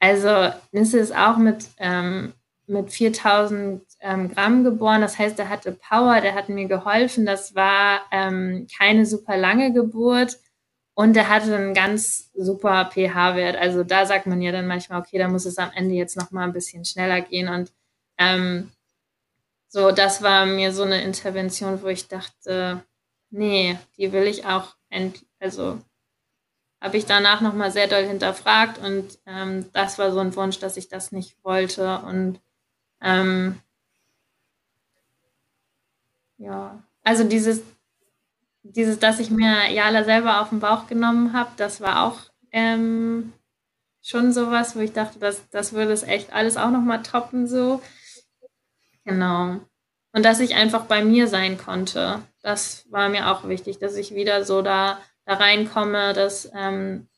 Also 0.00 0.52
Nisse 0.72 0.98
ist 0.98 1.14
auch 1.14 1.36
mit, 1.36 1.66
ähm, 1.78 2.32
mit 2.66 2.90
4000 2.90 3.80
ähm, 4.00 4.28
Gramm 4.28 4.64
geboren. 4.64 5.00
Das 5.00 5.18
heißt, 5.18 5.38
er 5.38 5.48
hatte 5.48 5.72
Power, 5.72 6.20
der 6.20 6.34
hat 6.34 6.48
mir 6.48 6.66
geholfen. 6.66 7.26
Das 7.26 7.54
war 7.54 8.02
ähm, 8.12 8.66
keine 8.76 9.06
super 9.06 9.36
lange 9.36 9.72
Geburt. 9.72 10.38
Und 10.94 11.16
er 11.16 11.28
hatte 11.28 11.54
einen 11.54 11.74
ganz 11.74 12.30
super 12.34 12.90
pH-Wert. 12.92 13.56
Also 13.56 13.84
da 13.84 14.04
sagt 14.04 14.26
man 14.26 14.42
ja 14.42 14.50
dann 14.50 14.66
manchmal, 14.66 15.00
okay, 15.00 15.18
da 15.18 15.28
muss 15.28 15.44
es 15.46 15.58
am 15.58 15.70
Ende 15.74 15.94
jetzt 15.94 16.16
noch 16.16 16.32
mal 16.32 16.44
ein 16.44 16.52
bisschen 16.52 16.84
schneller 16.84 17.20
gehen. 17.20 17.48
Und 17.48 17.72
ähm, 18.18 18.70
so, 19.68 19.92
das 19.92 20.22
war 20.22 20.46
mir 20.46 20.72
so 20.72 20.82
eine 20.82 21.02
Intervention, 21.02 21.82
wo 21.82 21.86
ich 21.86 22.08
dachte, 22.08 22.82
nee, 23.30 23.78
die 23.96 24.12
will 24.12 24.26
ich 24.26 24.46
auch, 24.46 24.74
also 25.38 25.78
habe 26.80 26.96
ich 26.96 27.06
danach 27.06 27.40
noch 27.40 27.54
mal 27.54 27.70
sehr 27.70 27.86
doll 27.86 28.06
hinterfragt 28.06 28.78
und 28.78 29.18
ähm, 29.26 29.70
das 29.72 29.98
war 29.98 30.12
so 30.12 30.20
ein 30.20 30.34
Wunsch, 30.36 30.58
dass 30.58 30.76
ich 30.76 30.88
das 30.88 31.12
nicht 31.12 31.36
wollte 31.44 31.98
und 32.00 32.40
ähm, 33.02 33.60
ja, 36.38 36.82
also 37.04 37.24
dieses, 37.24 37.62
dieses, 38.62 38.98
dass 38.98 39.20
ich 39.20 39.30
mir 39.30 39.70
Jala 39.70 40.04
selber 40.04 40.40
auf 40.40 40.50
den 40.50 40.60
Bauch 40.60 40.86
genommen 40.86 41.32
habe, 41.32 41.50
das 41.56 41.80
war 41.80 42.04
auch 42.04 42.18
ähm, 42.52 43.32
schon 44.02 44.32
sowas, 44.32 44.76
wo 44.76 44.80
ich 44.80 44.92
dachte, 44.92 45.18
das, 45.18 45.48
das 45.50 45.72
würde 45.72 45.92
es 45.92 46.02
echt 46.02 46.32
alles 46.32 46.56
auch 46.56 46.70
nochmal 46.70 47.02
toppen, 47.02 47.46
so. 47.46 47.82
Genau. 49.04 49.60
Und 50.12 50.24
dass 50.24 50.40
ich 50.40 50.54
einfach 50.54 50.84
bei 50.84 51.04
mir 51.04 51.28
sein 51.28 51.58
konnte, 51.58 52.22
das 52.42 52.86
war 52.90 53.08
mir 53.08 53.30
auch 53.30 53.46
wichtig, 53.48 53.78
dass 53.78 53.96
ich 53.96 54.14
wieder 54.14 54.44
so 54.44 54.62
da, 54.62 54.98
da 55.24 55.34
reinkomme, 55.34 56.12
dass 56.12 56.50
ähm, 56.54 57.08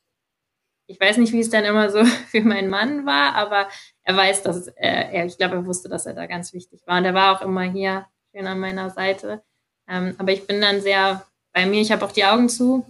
ich 0.87 0.99
weiß 0.99 1.17
nicht, 1.17 1.31
wie 1.31 1.39
es 1.39 1.49
dann 1.49 1.63
immer 1.63 1.89
so 1.89 2.03
für 2.29 2.41
meinen 2.41 2.69
Mann 2.69 3.05
war, 3.05 3.35
aber 3.35 3.67
er 4.03 4.17
weiß, 4.17 4.43
dass 4.43 4.67
äh, 4.67 4.73
er, 5.11 5.25
ich 5.25 5.37
glaube, 5.37 5.55
er 5.55 5.65
wusste, 5.65 5.89
dass 5.89 6.05
er 6.05 6.13
da 6.13 6.25
ganz 6.25 6.53
wichtig 6.53 6.81
war. 6.85 6.97
Und 6.97 7.05
er 7.05 7.13
war 7.13 7.35
auch 7.35 7.41
immer 7.41 7.63
hier 7.63 8.05
schön 8.31 8.47
an 8.47 8.59
meiner 8.59 8.89
Seite. 8.89 9.43
Ähm, 9.87 10.15
aber 10.17 10.31
ich 10.31 10.47
bin 10.47 10.61
dann 10.61 10.81
sehr 10.81 11.25
bei 11.53 11.65
mir, 11.65 11.81
ich 11.81 11.91
habe 11.91 12.05
auch 12.05 12.11
die 12.11 12.25
Augen 12.25 12.49
zu 12.49 12.85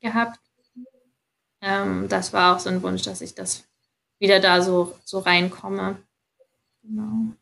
gehabt. 0.00 0.38
Ähm, 1.60 2.08
das 2.08 2.32
war 2.32 2.54
auch 2.54 2.60
so 2.60 2.68
ein 2.68 2.82
Wunsch, 2.82 3.02
dass 3.02 3.20
ich 3.20 3.34
das 3.34 3.64
wieder 4.18 4.40
da 4.40 4.62
so, 4.62 4.94
so 5.04 5.18
reinkomme. 5.18 5.96
Genau. 6.82 7.34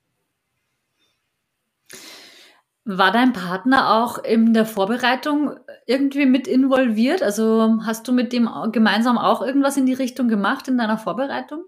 War 2.85 3.13
dein 3.13 3.33
Partner 3.33 3.95
auch 3.95 4.19
in 4.19 4.55
der 4.55 4.67
Vorbereitung 4.67 5.57
irgendwie 5.87 6.27
mit 6.27 6.49
involviert? 6.49 7.23
Also 7.23 7.79
hast 7.85 8.09
du 8.09 8.13
mit 8.13 8.33
dem 8.33 8.49
gemeinsam 8.73 9.19
auch 9.19 9.41
irgendwas 9.41 9.77
in 9.77 9.87
die 9.87 9.93
Richtung 9.93 10.29
gemacht 10.29 10.67
in 10.67 10.79
deiner 10.79 10.99
Vorbereitung? 10.99 11.65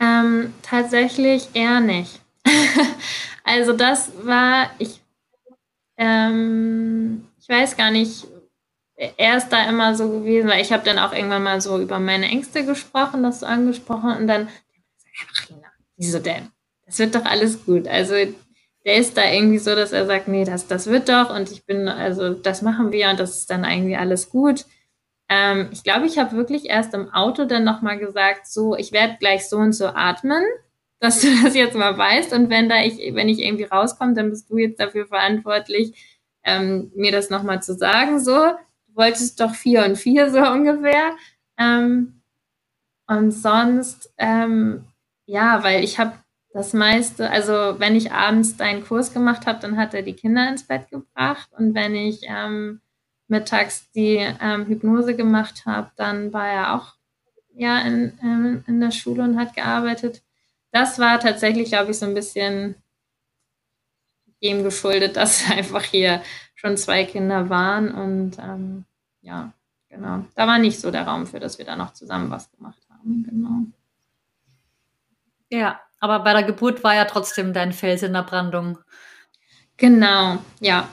Ähm, 0.00 0.54
tatsächlich 0.62 1.48
eher 1.54 1.80
nicht. 1.80 2.23
also 3.44 3.72
das 3.72 4.12
war, 4.24 4.70
ich, 4.78 5.00
ähm, 5.96 7.26
ich 7.40 7.48
weiß 7.48 7.76
gar 7.76 7.90
nicht, 7.90 8.26
er 8.96 9.36
ist 9.36 9.48
da 9.48 9.68
immer 9.68 9.94
so 9.94 10.08
gewesen, 10.08 10.48
weil 10.48 10.62
ich 10.62 10.72
habe 10.72 10.84
dann 10.84 10.98
auch 10.98 11.12
irgendwann 11.12 11.42
mal 11.42 11.60
so 11.60 11.80
über 11.80 11.98
meine 11.98 12.26
Ängste 12.26 12.64
gesprochen, 12.64 13.22
das 13.22 13.40
so 13.40 13.46
angesprochen 13.46 14.16
und 14.16 14.26
dann, 14.26 14.48
ach 15.32 15.48
Rina, 15.48 15.68
wieso 15.96 16.18
denn? 16.20 16.50
Das 16.86 16.98
wird 16.98 17.14
doch 17.14 17.24
alles 17.24 17.64
gut. 17.64 17.88
Also 17.88 18.14
der 18.84 18.96
ist 18.96 19.16
da 19.16 19.24
irgendwie 19.30 19.58
so, 19.58 19.74
dass 19.74 19.92
er 19.92 20.06
sagt, 20.06 20.28
nee, 20.28 20.44
das, 20.44 20.66
das 20.66 20.86
wird 20.86 21.08
doch 21.08 21.34
und 21.34 21.50
ich 21.50 21.64
bin, 21.64 21.88
also 21.88 22.34
das 22.34 22.62
machen 22.62 22.92
wir 22.92 23.08
und 23.10 23.18
das 23.18 23.38
ist 23.38 23.50
dann 23.50 23.64
irgendwie 23.64 23.96
alles 23.96 24.30
gut. 24.30 24.66
Ähm, 25.28 25.70
ich 25.72 25.82
glaube, 25.82 26.06
ich 26.06 26.18
habe 26.18 26.36
wirklich 26.36 26.66
erst 26.66 26.92
im 26.94 27.12
Auto 27.12 27.46
dann 27.46 27.64
nochmal 27.64 27.98
gesagt, 27.98 28.46
so, 28.46 28.76
ich 28.76 28.92
werde 28.92 29.16
gleich 29.18 29.48
so 29.48 29.56
und 29.56 29.72
so 29.72 29.86
atmen, 29.86 30.44
dass 31.04 31.20
du 31.20 31.28
das 31.42 31.54
jetzt 31.54 31.76
mal 31.76 31.96
weißt 31.96 32.32
und 32.32 32.48
wenn 32.48 32.68
da 32.68 32.82
ich, 32.82 32.96
wenn 33.14 33.28
ich 33.28 33.38
irgendwie 33.40 33.64
rauskomme, 33.64 34.14
dann 34.14 34.30
bist 34.30 34.48
du 34.50 34.56
jetzt 34.56 34.80
dafür 34.80 35.06
verantwortlich, 35.06 36.24
ähm, 36.42 36.90
mir 36.96 37.12
das 37.12 37.30
nochmal 37.30 37.62
zu 37.62 37.74
sagen, 37.74 38.20
so, 38.20 38.32
du 38.32 38.96
wolltest 38.96 39.38
doch 39.40 39.54
vier 39.54 39.84
und 39.84 39.96
vier 39.96 40.30
so 40.30 40.38
ungefähr. 40.38 41.12
Ähm, 41.58 42.22
und 43.06 43.32
sonst, 43.32 44.12
ähm, 44.16 44.84
ja, 45.26 45.62
weil 45.62 45.84
ich 45.84 45.98
habe 45.98 46.14
das 46.54 46.72
meiste, 46.72 47.30
also 47.30 47.78
wenn 47.78 47.96
ich 47.96 48.12
abends 48.12 48.56
deinen 48.56 48.82
Kurs 48.82 49.12
gemacht 49.12 49.46
habe, 49.46 49.58
dann 49.60 49.76
hat 49.76 49.92
er 49.92 50.02
die 50.02 50.14
Kinder 50.14 50.48
ins 50.48 50.62
Bett 50.62 50.88
gebracht 50.90 51.50
und 51.58 51.74
wenn 51.74 51.94
ich 51.94 52.22
ähm, 52.28 52.80
mittags 53.28 53.90
die 53.92 54.26
ähm, 54.40 54.66
Hypnose 54.66 55.14
gemacht 55.16 55.66
habe, 55.66 55.90
dann 55.96 56.32
war 56.32 56.48
er 56.48 56.74
auch 56.74 56.94
ja 57.54 57.80
in, 57.80 58.18
in, 58.22 58.64
in 58.66 58.80
der 58.80 58.90
Schule 58.90 59.22
und 59.22 59.38
hat 59.38 59.54
gearbeitet. 59.54 60.23
Das 60.74 60.98
war 60.98 61.20
tatsächlich, 61.20 61.68
glaube 61.68 61.92
ich, 61.92 61.98
so 62.00 62.04
ein 62.04 62.14
bisschen 62.14 62.74
dem 64.42 64.64
geschuldet, 64.64 65.16
dass 65.16 65.48
einfach 65.48 65.84
hier 65.84 66.20
schon 66.56 66.76
zwei 66.76 67.04
Kinder 67.04 67.48
waren 67.48 67.94
und 67.94 68.38
ähm, 68.40 68.84
ja, 69.22 69.52
genau. 69.88 70.24
Da 70.34 70.48
war 70.48 70.58
nicht 70.58 70.80
so 70.80 70.90
der 70.90 71.06
Raum 71.06 71.28
für, 71.28 71.38
dass 71.38 71.58
wir 71.58 71.64
da 71.64 71.76
noch 71.76 71.92
zusammen 71.92 72.28
was 72.28 72.50
gemacht 72.50 72.82
haben, 72.90 73.22
genau. 73.22 73.66
Ja, 75.48 75.80
aber 76.00 76.18
bei 76.24 76.32
der 76.32 76.42
Geburt 76.42 76.82
war 76.82 76.96
ja 76.96 77.04
trotzdem 77.04 77.52
dein 77.52 77.72
Fels 77.72 78.02
in 78.02 78.12
der 78.12 78.24
Brandung. 78.24 78.78
Genau, 79.76 80.38
ja. 80.58 80.88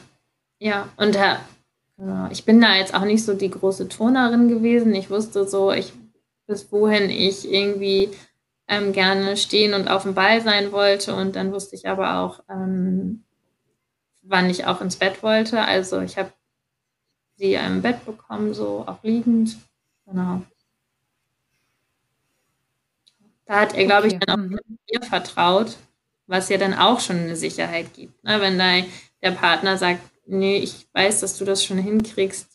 Ja, 0.59 0.89
und 0.97 1.15
äh, 1.15 1.37
ich 2.29 2.45
bin 2.45 2.61
da 2.61 2.75
jetzt 2.75 2.93
auch 2.93 3.05
nicht 3.05 3.25
so 3.25 3.33
die 3.33 3.49
große 3.49 3.87
Turnerin 3.87 4.47
gewesen. 4.47 4.93
Ich 4.93 5.09
wusste 5.09 5.47
so, 5.47 5.71
ich, 5.71 5.91
bis 6.45 6.71
wohin 6.71 7.09
ich 7.09 7.51
irgendwie 7.51 8.11
ähm, 8.71 8.93
gerne 8.93 9.35
stehen 9.35 9.73
und 9.73 9.89
auf 9.89 10.03
dem 10.03 10.15
Ball 10.15 10.41
sein 10.41 10.71
wollte. 10.71 11.13
Und 11.13 11.35
dann 11.35 11.51
wusste 11.51 11.75
ich 11.75 11.87
aber 11.89 12.19
auch, 12.19 12.41
ähm, 12.49 13.25
wann 14.21 14.49
ich 14.49 14.65
auch 14.65 14.79
ins 14.79 14.95
Bett 14.95 15.21
wollte. 15.21 15.61
Also 15.61 15.99
ich 15.99 16.17
habe 16.17 16.31
sie 17.35 17.55
im 17.55 17.81
Bett 17.81 18.05
bekommen, 18.05 18.53
so 18.53 18.85
auch 18.87 19.03
liegend. 19.03 19.57
Genau. 20.05 20.41
Da 23.45 23.59
hat 23.59 23.73
er, 23.75 23.85
glaube 23.85 24.07
okay. 24.07 24.15
ich, 24.15 24.25
dann 24.25 24.39
auch 24.39 24.49
mhm. 24.49 24.59
mir 24.89 25.01
vertraut, 25.01 25.75
was 26.27 26.47
ja 26.47 26.57
dann 26.57 26.73
auch 26.73 27.01
schon 27.01 27.17
eine 27.17 27.35
Sicherheit 27.35 27.93
gibt. 27.93 28.23
Ne? 28.23 28.39
Wenn 28.39 28.57
da 28.57 28.83
der 29.21 29.31
Partner 29.31 29.77
sagt, 29.77 30.01
nee, 30.25 30.59
ich 30.59 30.87
weiß, 30.93 31.19
dass 31.19 31.37
du 31.37 31.43
das 31.43 31.65
schon 31.65 31.77
hinkriegst, 31.77 32.47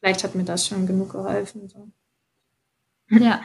vielleicht 0.00 0.24
hat 0.24 0.34
mir 0.34 0.44
das 0.44 0.66
schon 0.66 0.86
genug 0.86 1.12
geholfen. 1.12 1.68
So. 1.68 1.88
Ja. 3.10 3.44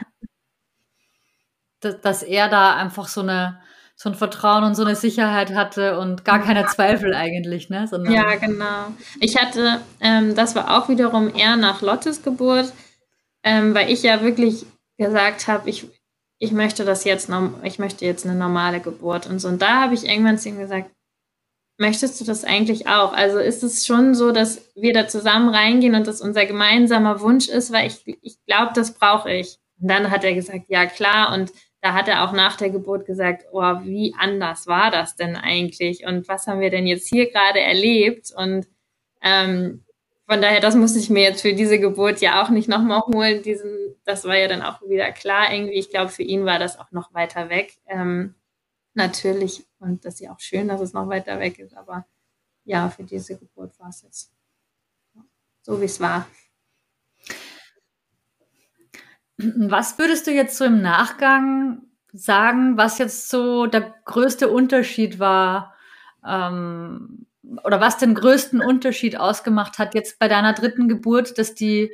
Dass, 1.84 2.00
dass 2.00 2.22
er 2.22 2.48
da 2.48 2.74
einfach 2.74 3.08
so 3.08 3.20
eine 3.20 3.60
so 3.96 4.08
ein 4.08 4.16
Vertrauen 4.16 4.64
und 4.64 4.74
so 4.74 4.84
eine 4.84 4.96
Sicherheit 4.96 5.54
hatte 5.54 5.98
und 5.98 6.24
gar 6.24 6.40
keine 6.40 6.66
Zweifel 6.66 7.14
eigentlich, 7.14 7.70
ne? 7.70 7.86
Sondern 7.86 8.12
ja, 8.12 8.34
genau. 8.34 8.88
Ich 9.20 9.40
hatte, 9.40 9.80
ähm, 10.00 10.34
das 10.34 10.56
war 10.56 10.76
auch 10.76 10.88
wiederum 10.88 11.32
eher 11.34 11.56
nach 11.56 11.80
Lottes 11.80 12.22
Geburt, 12.22 12.72
ähm, 13.44 13.74
weil 13.74 13.90
ich 13.90 14.02
ja 14.02 14.22
wirklich 14.22 14.66
gesagt 14.98 15.46
habe, 15.46 15.70
ich, 15.70 15.86
ich 16.38 16.50
möchte 16.50 16.84
das 16.84 17.04
jetzt, 17.04 17.30
ich 17.62 17.78
möchte 17.78 18.04
jetzt 18.04 18.26
eine 18.26 18.34
normale 18.34 18.80
Geburt 18.80 19.28
und 19.28 19.38
so. 19.38 19.48
Und 19.48 19.62
da 19.62 19.82
habe 19.82 19.94
ich 19.94 20.04
irgendwann 20.04 20.38
zu 20.38 20.48
ihm 20.48 20.58
gesagt, 20.58 20.90
möchtest 21.78 22.20
du 22.20 22.24
das 22.24 22.44
eigentlich 22.44 22.88
auch? 22.88 23.12
Also 23.12 23.38
ist 23.38 23.62
es 23.62 23.86
schon 23.86 24.14
so, 24.14 24.32
dass 24.32 24.62
wir 24.74 24.92
da 24.92 25.06
zusammen 25.06 25.48
reingehen 25.48 25.94
und 25.94 26.06
das 26.06 26.20
unser 26.20 26.46
gemeinsamer 26.46 27.20
Wunsch 27.20 27.48
ist, 27.48 27.72
weil 27.72 27.86
ich, 27.86 28.18
ich 28.22 28.44
glaube, 28.46 28.72
das 28.74 28.94
brauche 28.94 29.32
ich. 29.32 29.58
Und 29.80 29.88
dann 29.88 30.10
hat 30.10 30.24
er 30.24 30.34
gesagt, 30.34 30.64
ja 30.68 30.86
klar. 30.86 31.32
Und 31.32 31.52
da 31.84 31.92
hat 31.92 32.08
er 32.08 32.24
auch 32.24 32.32
nach 32.32 32.56
der 32.56 32.70
Geburt 32.70 33.04
gesagt, 33.04 33.44
oh, 33.52 33.60
wie 33.82 34.14
anders 34.18 34.66
war 34.66 34.90
das 34.90 35.16
denn 35.16 35.36
eigentlich? 35.36 36.06
Und 36.06 36.26
was 36.28 36.46
haben 36.46 36.60
wir 36.60 36.70
denn 36.70 36.86
jetzt 36.86 37.06
hier 37.06 37.30
gerade 37.30 37.60
erlebt? 37.60 38.32
Und 38.34 38.66
ähm, 39.20 39.84
von 40.26 40.40
daher, 40.40 40.60
das 40.60 40.76
musste 40.76 40.98
ich 40.98 41.10
mir 41.10 41.24
jetzt 41.24 41.42
für 41.42 41.52
diese 41.52 41.78
Geburt 41.78 42.22
ja 42.22 42.42
auch 42.42 42.48
nicht 42.48 42.70
nochmal 42.70 43.02
holen. 43.02 43.42
Diesen, 43.42 43.70
das 44.06 44.24
war 44.24 44.34
ja 44.34 44.48
dann 44.48 44.62
auch 44.62 44.80
wieder 44.80 45.12
klar 45.12 45.52
irgendwie. 45.52 45.74
Ich 45.74 45.90
glaube, 45.90 46.08
für 46.08 46.22
ihn 46.22 46.46
war 46.46 46.58
das 46.58 46.78
auch 46.78 46.90
noch 46.90 47.12
weiter 47.12 47.50
weg. 47.50 47.74
Ähm, 47.86 48.34
natürlich. 48.94 49.66
Und 49.78 50.06
das 50.06 50.14
ist 50.14 50.20
ja 50.20 50.32
auch 50.32 50.40
schön, 50.40 50.68
dass 50.68 50.80
es 50.80 50.94
noch 50.94 51.10
weiter 51.10 51.38
weg 51.38 51.58
ist. 51.58 51.76
Aber 51.76 52.06
ja, 52.64 52.88
für 52.88 53.04
diese 53.04 53.36
Geburt 53.36 53.78
war 53.78 53.90
es 53.90 54.00
jetzt 54.00 54.32
so, 55.60 55.78
wie 55.82 55.84
es 55.84 56.00
war. 56.00 56.26
Was 59.36 59.98
würdest 59.98 60.26
du 60.26 60.32
jetzt 60.32 60.56
so 60.56 60.64
im 60.64 60.80
Nachgang 60.80 61.82
sagen, 62.12 62.76
was 62.76 62.98
jetzt 62.98 63.28
so 63.28 63.66
der 63.66 63.94
größte 64.04 64.48
Unterschied 64.48 65.18
war 65.18 65.74
ähm, 66.26 67.26
oder 67.64 67.80
was 67.80 67.98
den 67.98 68.14
größten 68.14 68.60
Unterschied 68.60 69.18
ausgemacht 69.18 69.78
hat 69.78 69.94
jetzt 69.94 70.18
bei 70.18 70.28
deiner 70.28 70.52
dritten 70.52 70.88
Geburt, 70.88 71.38
dass 71.38 71.54
die 71.54 71.90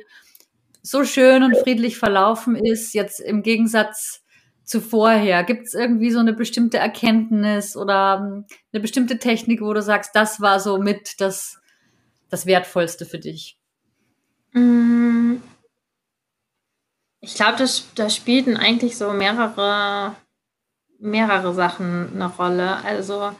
so 0.83 1.03
schön 1.03 1.43
und 1.43 1.57
friedlich 1.57 1.97
verlaufen 1.97 2.55
ist, 2.55 2.93
jetzt 2.93 3.19
im 3.19 3.41
Gegensatz 3.41 4.23
zu 4.63 4.79
vorher? 4.79 5.43
Gibt 5.43 5.67
es 5.67 5.73
irgendwie 5.73 6.11
so 6.11 6.19
eine 6.19 6.33
bestimmte 6.33 6.77
Erkenntnis 6.77 7.75
oder 7.75 8.19
ähm, 8.21 8.45
eine 8.71 8.81
bestimmte 8.81 9.17
Technik, 9.17 9.61
wo 9.61 9.73
du 9.73 9.81
sagst, 9.81 10.11
das 10.13 10.39
war 10.39 10.59
so 10.59 10.77
mit 10.77 11.19
das, 11.19 11.59
das 12.29 12.45
Wertvollste 12.45 13.05
für 13.05 13.19
dich? 13.19 13.57
Ich 17.23 17.35
glaube, 17.35 17.57
das, 17.57 17.85
da 17.93 18.09
spielten 18.09 18.57
eigentlich 18.57 18.97
so 18.97 19.13
mehrere, 19.13 20.15
mehrere 20.99 21.53
Sachen 21.53 22.11
eine 22.15 22.27
Rolle. 22.27 22.83
Also 22.83 23.31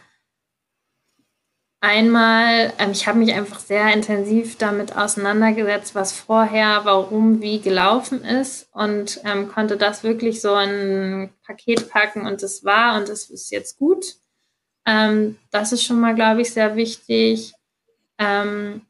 einmal, 1.81 2.73
ähm, 2.77 2.91
ich 2.91 3.07
habe 3.07 3.17
mich 3.17 3.33
einfach 3.33 3.59
sehr 3.59 3.91
intensiv 3.91 4.57
damit 4.59 4.95
auseinandergesetzt, 4.95 5.95
was 5.95 6.13
vorher, 6.13 6.81
warum, 6.85 7.41
wie 7.41 7.59
gelaufen 7.59 8.23
ist 8.23 8.69
und 8.71 9.19
ähm, 9.25 9.47
konnte 9.49 9.77
das 9.77 10.03
wirklich 10.03 10.41
so 10.41 10.55
in 10.57 11.23
ein 11.23 11.33
Paket 11.43 11.89
packen 11.89 12.27
und 12.27 12.43
es 12.43 12.63
war 12.63 12.97
und 12.97 13.09
es 13.09 13.31
ist 13.31 13.49
jetzt 13.49 13.79
gut. 13.79 14.15
Ähm, 14.85 15.39
das 15.49 15.71
ist 15.71 15.83
schon 15.83 15.99
mal, 15.99 16.13
glaube 16.13 16.41
ich, 16.41 16.53
sehr 16.53 16.75
wichtig. 16.75 17.53
Ähm, 18.19 18.85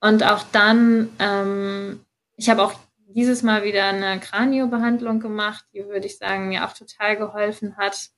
und 0.00 0.22
auch 0.22 0.44
dann, 0.52 1.10
ähm, 1.18 2.04
ich 2.36 2.48
habe 2.48 2.62
auch 2.62 2.74
dieses 3.14 3.42
Mal 3.42 3.64
wieder 3.64 3.86
eine 3.86 4.20
Kraniobehandlung 4.20 5.20
gemacht, 5.20 5.64
die 5.72 5.86
würde 5.86 6.06
ich 6.06 6.18
sagen 6.18 6.48
mir 6.48 6.66
auch 6.66 6.72
total 6.72 7.16
geholfen 7.16 7.76
hat, 7.76 8.10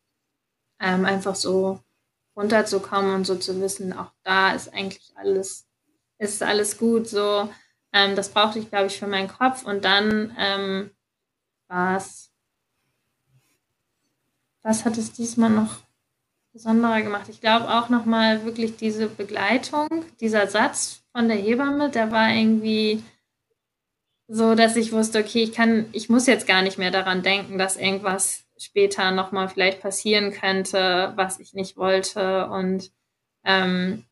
ähm, 0.81 1.05
einfach 1.05 1.35
so 1.35 1.81
runterzukommen 2.37 3.15
und 3.15 3.27
so 3.27 3.37
zu 3.37 3.61
wissen, 3.61 3.93
auch 3.93 4.13
da 4.23 4.53
ist 4.53 4.73
eigentlich 4.73 5.13
alles, 5.17 5.69
ist 6.19 6.43
alles 6.43 6.79
gut. 6.79 7.09
So, 7.09 7.49
ähm, 7.93 8.17
das 8.17 8.31
brauchte 8.31 8.59
ich, 8.59 8.71
glaube 8.71 8.87
ich, 8.87 8.99
für 8.99 9.07
meinen 9.07 9.29
Kopf. 9.29 9.65
Und 9.65 9.85
dann 9.85 10.35
ähm, 10.39 10.91
war 11.69 11.97
es, 11.97 12.33
was 14.63 14.85
hat 14.85 14.97
es 14.97 15.13
diesmal 15.13 15.51
noch 15.51 15.81
besonderer 16.53 17.03
gemacht? 17.03 17.29
Ich 17.29 17.41
glaube 17.41 17.69
auch 17.69 17.89
nochmal 17.89 18.45
wirklich 18.45 18.77
diese 18.77 19.09
Begleitung, 19.09 19.89
dieser 20.21 20.47
Satz 20.47 21.03
von 21.13 21.29
der 21.29 21.37
Hebamme, 21.37 21.91
der 21.91 22.11
war 22.11 22.31
irgendwie 22.31 23.03
so, 24.29 24.55
dass 24.55 24.77
ich 24.77 24.93
wusste, 24.93 25.21
okay, 25.21 25.43
ich 25.43 25.53
kann, 25.53 25.87
ich 25.93 26.09
muss 26.09 26.27
jetzt 26.27 26.47
gar 26.47 26.63
nicht 26.63 26.79
mehr 26.79 26.91
daran 26.91 27.23
denken, 27.23 27.59
dass 27.59 27.77
irgendwas 27.77 28.45
später 28.59 29.11
nochmal 29.11 29.49
vielleicht 29.49 29.81
passieren 29.81 30.33
könnte, 30.33 31.13
was 31.17 31.41
ich 31.41 31.53
nicht 31.53 31.77
wollte. 31.77 32.47
Und 32.47 32.93
ähm, 33.45 34.05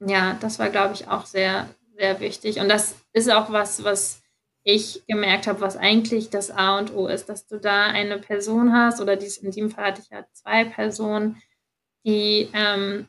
ja, 0.00 0.36
das 0.40 0.58
war, 0.58 0.70
glaube 0.70 0.94
ich, 0.94 1.08
auch 1.08 1.26
sehr, 1.26 1.68
sehr 1.96 2.20
wichtig. 2.20 2.58
Und 2.58 2.68
das 2.68 2.96
ist 3.12 3.30
auch 3.30 3.52
was, 3.52 3.84
was 3.84 4.22
ich 4.64 5.04
gemerkt 5.06 5.46
habe, 5.46 5.60
was 5.60 5.76
eigentlich 5.76 6.30
das 6.30 6.50
A 6.50 6.78
und 6.78 6.94
O 6.94 7.06
ist, 7.06 7.28
dass 7.28 7.46
du 7.46 7.60
da 7.60 7.86
eine 7.86 8.18
Person 8.18 8.72
hast, 8.72 9.00
oder 9.00 9.14
dies, 9.14 9.36
in 9.36 9.50
dem 9.50 9.70
Fall 9.70 9.84
hatte 9.86 10.00
ich 10.02 10.08
ja 10.08 10.24
zwei 10.32 10.64
Personen, 10.64 11.40
die, 12.06 12.48
ähm, 12.54 13.06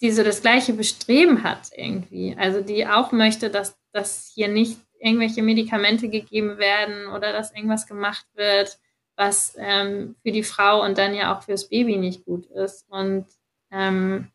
die 0.00 0.10
so 0.10 0.22
das 0.22 0.40
gleiche 0.40 0.72
Bestreben 0.72 1.44
hat 1.44 1.70
irgendwie. 1.76 2.34
Also 2.38 2.62
die 2.62 2.86
auch 2.86 3.12
möchte, 3.12 3.50
dass 3.50 3.78
das 3.92 4.30
hier 4.34 4.48
nicht 4.48 4.78
irgendwelche 5.00 5.42
Medikamente 5.42 6.08
gegeben 6.08 6.58
werden 6.58 7.06
oder 7.08 7.32
dass 7.32 7.52
irgendwas 7.54 7.86
gemacht 7.86 8.26
wird, 8.34 8.78
was 9.16 9.54
ähm, 9.58 10.16
für 10.22 10.32
die 10.32 10.42
Frau 10.42 10.84
und 10.84 10.98
dann 10.98 11.14
ja 11.14 11.34
auch 11.36 11.42
fürs 11.42 11.68
Baby 11.68 11.96
nicht 11.96 12.24
gut 12.24 12.46
ist. 12.46 12.86
Und 12.88 13.26
ähm, 13.70 14.28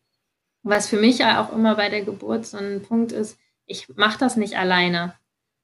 was 0.62 0.88
für 0.88 0.98
mich 0.98 1.18
ja 1.18 1.42
auch 1.42 1.52
immer 1.52 1.76
bei 1.76 1.88
der 1.88 2.02
Geburt 2.02 2.46
so 2.46 2.58
ein 2.58 2.82
Punkt 2.82 3.12
ist, 3.12 3.38
ich 3.66 3.88
mache 3.96 4.18
das 4.18 4.36
nicht 4.36 4.56
alleine. 4.56 5.14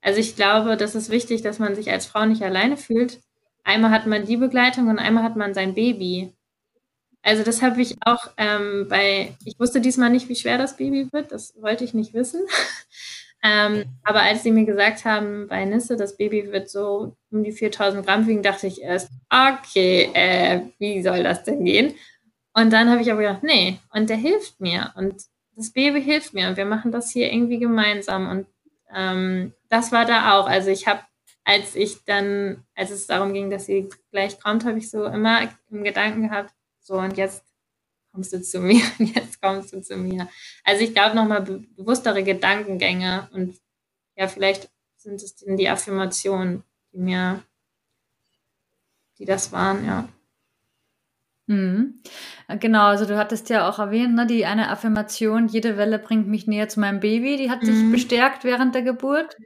Also 0.01 0.19
ich 0.19 0.37
glaube, 0.37 0.77
das 0.77 0.95
ist 0.95 1.11
wichtig, 1.11 1.43
dass 1.43 1.59
man 1.59 1.75
sich 1.75 1.91
als 1.91 2.07
Frau 2.07 2.25
nicht 2.27 2.43
alleine 2.43 2.77
fühlt. 2.77 3.21
Einmal 3.65 3.93
hat 3.93 4.07
man 4.07 4.27
die 4.27 4.37
Begleitung 4.37 4.89
und 4.89 4.99
einmal 4.99 5.23
hat 5.23 5.37
man 5.37 5.55
sein 5.55 5.75
Baby. 5.75 6.33
Also 7.23 7.45
das 7.45 7.63
habe 7.63 7.81
ich 7.81 7.97
auch 8.05 8.33
ähm, 8.37 8.87
bei, 8.89 9.37
ich 9.45 9.59
wusste 9.61 9.81
diesmal 9.81 10.11
nicht, 10.11 10.29
wie 10.29 10.35
schwer 10.35 10.59
das 10.59 10.77
Baby 10.77 11.13
wird, 11.13 11.31
das 11.31 11.55
wollte 11.63 11.85
ich 11.85 11.95
nicht 11.95 12.15
wissen. 12.15 12.43
Ähm, 13.45 13.85
aber 14.05 14.23
als 14.23 14.45
sie 14.45 14.53
mir 14.53 14.65
gesagt 14.65 15.05
haben, 15.05 15.49
bei 15.49 15.65
Nisse, 15.65 15.97
das 15.97 16.17
Baby 16.17 16.53
wird 16.53 16.71
so 16.71 17.17
um 17.31 17.43
die 17.43 17.51
4000 17.53 18.07
Gramm 18.07 18.27
wiegen, 18.27 18.43
dachte 18.43 18.69
ich 18.69 18.83
erst, 18.83 19.11
okay, 19.31 20.11
äh, 20.15 20.61
wie 20.79 21.03
soll 21.03 21.25
das 21.25 21.43
denn 21.43 21.65
gehen? 21.65 21.95
Und 22.55 22.73
dann 22.73 22.89
habe 22.91 23.03
ich 23.03 23.11
aber 23.11 23.23
gedacht, 23.23 23.43
nee, 23.43 23.79
und 23.93 24.11
der 24.11 24.17
hilft 24.17 24.61
mir 24.61 24.93
und 24.97 25.15
das 25.57 25.73
Baby 25.73 26.03
hilft 26.03 26.35
mir 26.35 26.49
und 26.49 26.57
wir 26.57 26.65
machen 26.65 26.93
das 26.93 27.11
hier 27.11 27.33
irgendwie 27.33 27.59
gemeinsam. 27.59 28.29
Und 28.31 28.47
ähm, 28.95 29.53
das 29.69 29.91
war 29.91 30.05
da 30.05 30.39
auch. 30.39 30.47
Also 30.47 30.71
ich 30.71 30.87
habe, 30.87 31.01
als 31.45 31.75
ich 31.75 32.05
dann, 32.05 32.65
als 32.77 32.91
es 32.91 33.07
darum 33.07 33.33
ging, 33.33 33.51
dass 33.51 33.67
sie 33.67 33.89
gleich 34.13 34.39
kommt, 34.41 34.65
habe 34.65 34.79
ich 34.79 34.91
so 34.91 35.05
immer 35.07 35.41
im 35.71 35.83
Gedanken 35.83 36.29
gehabt, 36.29 36.53
so 36.81 36.95
und 36.95 37.17
jetzt 37.17 37.45
kommst 38.13 38.33
du 38.33 38.43
zu 38.43 38.61
mir 38.61 38.83
und 38.99 39.07
jetzt 39.17 39.41
kommst 39.41 39.73
du 39.73 39.81
zu 39.81 39.97
mir. 39.97 40.29
Also 40.65 40.85
ich 40.85 40.95
glaube 40.95 41.17
nochmal 41.17 41.43
be 41.43 41.65
bewusstere 41.77 42.23
Gedankengänge 42.23 43.29
und 43.33 43.59
ja, 44.17 44.29
vielleicht 44.29 44.71
sind 44.97 45.23
es 45.23 45.35
die 45.37 45.69
Affirmationen, 45.69 46.63
die 46.93 46.99
mir, 46.99 47.43
die 49.19 49.25
das 49.25 49.51
waren, 49.53 49.85
ja. 49.85 50.09
Mhm. 51.47 52.01
Genau, 52.61 52.87
also 52.87 53.05
du 53.05 53.17
hattest 53.17 53.51
ja 53.51 53.69
auch 53.69 53.79
erwähnt, 53.79 54.15
ne, 54.15 54.27
die 54.27 54.47
eine 54.47 54.69
Affirmation, 54.69 55.49
jede 55.49 55.77
Welle 55.77 55.99
bringt 55.99 56.29
mich 56.29 56.47
näher 56.47 56.69
zu 56.69 56.81
meinem 56.81 57.01
Baby, 57.01 57.37
die 57.37 57.51
hat 57.51 57.63
mhm. 57.63 57.67
sich 57.67 57.91
bestärkt 57.91 58.45
während 58.45 58.75
der 58.75 58.83
Geburt. 58.83 59.37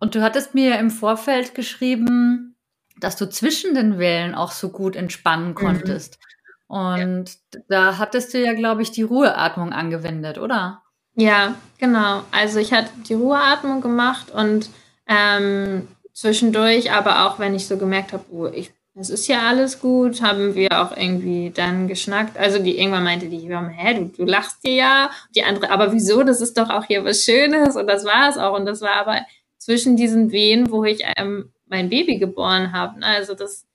Und 0.00 0.14
du 0.14 0.22
hattest 0.22 0.54
mir 0.54 0.78
im 0.78 0.90
Vorfeld 0.90 1.54
geschrieben, 1.54 2.56
dass 2.98 3.16
du 3.16 3.28
zwischen 3.28 3.74
den 3.74 3.98
Wellen 3.98 4.34
auch 4.34 4.52
so 4.52 4.70
gut 4.70 4.96
entspannen 4.96 5.50
mhm. 5.50 5.54
konntest. 5.54 6.18
Mhm. 6.18 6.33
Und 6.66 7.30
ja. 7.54 7.60
da 7.68 7.98
hattest 7.98 8.34
du 8.34 8.42
ja, 8.42 8.54
glaube 8.54 8.82
ich, 8.82 8.90
die 8.90 9.02
Ruheatmung 9.02 9.72
angewendet, 9.72 10.38
oder? 10.38 10.82
Ja, 11.16 11.54
genau. 11.78 12.22
Also 12.32 12.58
ich 12.58 12.72
hatte 12.72 12.90
die 13.08 13.14
Ruheatmung 13.14 13.80
gemacht 13.80 14.30
und 14.30 14.68
ähm, 15.06 15.86
zwischendurch, 16.12 16.92
aber 16.92 17.26
auch 17.26 17.38
wenn 17.38 17.54
ich 17.54 17.66
so 17.66 17.76
gemerkt 17.76 18.12
habe, 18.12 18.24
oh, 18.30 18.46
ich, 18.46 18.72
es 18.96 19.10
ist 19.10 19.28
ja 19.28 19.42
alles 19.42 19.80
gut, 19.80 20.22
haben 20.22 20.54
wir 20.54 20.68
auch 20.72 20.96
irgendwie 20.96 21.52
dann 21.54 21.86
geschnackt. 21.88 22.36
Also 22.38 22.58
die 22.58 22.78
irgendwann 22.78 23.04
meinte 23.04 23.26
die 23.26 23.38
Hebamme, 23.38 23.70
hä, 23.70 23.94
du, 23.94 24.04
du 24.06 24.24
lachst 24.24 24.64
dir 24.64 24.74
ja. 24.74 25.10
Die 25.34 25.44
andere, 25.44 25.70
aber 25.70 25.92
wieso? 25.92 26.22
Das 26.22 26.40
ist 26.40 26.56
doch 26.58 26.70
auch 26.70 26.84
hier 26.84 27.04
was 27.04 27.24
Schönes 27.24 27.76
und 27.76 27.86
das 27.86 28.04
war 28.04 28.28
es 28.28 28.38
auch. 28.38 28.56
Und 28.56 28.66
das 28.66 28.80
war 28.80 28.94
aber 28.94 29.20
zwischen 29.58 29.96
diesen 29.96 30.32
Wehen, 30.32 30.70
wo 30.70 30.84
ich 30.84 31.02
ähm, 31.16 31.52
mein 31.66 31.88
Baby 31.90 32.18
geboren 32.18 32.72
habe. 32.72 33.02
Also 33.02 33.34
das, 33.34 33.66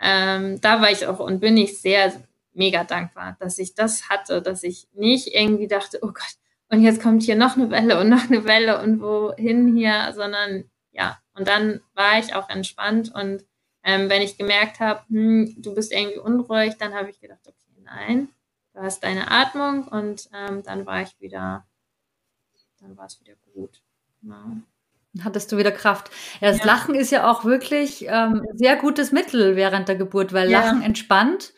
ähm, 0.00 0.60
da 0.60 0.80
war 0.80 0.90
ich 0.90 1.06
auch 1.06 1.20
und 1.20 1.40
bin 1.40 1.56
ich 1.56 1.80
sehr 1.80 2.12
mega 2.56 2.84
dankbar, 2.84 3.36
dass 3.38 3.58
ich 3.58 3.74
das 3.74 4.08
hatte, 4.08 4.42
dass 4.42 4.62
ich 4.62 4.88
nicht 4.94 5.28
irgendwie 5.28 5.68
dachte, 5.68 5.98
oh 6.02 6.08
Gott, 6.08 6.36
und 6.68 6.82
jetzt 6.82 7.00
kommt 7.02 7.22
hier 7.22 7.36
noch 7.36 7.56
eine 7.56 7.70
Welle 7.70 8.00
und 8.00 8.08
noch 8.08 8.24
eine 8.24 8.44
Welle 8.44 8.82
und 8.82 9.00
wohin 9.00 9.76
hier, 9.76 10.12
sondern 10.14 10.64
ja, 10.90 11.18
und 11.34 11.46
dann 11.46 11.80
war 11.94 12.18
ich 12.18 12.34
auch 12.34 12.48
entspannt 12.48 13.14
und 13.14 13.44
ähm, 13.84 14.10
wenn 14.10 14.22
ich 14.22 14.36
gemerkt 14.36 14.80
habe, 14.80 15.02
hm, 15.08 15.54
du 15.58 15.74
bist 15.74 15.92
irgendwie 15.92 16.18
unruhig, 16.18 16.74
dann 16.78 16.94
habe 16.94 17.10
ich 17.10 17.20
gedacht, 17.20 17.46
okay, 17.46 17.82
nein, 17.84 18.28
du 18.74 18.80
hast 18.80 19.04
deine 19.04 19.30
Atmung 19.30 19.86
und 19.86 20.28
ähm, 20.34 20.62
dann 20.64 20.86
war 20.86 21.02
ich 21.02 21.20
wieder, 21.20 21.64
dann 22.80 22.96
war 22.96 23.06
es 23.06 23.20
wieder 23.20 23.34
gut. 23.54 23.80
Genau. 24.22 24.56
Hattest 25.22 25.50
du 25.52 25.56
wieder 25.56 25.72
Kraft. 25.72 26.10
Ja, 26.40 26.50
das 26.50 26.58
ja. 26.58 26.66
Lachen 26.66 26.94
ist 26.94 27.10
ja 27.10 27.30
auch 27.30 27.44
wirklich 27.44 28.06
ähm, 28.08 28.44
sehr 28.54 28.76
gutes 28.76 29.12
Mittel 29.12 29.56
während 29.56 29.88
der 29.88 29.96
Geburt, 29.96 30.32
weil 30.32 30.50
ja. 30.50 30.60
Lachen 30.60 30.82
entspannt 30.82 31.54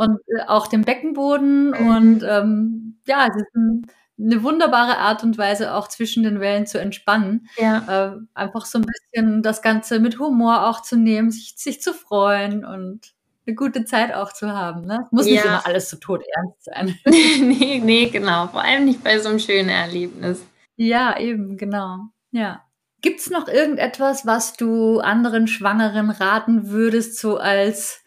und 0.00 0.18
äh, 0.28 0.46
auch 0.46 0.66
den 0.66 0.82
Beckenboden 0.82 1.74
und 1.74 2.24
ähm, 2.26 2.98
ja, 3.06 3.26
es 3.28 3.36
ist 3.36 3.54
ein, 3.54 3.86
eine 4.18 4.42
wunderbare 4.42 4.96
Art 4.96 5.22
und 5.22 5.36
Weise 5.36 5.74
auch 5.74 5.88
zwischen 5.88 6.22
den 6.22 6.40
Wellen 6.40 6.66
zu 6.66 6.80
entspannen. 6.80 7.48
Ja. 7.58 8.14
Äh, 8.14 8.16
einfach 8.32 8.64
so 8.64 8.78
ein 8.78 8.86
bisschen 8.86 9.42
das 9.42 9.60
Ganze 9.60 10.00
mit 10.00 10.18
Humor 10.18 10.66
auch 10.66 10.80
zu 10.80 10.96
nehmen, 10.96 11.30
sich, 11.30 11.54
sich 11.56 11.82
zu 11.82 11.92
freuen 11.92 12.64
und 12.64 13.12
eine 13.46 13.54
gute 13.54 13.84
Zeit 13.84 14.14
auch 14.14 14.32
zu 14.32 14.50
haben. 14.50 14.86
Ne? 14.86 15.06
Muss 15.10 15.26
ja. 15.26 15.34
nicht 15.34 15.44
immer 15.44 15.66
alles 15.66 15.90
so 15.90 15.98
tot 15.98 16.22
ernst 16.34 16.64
sein. 16.64 16.98
nee, 17.04 17.82
nee, 17.84 18.06
genau. 18.06 18.46
Vor 18.48 18.62
allem 18.62 18.86
nicht 18.86 19.04
bei 19.04 19.18
so 19.18 19.28
einem 19.28 19.38
schönen 19.38 19.68
Erlebnis. 19.68 20.42
Ja, 20.76 21.18
eben, 21.18 21.58
genau. 21.58 22.06
Ja. 22.30 22.62
Gibt 23.02 23.20
es 23.20 23.28
noch 23.28 23.48
irgendetwas, 23.48 24.24
was 24.24 24.54
du 24.54 25.00
anderen 25.00 25.46
Schwangeren 25.46 26.08
raten 26.10 26.70
würdest, 26.70 27.18
so 27.18 27.36
als, 27.36 28.02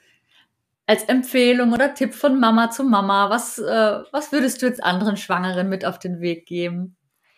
als 0.94 1.04
Empfehlung 1.06 1.74
oder 1.74 1.96
Tipp 1.96 2.14
von 2.14 2.40
Mama 2.40 2.70
zu 2.70 2.84
Mama? 2.84 3.32
Was, 3.32 3.58
äh, 3.58 4.00
was 4.12 4.32
würdest 4.32 4.62
du 4.62 4.68
jetzt 4.68 4.84
anderen 4.84 5.18
Schwangeren 5.18 5.68
mit 5.68 5.86
auf 5.86 5.98
den 5.98 6.22
Weg 6.22 6.46
geben? 6.46 6.96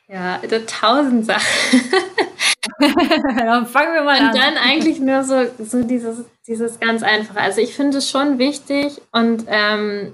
Ja, 0.09 0.39
also 0.41 0.57
tausend 0.67 1.25
Sachen. 1.25 1.81
dann 3.37 3.65
fangen 3.65 3.93
wir 3.93 4.03
mal 4.03 4.19
und 4.19 4.25
an. 4.25 4.33
Und 4.33 4.37
dann 4.37 4.57
eigentlich 4.57 4.99
nur 4.99 5.23
so, 5.23 5.45
so 5.57 5.83
dieses, 5.83 6.25
dieses 6.45 6.81
ganz 6.81 7.01
Einfache. 7.01 7.39
Also 7.39 7.61
ich 7.61 7.73
finde 7.73 7.99
es 7.99 8.09
schon 8.09 8.39
wichtig 8.39 9.01
und 9.13 9.45
ähm, 9.47 10.13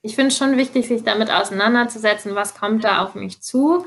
ich 0.00 0.14
finde 0.14 0.28
es 0.28 0.38
schon 0.38 0.56
wichtig, 0.56 0.88
sich 0.88 1.04
damit 1.04 1.30
auseinanderzusetzen, 1.30 2.34
was 2.34 2.54
kommt 2.54 2.84
da 2.84 3.02
auf 3.04 3.14
mich 3.14 3.42
zu 3.42 3.84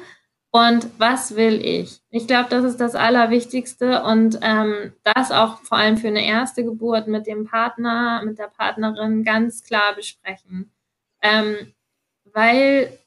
und 0.52 0.88
was 1.00 1.36
will 1.36 1.64
ich. 1.64 2.02
Ich 2.10 2.26
glaube, 2.28 2.50
das 2.50 2.64
ist 2.64 2.78
das 2.78 2.96
Allerwichtigste 2.96 4.04
und 4.04 4.40
ähm, 4.42 4.94
das 5.04 5.32
auch 5.32 5.60
vor 5.62 5.78
allem 5.78 5.98
für 5.98 6.08
eine 6.08 6.26
erste 6.26 6.64
Geburt 6.64 7.08
mit 7.08 7.28
dem 7.28 7.46
Partner, 7.46 8.24
mit 8.26 8.40
der 8.40 8.48
Partnerin 8.48 9.24
ganz 9.24 9.64
klar 9.64 9.94
besprechen. 9.96 10.72
Ähm, 11.22 11.74
weil 12.34 12.98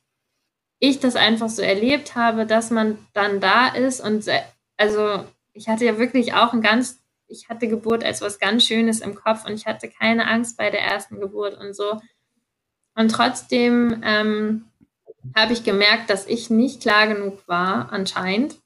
ich 0.78 1.01
das 1.01 1.16
einfach 1.16 1.49
so 1.49 1.62
erlebt 1.62 2.14
habe, 2.14 2.47
dass 2.47 2.70
man 2.70 2.99
dann 3.12 3.40
da 3.40 3.68
ist 3.68 4.01
und 4.01 4.28
also 4.76 5.24
ich 5.53 5.68
hatte 5.68 5.84
ja 5.84 5.99
wirklich 5.99 6.34
auch 6.34 6.53
ein 6.53 6.62
ganz, 6.62 7.01
ich 7.26 7.49
hatte 7.49 7.68
Geburt 7.68 8.05
als 8.05 8.20
was 8.20 8.38
ganz 8.38 8.64
Schönes 8.64 9.01
im 9.01 9.14
Kopf 9.14 9.47
und 9.47 9.55
ich 9.55 9.66
hatte 9.66 9.88
keine 9.88 10.26
Angst 10.26 10.57
bei 10.57 10.70
der 10.70 10.82
ersten 10.82 11.20
Geburt 11.20 11.59
und 11.59 11.74
so. 11.74 12.01
Und 12.95 13.11
trotzdem 13.11 14.03
ähm, 14.05 14.66
habe 15.37 15.53
ich 15.53 15.64
gemerkt, 15.64 16.11
dass 16.11 16.27
ich 16.27 16.51
nicht 16.51 16.81
klar 16.81 17.07
genug 17.07 17.47
war, 17.47 17.93
anscheinend. 17.93 18.57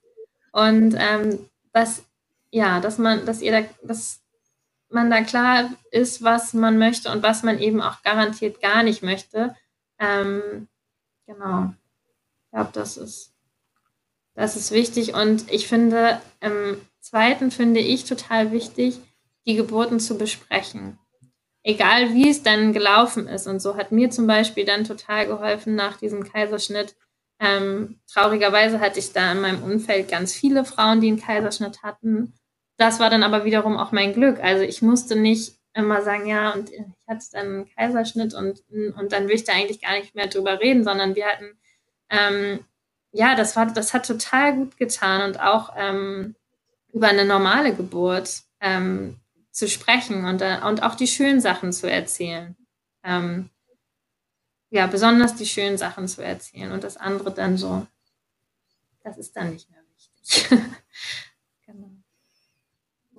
Und 0.53 0.95
ähm, 0.99 1.49
dass, 1.73 2.05
ja, 2.51 2.81
dass 2.81 2.99
man, 2.99 3.27
dass 3.27 3.43
ihr 3.43 3.53
da, 3.53 3.69
dass 3.83 4.21
man 4.89 5.11
da 5.11 5.23
klar 5.23 5.71
ist, 5.91 6.23
was 6.23 6.55
man 6.55 6.79
möchte 6.79 7.11
und 7.11 7.23
was 7.23 7.43
man 7.43 7.59
eben 7.59 7.81
auch 7.81 8.03
garantiert 8.03 8.61
gar 8.61 8.83
nicht 8.83 9.03
möchte. 9.03 9.55
Ähm, 9.99 10.69
genau. 11.27 11.75
Ich 12.45 12.51
glaube, 12.53 12.71
das 12.73 12.97
ist, 12.97 13.33
das 14.35 14.57
ist 14.57 14.71
wichtig. 14.71 15.15
Und 15.15 15.51
ich 15.51 15.69
finde, 15.69 16.21
im 16.41 16.81
zweiten 17.01 17.51
finde 17.51 17.81
ich 17.81 18.05
total 18.05 18.53
wichtig, 18.53 18.99
die 19.47 19.57
Geburten 19.57 20.01
zu 20.01 20.17
besprechen 20.17 20.99
egal 21.67 22.15
wie 22.15 22.31
es 22.31 22.45
dann 22.45 22.73
gelaufen 22.73 23.27
ist. 23.27 23.49
Und 23.49 23.61
so 23.61 23.77
hat 23.77 23.91
mir 23.91 24.09
zum 24.11 24.29
Beispiel 24.29 24.65
dann 24.65 24.85
total 24.85 25.27
geholfen 25.27 25.75
nach 25.75 25.97
diesem 25.97 26.23
Kaiserschnitt. 26.23 26.95
Ähm, 27.41 27.99
traurigerweise 28.11 28.79
hatte 28.79 29.01
ich 29.01 29.13
da 29.13 29.33
in 29.33 29.41
meinem 29.41 29.63
Umfeld 29.65 30.09
ganz 30.09 30.33
viele 30.33 30.65
Frauen, 30.65 31.01
die 31.01 31.09
einen 31.09 31.21
Kaiserschnitt 31.21 31.83
hatten. 31.83 32.35
Das 32.77 33.01
war 33.01 33.11
dann 33.11 33.25
aber 33.25 33.45
wiederum 33.45 33.77
auch 33.77 33.91
mein 33.91 34.15
Glück. 34.15 34.39
Also 34.43 34.63
ich 34.63 34.81
musste 34.81 35.17
nicht 35.17 35.59
immer 35.75 36.03
sagen, 36.03 36.29
ja, 36.29 36.53
und 36.53 36.71
ich 36.71 36.81
hatte 37.09 37.27
dann 37.33 37.47
einen 37.47 37.69
Kaiserschnitt 37.75 38.33
und, 38.33 38.63
und 38.97 39.13
dann 39.13 39.27
will 39.27 39.35
ich 39.35 39.45
da 39.45 39.53
eigentlich 39.53 39.83
gar 39.83 39.99
nicht 39.99 40.15
mehr 40.15 40.29
drüber 40.29 40.61
reden, 40.61 40.85
sondern 40.85 41.17
wir 41.17 41.27
hatten, 41.27 41.59
ähm, 42.11 42.61
ja, 43.11 43.35
das 43.35 43.57
war, 43.57 43.67
das 43.67 43.93
hat 43.93 44.07
total 44.07 44.55
gut 44.55 44.77
getan 44.77 45.29
und 45.29 45.41
auch 45.41 45.75
ähm, 45.77 46.37
über 46.93 47.09
eine 47.09 47.25
normale 47.25 47.75
Geburt 47.75 48.43
ähm, 48.61 49.17
zu 49.57 49.69
sprechen 49.69 50.27
und, 50.27 50.43
äh, 50.43 50.59
und 50.63 50.83
auch 50.83 50.95
die 50.95 51.07
schönen 51.07 51.41
Sachen 51.41 51.73
zu 51.73 51.91
erzählen. 51.91 52.55
Ähm, 53.03 53.49
ja, 54.69 54.87
besonders 54.87 55.35
die 55.35 55.47
schönen 55.47 55.79
Sachen 55.79 56.09
zu 56.09 56.23
erzählen 56.23 56.73
und 56.73 56.85
das 56.85 56.99
andere 56.99 57.33
dann 57.33 57.57
so, 57.57 57.87
das 59.03 59.17
ist 59.17 59.35
dann 59.35 59.55
nicht 59.55 59.71
mehr 59.71 59.81
wichtig. 59.95 60.51
genau. 61.67 61.89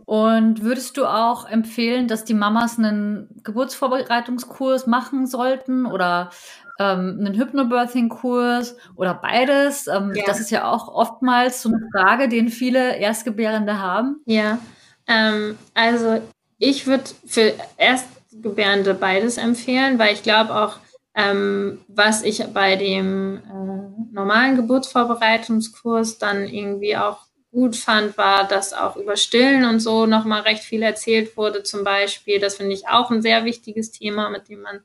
Und 0.06 0.62
würdest 0.62 0.96
du 0.98 1.08
auch 1.08 1.50
empfehlen, 1.50 2.08
dass 2.08 2.24
die 2.24 2.36
Mamas 2.36 2.78
einen 2.78 3.42
Geburtsvorbereitungskurs 3.44 4.86
machen 4.86 5.26
sollten 5.26 5.88
oder 5.88 6.30
ähm, 6.78 7.18
einen 7.20 7.34
Hypnobirthing-Kurs 7.34 8.78
oder 8.96 9.16
beides? 9.16 9.88
Ähm, 9.88 10.14
ja. 10.14 10.24
Das 10.28 10.40
ist 10.40 10.52
ja 10.52 10.70
auch 10.72 10.88
oftmals 10.88 11.64
so 11.64 11.70
eine 11.70 11.90
Frage, 11.92 12.30
den 12.30 12.50
viele 12.50 12.98
Erstgebärende 12.98 13.80
haben. 13.80 14.22
Ja, 14.26 14.60
ähm, 15.08 15.58
also 15.74 16.22
ich 16.58 16.88
würde 16.88 17.06
für 17.26 17.54
Erstgebärende 17.78 18.94
beides 18.94 19.38
empfehlen, 19.38 20.00
weil 20.00 20.14
ich 20.14 20.24
glaube 20.24 20.56
auch, 20.56 20.78
ähm, 21.16 21.80
was 21.88 22.24
ich 22.24 22.44
bei 22.54 22.76
dem 22.76 23.38
äh, 23.38 24.14
normalen 24.14 24.56
Geburtsvorbereitungskurs 24.56 26.18
dann 26.18 26.48
irgendwie 26.48 26.98
auch 26.98 27.28
gut 27.52 27.76
fand, 27.76 28.18
war, 28.18 28.48
dass 28.48 28.74
auch 28.74 28.98
über 28.98 29.16
Stillen 29.16 29.66
und 29.66 29.80
so 29.80 30.06
nochmal 30.06 30.42
recht 30.42 30.64
viel 30.64 30.84
erzählt 30.84 31.38
wurde, 31.38 31.64
zum 31.64 31.84
Beispiel. 31.84 32.40
Das 32.40 32.56
finde 32.56 32.74
ich 32.74 32.88
auch 32.88 33.10
ein 33.10 33.22
sehr 33.22 33.46
wichtiges 33.46 33.92
Thema, 33.92 34.30
mit 34.30 34.50
dem 34.50 34.62
man 34.62 34.82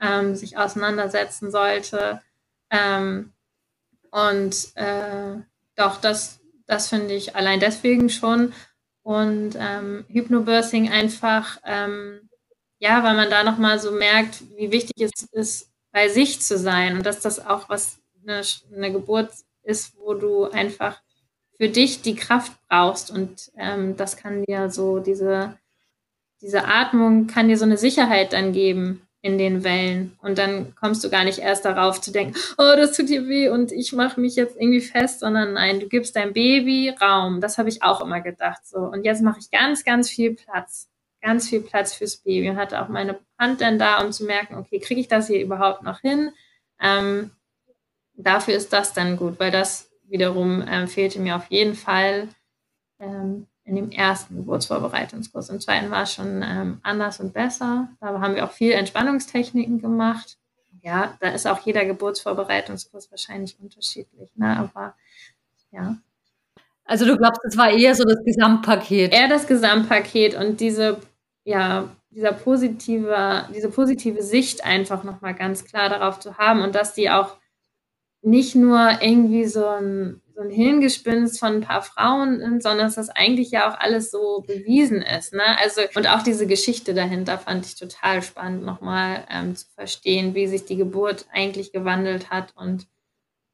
ähm, 0.00 0.34
sich 0.34 0.58
auseinandersetzen 0.58 1.50
sollte. 1.50 2.20
Ähm, 2.70 3.32
und 4.10 4.54
äh, 4.74 5.36
doch, 5.76 6.00
das, 6.00 6.40
das 6.66 6.88
finde 6.88 7.14
ich 7.14 7.36
allein 7.36 7.60
deswegen 7.60 8.10
schon 8.10 8.52
und 9.10 9.56
ähm, 9.58 10.04
Hypnobirthing 10.08 10.88
einfach, 10.88 11.58
ähm, 11.64 12.28
ja, 12.78 13.02
weil 13.02 13.16
man 13.16 13.28
da 13.28 13.42
nochmal 13.42 13.80
so 13.80 13.90
merkt, 13.90 14.42
wie 14.56 14.70
wichtig 14.70 15.02
es 15.02 15.24
ist, 15.32 15.72
bei 15.90 16.08
sich 16.08 16.40
zu 16.40 16.56
sein 16.56 16.96
und 16.96 17.04
dass 17.04 17.18
das 17.18 17.44
auch 17.44 17.68
was 17.68 17.98
eine, 18.22 18.42
eine 18.72 18.92
Geburt 18.92 19.32
ist, 19.64 19.96
wo 19.96 20.14
du 20.14 20.44
einfach 20.44 21.02
für 21.56 21.68
dich 21.68 22.02
die 22.02 22.14
Kraft 22.14 22.52
brauchst 22.68 23.10
und 23.10 23.50
ähm, 23.56 23.96
das 23.96 24.16
kann 24.16 24.44
dir 24.44 24.70
so 24.70 25.00
diese 25.00 25.58
diese 26.40 26.64
Atmung 26.64 27.26
kann 27.26 27.48
dir 27.48 27.58
so 27.58 27.64
eine 27.64 27.76
Sicherheit 27.76 28.32
dann 28.32 28.52
geben, 28.52 29.02
in 29.22 29.36
den 29.36 29.64
Wellen. 29.64 30.16
Und 30.22 30.38
dann 30.38 30.74
kommst 30.74 31.04
du 31.04 31.10
gar 31.10 31.24
nicht 31.24 31.40
erst 31.40 31.64
darauf 31.64 32.00
zu 32.00 32.10
denken, 32.10 32.34
oh, 32.56 32.72
das 32.76 32.96
tut 32.96 33.08
dir 33.08 33.28
weh 33.28 33.48
und 33.48 33.70
ich 33.72 33.92
mache 33.92 34.20
mich 34.20 34.36
jetzt 34.36 34.56
irgendwie 34.56 34.80
fest, 34.80 35.20
sondern 35.20 35.52
nein, 35.52 35.80
du 35.80 35.88
gibst 35.88 36.16
deinem 36.16 36.32
Baby 36.32 36.94
Raum. 37.00 37.40
Das 37.40 37.58
habe 37.58 37.68
ich 37.68 37.82
auch 37.82 38.00
immer 38.00 38.20
gedacht. 38.20 38.66
So. 38.66 38.78
Und 38.78 39.04
jetzt 39.04 39.22
mache 39.22 39.40
ich 39.40 39.50
ganz, 39.50 39.84
ganz 39.84 40.08
viel 40.08 40.34
Platz. 40.34 40.88
Ganz 41.22 41.50
viel 41.50 41.60
Platz 41.60 41.92
fürs 41.92 42.16
Baby 42.16 42.48
und 42.48 42.56
hatte 42.56 42.80
auch 42.80 42.88
meine 42.88 43.18
Hand 43.38 43.60
dann 43.60 43.78
da, 43.78 44.02
um 44.02 44.10
zu 44.10 44.24
merken, 44.24 44.54
okay, 44.56 44.78
kriege 44.78 45.00
ich 45.00 45.08
das 45.08 45.26
hier 45.26 45.42
überhaupt 45.42 45.82
noch 45.82 46.00
hin? 46.00 46.32
Ähm, 46.80 47.30
dafür 48.14 48.54
ist 48.54 48.72
das 48.72 48.94
dann 48.94 49.18
gut, 49.18 49.38
weil 49.38 49.50
das 49.50 49.90
wiederum 50.04 50.64
ähm, 50.66 50.88
fehlte 50.88 51.20
mir 51.20 51.36
auf 51.36 51.46
jeden 51.50 51.74
Fall 51.74 52.28
ähm, 52.98 53.46
in 53.70 53.76
dem 53.76 53.90
ersten 53.92 54.34
Geburtsvorbereitungskurs. 54.34 55.48
Im 55.48 55.60
zweiten 55.60 55.92
war 55.92 56.02
es 56.02 56.12
schon 56.12 56.42
ähm, 56.42 56.80
anders 56.82 57.20
und 57.20 57.32
besser. 57.32 57.88
Da 58.00 58.20
haben 58.20 58.34
wir 58.34 58.44
auch 58.44 58.50
viel 58.50 58.72
Entspannungstechniken 58.72 59.80
gemacht. 59.80 60.38
Ja, 60.82 61.16
da 61.20 61.28
ist 61.28 61.46
auch 61.46 61.60
jeder 61.60 61.84
Geburtsvorbereitungskurs 61.84 63.12
wahrscheinlich 63.12 63.56
unterschiedlich. 63.60 64.30
Ne? 64.34 64.56
Aber 64.56 64.94
ja. 65.70 65.96
Also 66.84 67.04
du 67.04 67.16
glaubst, 67.16 67.40
es 67.44 67.56
war 67.56 67.70
eher 67.70 67.94
so 67.94 68.02
das 68.02 68.24
Gesamtpaket? 68.24 69.12
Eher 69.12 69.28
das 69.28 69.46
Gesamtpaket 69.46 70.34
und 70.34 70.58
diese, 70.58 70.98
ja, 71.44 71.94
dieser 72.10 72.32
positive, 72.32 73.46
diese 73.54 73.68
positive 73.68 74.20
Sicht 74.22 74.64
einfach 74.64 75.04
nochmal 75.04 75.34
ganz 75.34 75.64
klar 75.64 75.88
darauf 75.88 76.18
zu 76.18 76.38
haben 76.38 76.62
und 76.62 76.74
dass 76.74 76.94
die 76.94 77.08
auch 77.08 77.36
nicht 78.22 78.56
nur 78.56 79.00
irgendwie 79.00 79.44
so 79.46 79.64
ein 79.64 80.20
so 80.40 80.48
ein 80.48 80.50
Hirngespinst 80.50 81.38
von 81.38 81.56
ein 81.56 81.60
paar 81.60 81.82
Frauen 81.82 82.38
sind, 82.40 82.62
sondern 82.62 82.86
dass 82.86 82.94
das 82.94 83.10
eigentlich 83.10 83.50
ja 83.50 83.70
auch 83.70 83.78
alles 83.78 84.10
so 84.10 84.42
bewiesen 84.46 85.02
ist. 85.02 85.34
Ne? 85.34 85.42
Also, 85.58 85.82
und 85.94 86.08
auch 86.08 86.22
diese 86.22 86.46
Geschichte 86.46 86.94
dahinter 86.94 87.36
fand 87.36 87.66
ich 87.66 87.74
total 87.76 88.22
spannend, 88.22 88.64
nochmal 88.64 89.26
ähm, 89.30 89.54
zu 89.54 89.66
verstehen, 89.74 90.34
wie 90.34 90.46
sich 90.46 90.64
die 90.64 90.76
Geburt 90.76 91.26
eigentlich 91.30 91.72
gewandelt 91.72 92.30
hat. 92.30 92.54
Und 92.56 92.88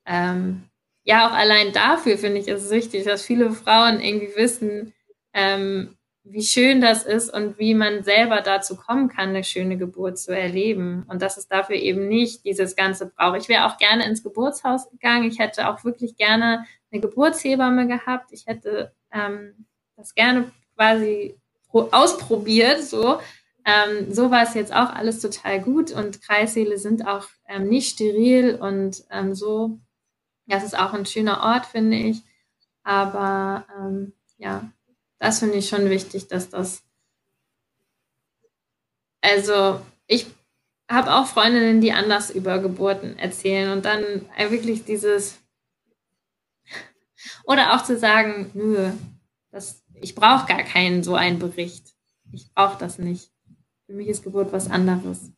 ähm, 0.07 0.63
ja, 1.03 1.29
auch 1.29 1.33
allein 1.33 1.73
dafür 1.73 2.19
finde 2.19 2.39
ich 2.39 2.47
es 2.47 2.71
wichtig, 2.71 3.03
dass 3.03 3.23
viele 3.23 3.51
Frauen 3.51 4.01
irgendwie 4.01 4.37
wissen, 4.37 4.95
ähm, 5.35 5.96
wie 6.29 6.43
schön 6.43 6.81
das 6.81 7.05
ist 7.05 7.33
und 7.33 7.59
wie 7.59 7.75
man 7.75 8.03
selber 8.03 8.41
dazu 8.41 8.77
kommen 8.77 9.09
kann, 9.09 9.31
eine 9.31 9.45
schöne 9.45 9.79
Geburt 9.79 10.19
zu 10.19 10.37
erleben. 10.37 11.05
Und 11.09 11.23
dass 11.23 11.37
es 11.37 11.47
dafür 11.47 11.77
eben 11.77 12.09
nicht 12.09 12.45
dieses 12.45 12.75
Ganze 12.75 13.07
braucht. 13.07 13.39
Ich 13.39 13.49
wäre 13.49 13.67
auch 13.67 13.79
gerne 13.79 14.05
ins 14.07 14.23
Geburtshaus 14.23 14.91
gegangen. 14.91 15.29
Ich 15.29 15.39
hätte 15.39 15.69
auch 15.69 15.85
wirklich 15.85 16.17
gerne 16.17 16.67
eine 16.91 17.01
Geburtshebamme 17.01 17.87
gehabt. 17.87 18.33
Ich 18.33 18.47
hätte 18.47 18.93
ähm, 19.13 19.67
das 19.97 20.15
gerne 20.15 20.51
quasi 20.75 21.37
ausprobiert. 21.73 22.83
So, 22.83 23.21
ähm, 23.65 24.13
so 24.13 24.31
war 24.31 24.43
es 24.43 24.55
jetzt 24.55 24.73
auch 24.73 24.91
alles 24.91 25.21
total 25.21 25.61
gut 25.61 25.93
und 25.93 26.23
Kreissäle 26.23 26.79
sind 26.79 27.07
auch 27.07 27.29
ähm, 27.49 27.69
nicht 27.69 27.93
steril 27.93 28.57
und 28.57 29.05
ähm, 29.11 29.35
so. 29.35 29.79
Das 30.49 30.63
ist 30.63 30.79
auch 30.79 30.93
ein 30.93 31.07
schöner 31.07 31.43
Ort, 31.43 31.67
finde 31.67 31.97
ich. 31.97 32.23
Aber 32.85 33.67
ähm, 33.77 34.13
ja, 34.39 34.71
das 35.19 35.39
finde 35.39 35.59
ich 35.59 35.69
schon 35.69 35.89
wichtig, 35.91 36.29
dass 36.29 36.51
das. 36.51 36.83
Also, 39.21 39.81
ich 40.07 40.27
habe 40.89 41.15
auch 41.15 41.27
Freundinnen, 41.27 41.81
die 41.81 41.93
anders 41.93 42.31
über 42.31 42.59
Geburten 42.59 43.19
erzählen 43.19 43.73
und 43.73 43.85
dann 43.85 44.03
wirklich 44.51 44.85
dieses. 44.85 45.39
Oder 47.45 47.75
auch 47.75 47.83
zu 47.83 47.99
sagen, 47.99 48.51
nö, 48.55 48.93
das, 49.51 49.83
ich 49.95 50.15
brauche 50.15 50.47
gar 50.47 50.63
keinen 50.63 51.03
so 51.03 51.15
einen 51.15 51.39
Bericht. 51.39 51.95
Ich 52.33 52.53
brauche 52.53 52.79
das 52.79 52.99
nicht. 52.99 53.33
Für 53.87 53.95
mich 53.95 54.09
ist 54.09 54.23
Geburt 54.23 54.53
was 54.53 54.71
anderes. 54.71 55.31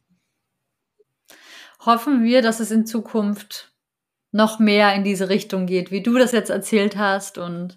Hoffen 1.80 2.24
wir, 2.24 2.42
dass 2.42 2.60
es 2.60 2.70
in 2.70 2.86
Zukunft 2.86 3.72
noch 4.38 4.60
mehr 4.60 4.94
in 4.94 5.02
diese 5.02 5.28
Richtung 5.28 5.66
geht, 5.66 5.90
wie 5.90 6.00
du 6.00 6.16
das 6.16 6.30
jetzt 6.30 6.48
erzählt 6.48 6.96
hast 6.96 7.38
und 7.38 7.76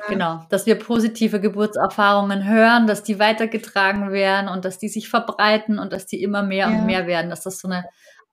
ja. 0.00 0.06
genau, 0.08 0.46
dass 0.50 0.66
wir 0.66 0.74
positive 0.74 1.40
Geburtserfahrungen 1.40 2.46
hören, 2.46 2.88
dass 2.88 3.04
die 3.04 3.20
weitergetragen 3.20 4.10
werden 4.10 4.48
und 4.48 4.64
dass 4.64 4.78
die 4.78 4.88
sich 4.88 5.08
verbreiten 5.08 5.78
und 5.78 5.92
dass 5.92 6.04
die 6.04 6.20
immer 6.20 6.42
mehr 6.42 6.68
ja. 6.68 6.76
und 6.76 6.86
mehr 6.86 7.06
werden, 7.06 7.30
dass 7.30 7.42
das 7.42 7.60
so 7.60 7.68
eine 7.68 7.84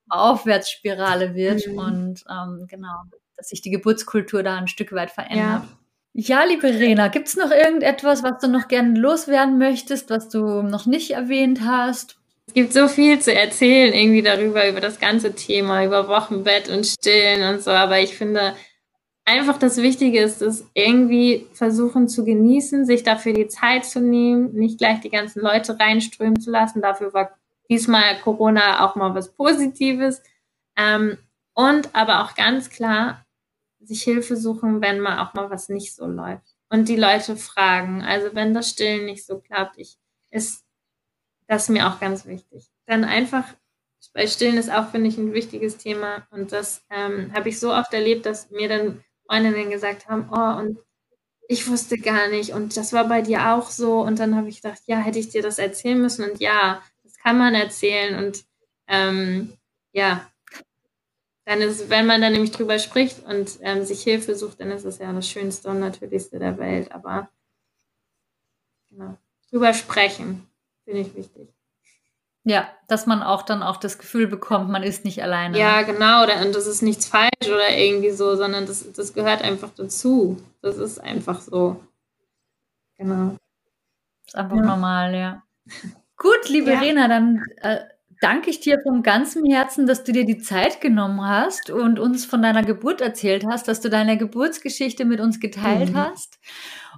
Aufwärtsspirale 0.08 1.34
wird 1.36 1.68
mhm. 1.68 1.78
und 1.78 2.24
ähm, 2.28 2.66
genau, 2.68 3.04
dass 3.36 3.48
sich 3.48 3.62
die 3.62 3.70
Geburtskultur 3.70 4.42
da 4.42 4.56
ein 4.56 4.66
Stück 4.66 4.90
weit 4.92 5.12
verändert. 5.12 5.62
Ja, 6.12 6.40
ja 6.40 6.44
liebe 6.44 6.66
Rena, 6.66 7.06
gibt 7.06 7.28
es 7.28 7.36
noch 7.36 7.52
irgendetwas, 7.52 8.24
was 8.24 8.40
du 8.40 8.48
noch 8.48 8.66
gerne 8.66 8.98
loswerden 8.98 9.58
möchtest, 9.58 10.10
was 10.10 10.28
du 10.28 10.62
noch 10.62 10.86
nicht 10.86 11.12
erwähnt 11.12 11.60
hast? 11.64 12.19
Es 12.50 12.54
gibt 12.54 12.72
so 12.72 12.88
viel 12.88 13.20
zu 13.20 13.32
erzählen 13.32 13.94
irgendwie 13.94 14.22
darüber, 14.22 14.68
über 14.68 14.80
das 14.80 14.98
ganze 14.98 15.36
Thema, 15.36 15.84
über 15.84 16.08
Wochenbett 16.08 16.68
und 16.68 16.84
Stillen 16.84 17.48
und 17.48 17.62
so, 17.62 17.70
aber 17.70 18.00
ich 18.00 18.16
finde 18.16 18.56
einfach 19.24 19.56
das 19.56 19.76
Wichtige 19.76 20.20
ist, 20.20 20.42
es 20.42 20.66
irgendwie 20.74 21.46
versuchen 21.52 22.08
zu 22.08 22.24
genießen, 22.24 22.86
sich 22.86 23.04
dafür 23.04 23.34
die 23.34 23.46
Zeit 23.46 23.84
zu 23.84 24.00
nehmen, 24.00 24.52
nicht 24.52 24.78
gleich 24.78 24.98
die 24.98 25.10
ganzen 25.10 25.42
Leute 25.42 25.78
reinströmen 25.78 26.40
zu 26.40 26.50
lassen. 26.50 26.82
Dafür 26.82 27.14
war 27.14 27.38
diesmal 27.68 28.18
Corona 28.18 28.84
auch 28.84 28.96
mal 28.96 29.14
was 29.14 29.30
Positives. 29.32 30.20
Ähm, 30.76 31.18
und 31.54 31.94
aber 31.94 32.24
auch 32.24 32.34
ganz 32.34 32.68
klar 32.68 33.24
sich 33.78 34.02
Hilfe 34.02 34.36
suchen, 34.36 34.80
wenn 34.80 34.98
mal 34.98 35.24
auch 35.24 35.34
mal 35.34 35.50
was 35.50 35.68
nicht 35.68 35.94
so 35.94 36.04
läuft. 36.04 36.56
Und 36.68 36.88
die 36.88 36.96
Leute 36.96 37.36
fragen. 37.36 38.02
Also 38.02 38.34
wenn 38.34 38.54
das 38.54 38.70
Stillen 38.70 39.04
nicht 39.04 39.24
so 39.24 39.38
klappt, 39.38 39.78
ich, 39.78 39.98
ist 40.32 40.64
das 41.50 41.68
mir 41.68 41.88
auch 41.88 41.98
ganz 41.98 42.26
wichtig. 42.26 42.70
Dann 42.86 43.02
einfach, 43.02 43.44
bei 44.14 44.28
Stillen 44.28 44.56
ist 44.56 44.70
auch, 44.70 44.90
finde 44.90 45.08
ich, 45.08 45.18
ein 45.18 45.32
wichtiges 45.32 45.78
Thema. 45.78 46.24
Und 46.30 46.52
das 46.52 46.84
ähm, 46.90 47.32
habe 47.34 47.48
ich 47.48 47.58
so 47.58 47.74
oft 47.74 47.92
erlebt, 47.92 48.24
dass 48.24 48.50
mir 48.50 48.68
dann 48.68 49.02
Freundinnen 49.26 49.68
gesagt 49.68 50.08
haben, 50.08 50.28
oh, 50.30 50.60
und 50.60 50.78
ich 51.48 51.68
wusste 51.68 51.98
gar 51.98 52.28
nicht 52.28 52.52
und 52.52 52.76
das 52.76 52.92
war 52.92 53.08
bei 53.08 53.22
dir 53.22 53.52
auch 53.52 53.68
so. 53.68 54.00
Und 54.00 54.20
dann 54.20 54.36
habe 54.36 54.48
ich 54.48 54.62
gedacht, 54.62 54.80
ja, 54.86 54.98
hätte 54.98 55.18
ich 55.18 55.30
dir 55.30 55.42
das 55.42 55.58
erzählen 55.58 56.00
müssen. 56.00 56.30
Und 56.30 56.38
ja, 56.38 56.84
das 57.02 57.16
kann 57.18 57.36
man 57.36 57.56
erzählen. 57.56 58.24
Und 58.24 58.44
ähm, 58.86 59.54
ja, 59.92 60.30
dann 61.46 61.62
ist, 61.62 61.90
wenn 61.90 62.06
man 62.06 62.20
dann 62.20 62.32
nämlich 62.32 62.52
drüber 62.52 62.78
spricht 62.78 63.26
und 63.26 63.58
ähm, 63.62 63.84
sich 63.84 64.04
Hilfe 64.04 64.36
sucht, 64.36 64.60
dann 64.60 64.70
ist 64.70 64.84
es 64.84 64.98
ja 64.98 65.12
das 65.12 65.28
Schönste 65.28 65.68
und 65.68 65.80
Natürlichste 65.80 66.38
der 66.38 66.58
Welt. 66.58 66.92
Aber 66.92 67.28
genau, 68.88 69.18
drüber 69.50 69.74
sprechen, 69.74 70.46
finde 70.84 71.00
ich 71.00 71.14
wichtig. 71.14 71.48
Ja, 72.44 72.68
dass 72.88 73.06
man 73.06 73.22
auch 73.22 73.42
dann 73.42 73.62
auch 73.62 73.76
das 73.76 73.98
Gefühl 73.98 74.26
bekommt, 74.26 74.70
man 74.70 74.82
ist 74.82 75.04
nicht 75.04 75.22
alleine. 75.22 75.58
Ja, 75.58 75.82
genau, 75.82 76.22
und 76.22 76.54
das 76.54 76.66
ist 76.66 76.82
nichts 76.82 77.06
falsch 77.06 77.46
oder 77.46 77.76
irgendwie 77.76 78.10
so, 78.10 78.34
sondern 78.34 78.66
das, 78.66 78.90
das 78.92 79.12
gehört 79.12 79.42
einfach 79.42 79.70
dazu. 79.76 80.38
Das 80.62 80.78
ist 80.78 80.98
einfach 80.98 81.40
so. 81.42 81.80
Genau. 82.96 83.36
Ist 84.26 84.36
einfach 84.36 84.56
ja. 84.56 84.62
normal, 84.62 85.14
ja. 85.14 85.42
Gut, 86.16 86.48
liebe 86.48 86.72
ja. 86.72 86.80
Rena, 86.80 87.08
dann 87.08 87.42
äh, 87.60 87.80
danke 88.22 88.48
ich 88.48 88.60
dir 88.60 88.80
von 88.82 89.02
ganzem 89.02 89.44
Herzen, 89.44 89.86
dass 89.86 90.04
du 90.04 90.12
dir 90.12 90.24
die 90.24 90.38
Zeit 90.38 90.80
genommen 90.80 91.22
hast 91.26 91.68
und 91.68 91.98
uns 91.98 92.24
von 92.24 92.40
deiner 92.40 92.62
Geburt 92.62 93.02
erzählt 93.02 93.44
hast, 93.46 93.68
dass 93.68 93.82
du 93.82 93.90
deine 93.90 94.16
Geburtsgeschichte 94.16 95.04
mit 95.04 95.20
uns 95.20 95.40
geteilt 95.40 95.90
mhm. 95.90 95.96
hast 95.96 96.38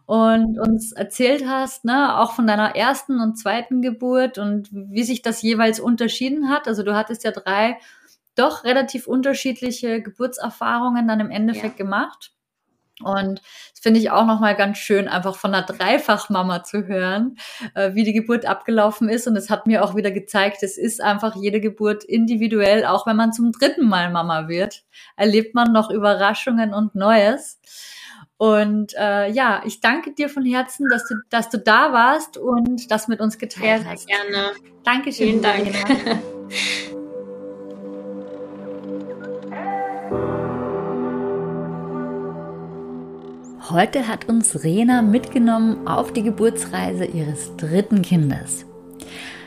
und 0.07 0.59
uns 0.59 0.93
erzählt 0.93 1.45
hast, 1.47 1.85
ne, 1.85 2.19
auch 2.19 2.33
von 2.33 2.47
deiner 2.47 2.77
ersten 2.77 3.21
und 3.21 3.37
zweiten 3.37 3.83
Geburt 3.83 4.39
und 4.39 4.69
wie 4.73 5.05
sich 5.05 5.23
das 5.23 5.43
jeweils 5.43 5.81
unterschieden 5.81 6.49
hat. 6.49 6.69
Also 6.69 6.83
du 6.83 6.95
hattest 6.95 7.25
ja 7.25 7.31
drei 7.31 7.79
doch 8.35 8.65
relativ 8.65 9.07
unterschiedliche 9.07 10.03
Geburtserfahrungen 10.03 11.07
dann 11.07 11.21
im 11.21 11.31
Endeffekt 11.31 11.79
ja. 11.79 11.85
gemacht. 11.85 12.33
Und 13.03 13.41
das 13.73 13.81
finde 13.81 13.99
ich 13.99 14.11
auch 14.11 14.27
nochmal 14.27 14.55
ganz 14.55 14.79
schön, 14.79 15.09
einfach 15.09 15.35
von 15.35 15.55
einer 15.55 15.67
Dreifachmama 15.67 16.63
zu 16.63 16.87
hören, 16.87 17.37
äh, 17.75 17.95
wie 17.95 18.05
die 18.05 18.13
Geburt 18.13 18.47
abgelaufen 18.47 19.09
ist. 19.09 19.27
Und 19.27 19.37
es 19.37 19.51
hat 19.51 19.67
mir 19.67 19.85
auch 19.85 19.97
wieder 19.97 20.11
gezeigt, 20.11 20.63
es 20.63 20.79
ist 20.79 21.01
einfach 21.01 21.35
jede 21.35 21.61
Geburt 21.61 22.05
individuell, 22.05 22.85
auch 22.85 23.07
wenn 23.07 23.17
man 23.17 23.33
zum 23.33 23.51
dritten 23.51 23.89
Mal 23.89 24.11
Mama 24.11 24.49
wird, 24.49 24.85
erlebt 25.17 25.55
man 25.55 25.73
noch 25.73 25.91
Überraschungen 25.91 26.75
und 26.75 26.95
Neues. 26.95 27.61
Und 28.43 28.93
äh, 28.99 29.31
ja, 29.31 29.63
ich 29.65 29.81
danke 29.81 30.11
dir 30.11 30.29
von 30.29 30.45
Herzen, 30.45 30.89
dass 30.91 31.07
du, 31.07 31.15
dass 31.31 31.49
du 31.49 31.59
da 31.59 31.93
warst 31.93 32.37
und 32.37 32.91
das 32.91 33.07
mit 33.07 33.21
uns 33.21 33.39
geteilt 33.39 33.83
sehr, 33.83 33.93
hast. 33.93 34.09
Sehr 34.09 34.17
gerne. 34.17 34.51
Dankeschön. 34.83 35.29
Vielen 35.29 35.43
Dank. 35.43 35.69
Heute 43.71 44.09
hat 44.09 44.29
uns 44.29 44.65
Rena 44.65 45.03
mitgenommen 45.03 45.87
auf 45.87 46.13
die 46.13 46.25
Geburtsreise 46.25 47.05
ihres 47.05 47.57
dritten 47.57 48.03
Kindes. 48.03 48.67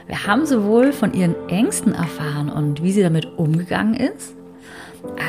Wir 0.07 0.25
haben 0.25 0.45
sowohl 0.45 0.93
von 0.93 1.13
ihren 1.13 1.35
Ängsten 1.49 1.93
erfahren 1.93 2.49
und 2.49 2.81
wie 2.81 2.93
sie 2.93 3.03
damit 3.03 3.25
umgegangen 3.25 3.95
ist, 3.95 4.34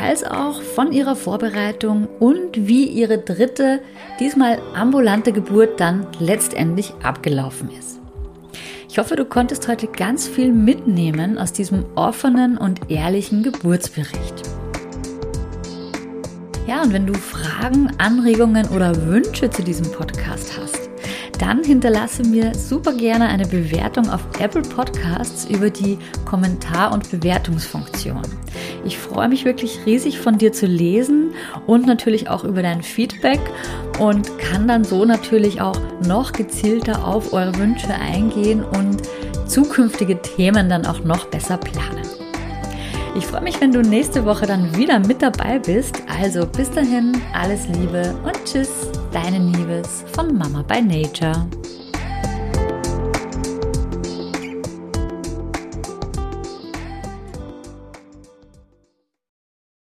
als 0.02 0.24
auch 0.24 0.62
von 0.62 0.92
ihrer 0.92 1.16
Vorbereitung 1.16 2.08
und 2.18 2.68
wie 2.68 2.84
ihre 2.84 3.18
dritte, 3.18 3.80
diesmal 4.20 4.58
ambulante 4.74 5.32
Geburt 5.32 5.80
dann 5.80 6.06
letztendlich 6.18 6.92
abgelaufen 7.02 7.70
ist. 7.70 8.00
Ich 8.88 8.98
hoffe, 8.98 9.16
du 9.16 9.24
konntest 9.24 9.68
heute 9.68 9.88
ganz 9.88 10.26
viel 10.26 10.52
mitnehmen 10.52 11.38
aus 11.38 11.52
diesem 11.52 11.84
offenen 11.96 12.56
und 12.56 12.90
ehrlichen 12.90 13.42
Geburtsbericht. 13.42 14.42
Ja, 16.66 16.82
und 16.82 16.92
wenn 16.92 17.06
du 17.06 17.14
Fragen, 17.14 17.90
Anregungen 17.98 18.66
oder 18.68 19.06
Wünsche 19.06 19.50
zu 19.50 19.62
diesem 19.62 19.90
Podcast 19.92 20.58
hast, 20.58 20.85
dann 21.38 21.64
hinterlasse 21.64 22.22
mir 22.22 22.54
super 22.54 22.92
gerne 22.92 23.28
eine 23.28 23.46
Bewertung 23.46 24.08
auf 24.10 24.20
Apple 24.38 24.62
Podcasts 24.62 25.44
über 25.46 25.70
die 25.70 25.98
Kommentar- 26.24 26.92
und 26.92 27.10
Bewertungsfunktion. 27.10 28.22
Ich 28.84 28.98
freue 28.98 29.28
mich 29.28 29.44
wirklich 29.44 29.80
riesig 29.86 30.18
von 30.18 30.38
dir 30.38 30.52
zu 30.52 30.66
lesen 30.66 31.32
und 31.66 31.86
natürlich 31.86 32.28
auch 32.28 32.44
über 32.44 32.62
dein 32.62 32.82
Feedback 32.82 33.40
und 33.98 34.38
kann 34.38 34.68
dann 34.68 34.84
so 34.84 35.04
natürlich 35.04 35.60
auch 35.60 35.80
noch 36.06 36.32
gezielter 36.32 37.06
auf 37.06 37.32
eure 37.32 37.56
Wünsche 37.58 37.92
eingehen 37.94 38.64
und 38.64 39.02
zukünftige 39.46 40.20
Themen 40.20 40.68
dann 40.68 40.86
auch 40.86 41.04
noch 41.04 41.26
besser 41.26 41.56
planen. 41.56 42.06
Ich 43.16 43.26
freue 43.26 43.40
mich, 43.42 43.60
wenn 43.62 43.72
du 43.72 43.80
nächste 43.80 44.26
Woche 44.26 44.46
dann 44.46 44.76
wieder 44.76 44.98
mit 44.98 45.22
dabei 45.22 45.58
bist. 45.58 46.02
Also 46.06 46.46
bis 46.46 46.70
dahin, 46.70 47.16
alles 47.32 47.66
Liebe 47.68 48.14
und 48.22 48.44
tschüss, 48.44 48.90
deine 49.16 49.38
Liebes 49.38 50.04
von 50.12 50.36
Mama 50.36 50.62
by 50.62 50.82
Nature. 50.82 51.48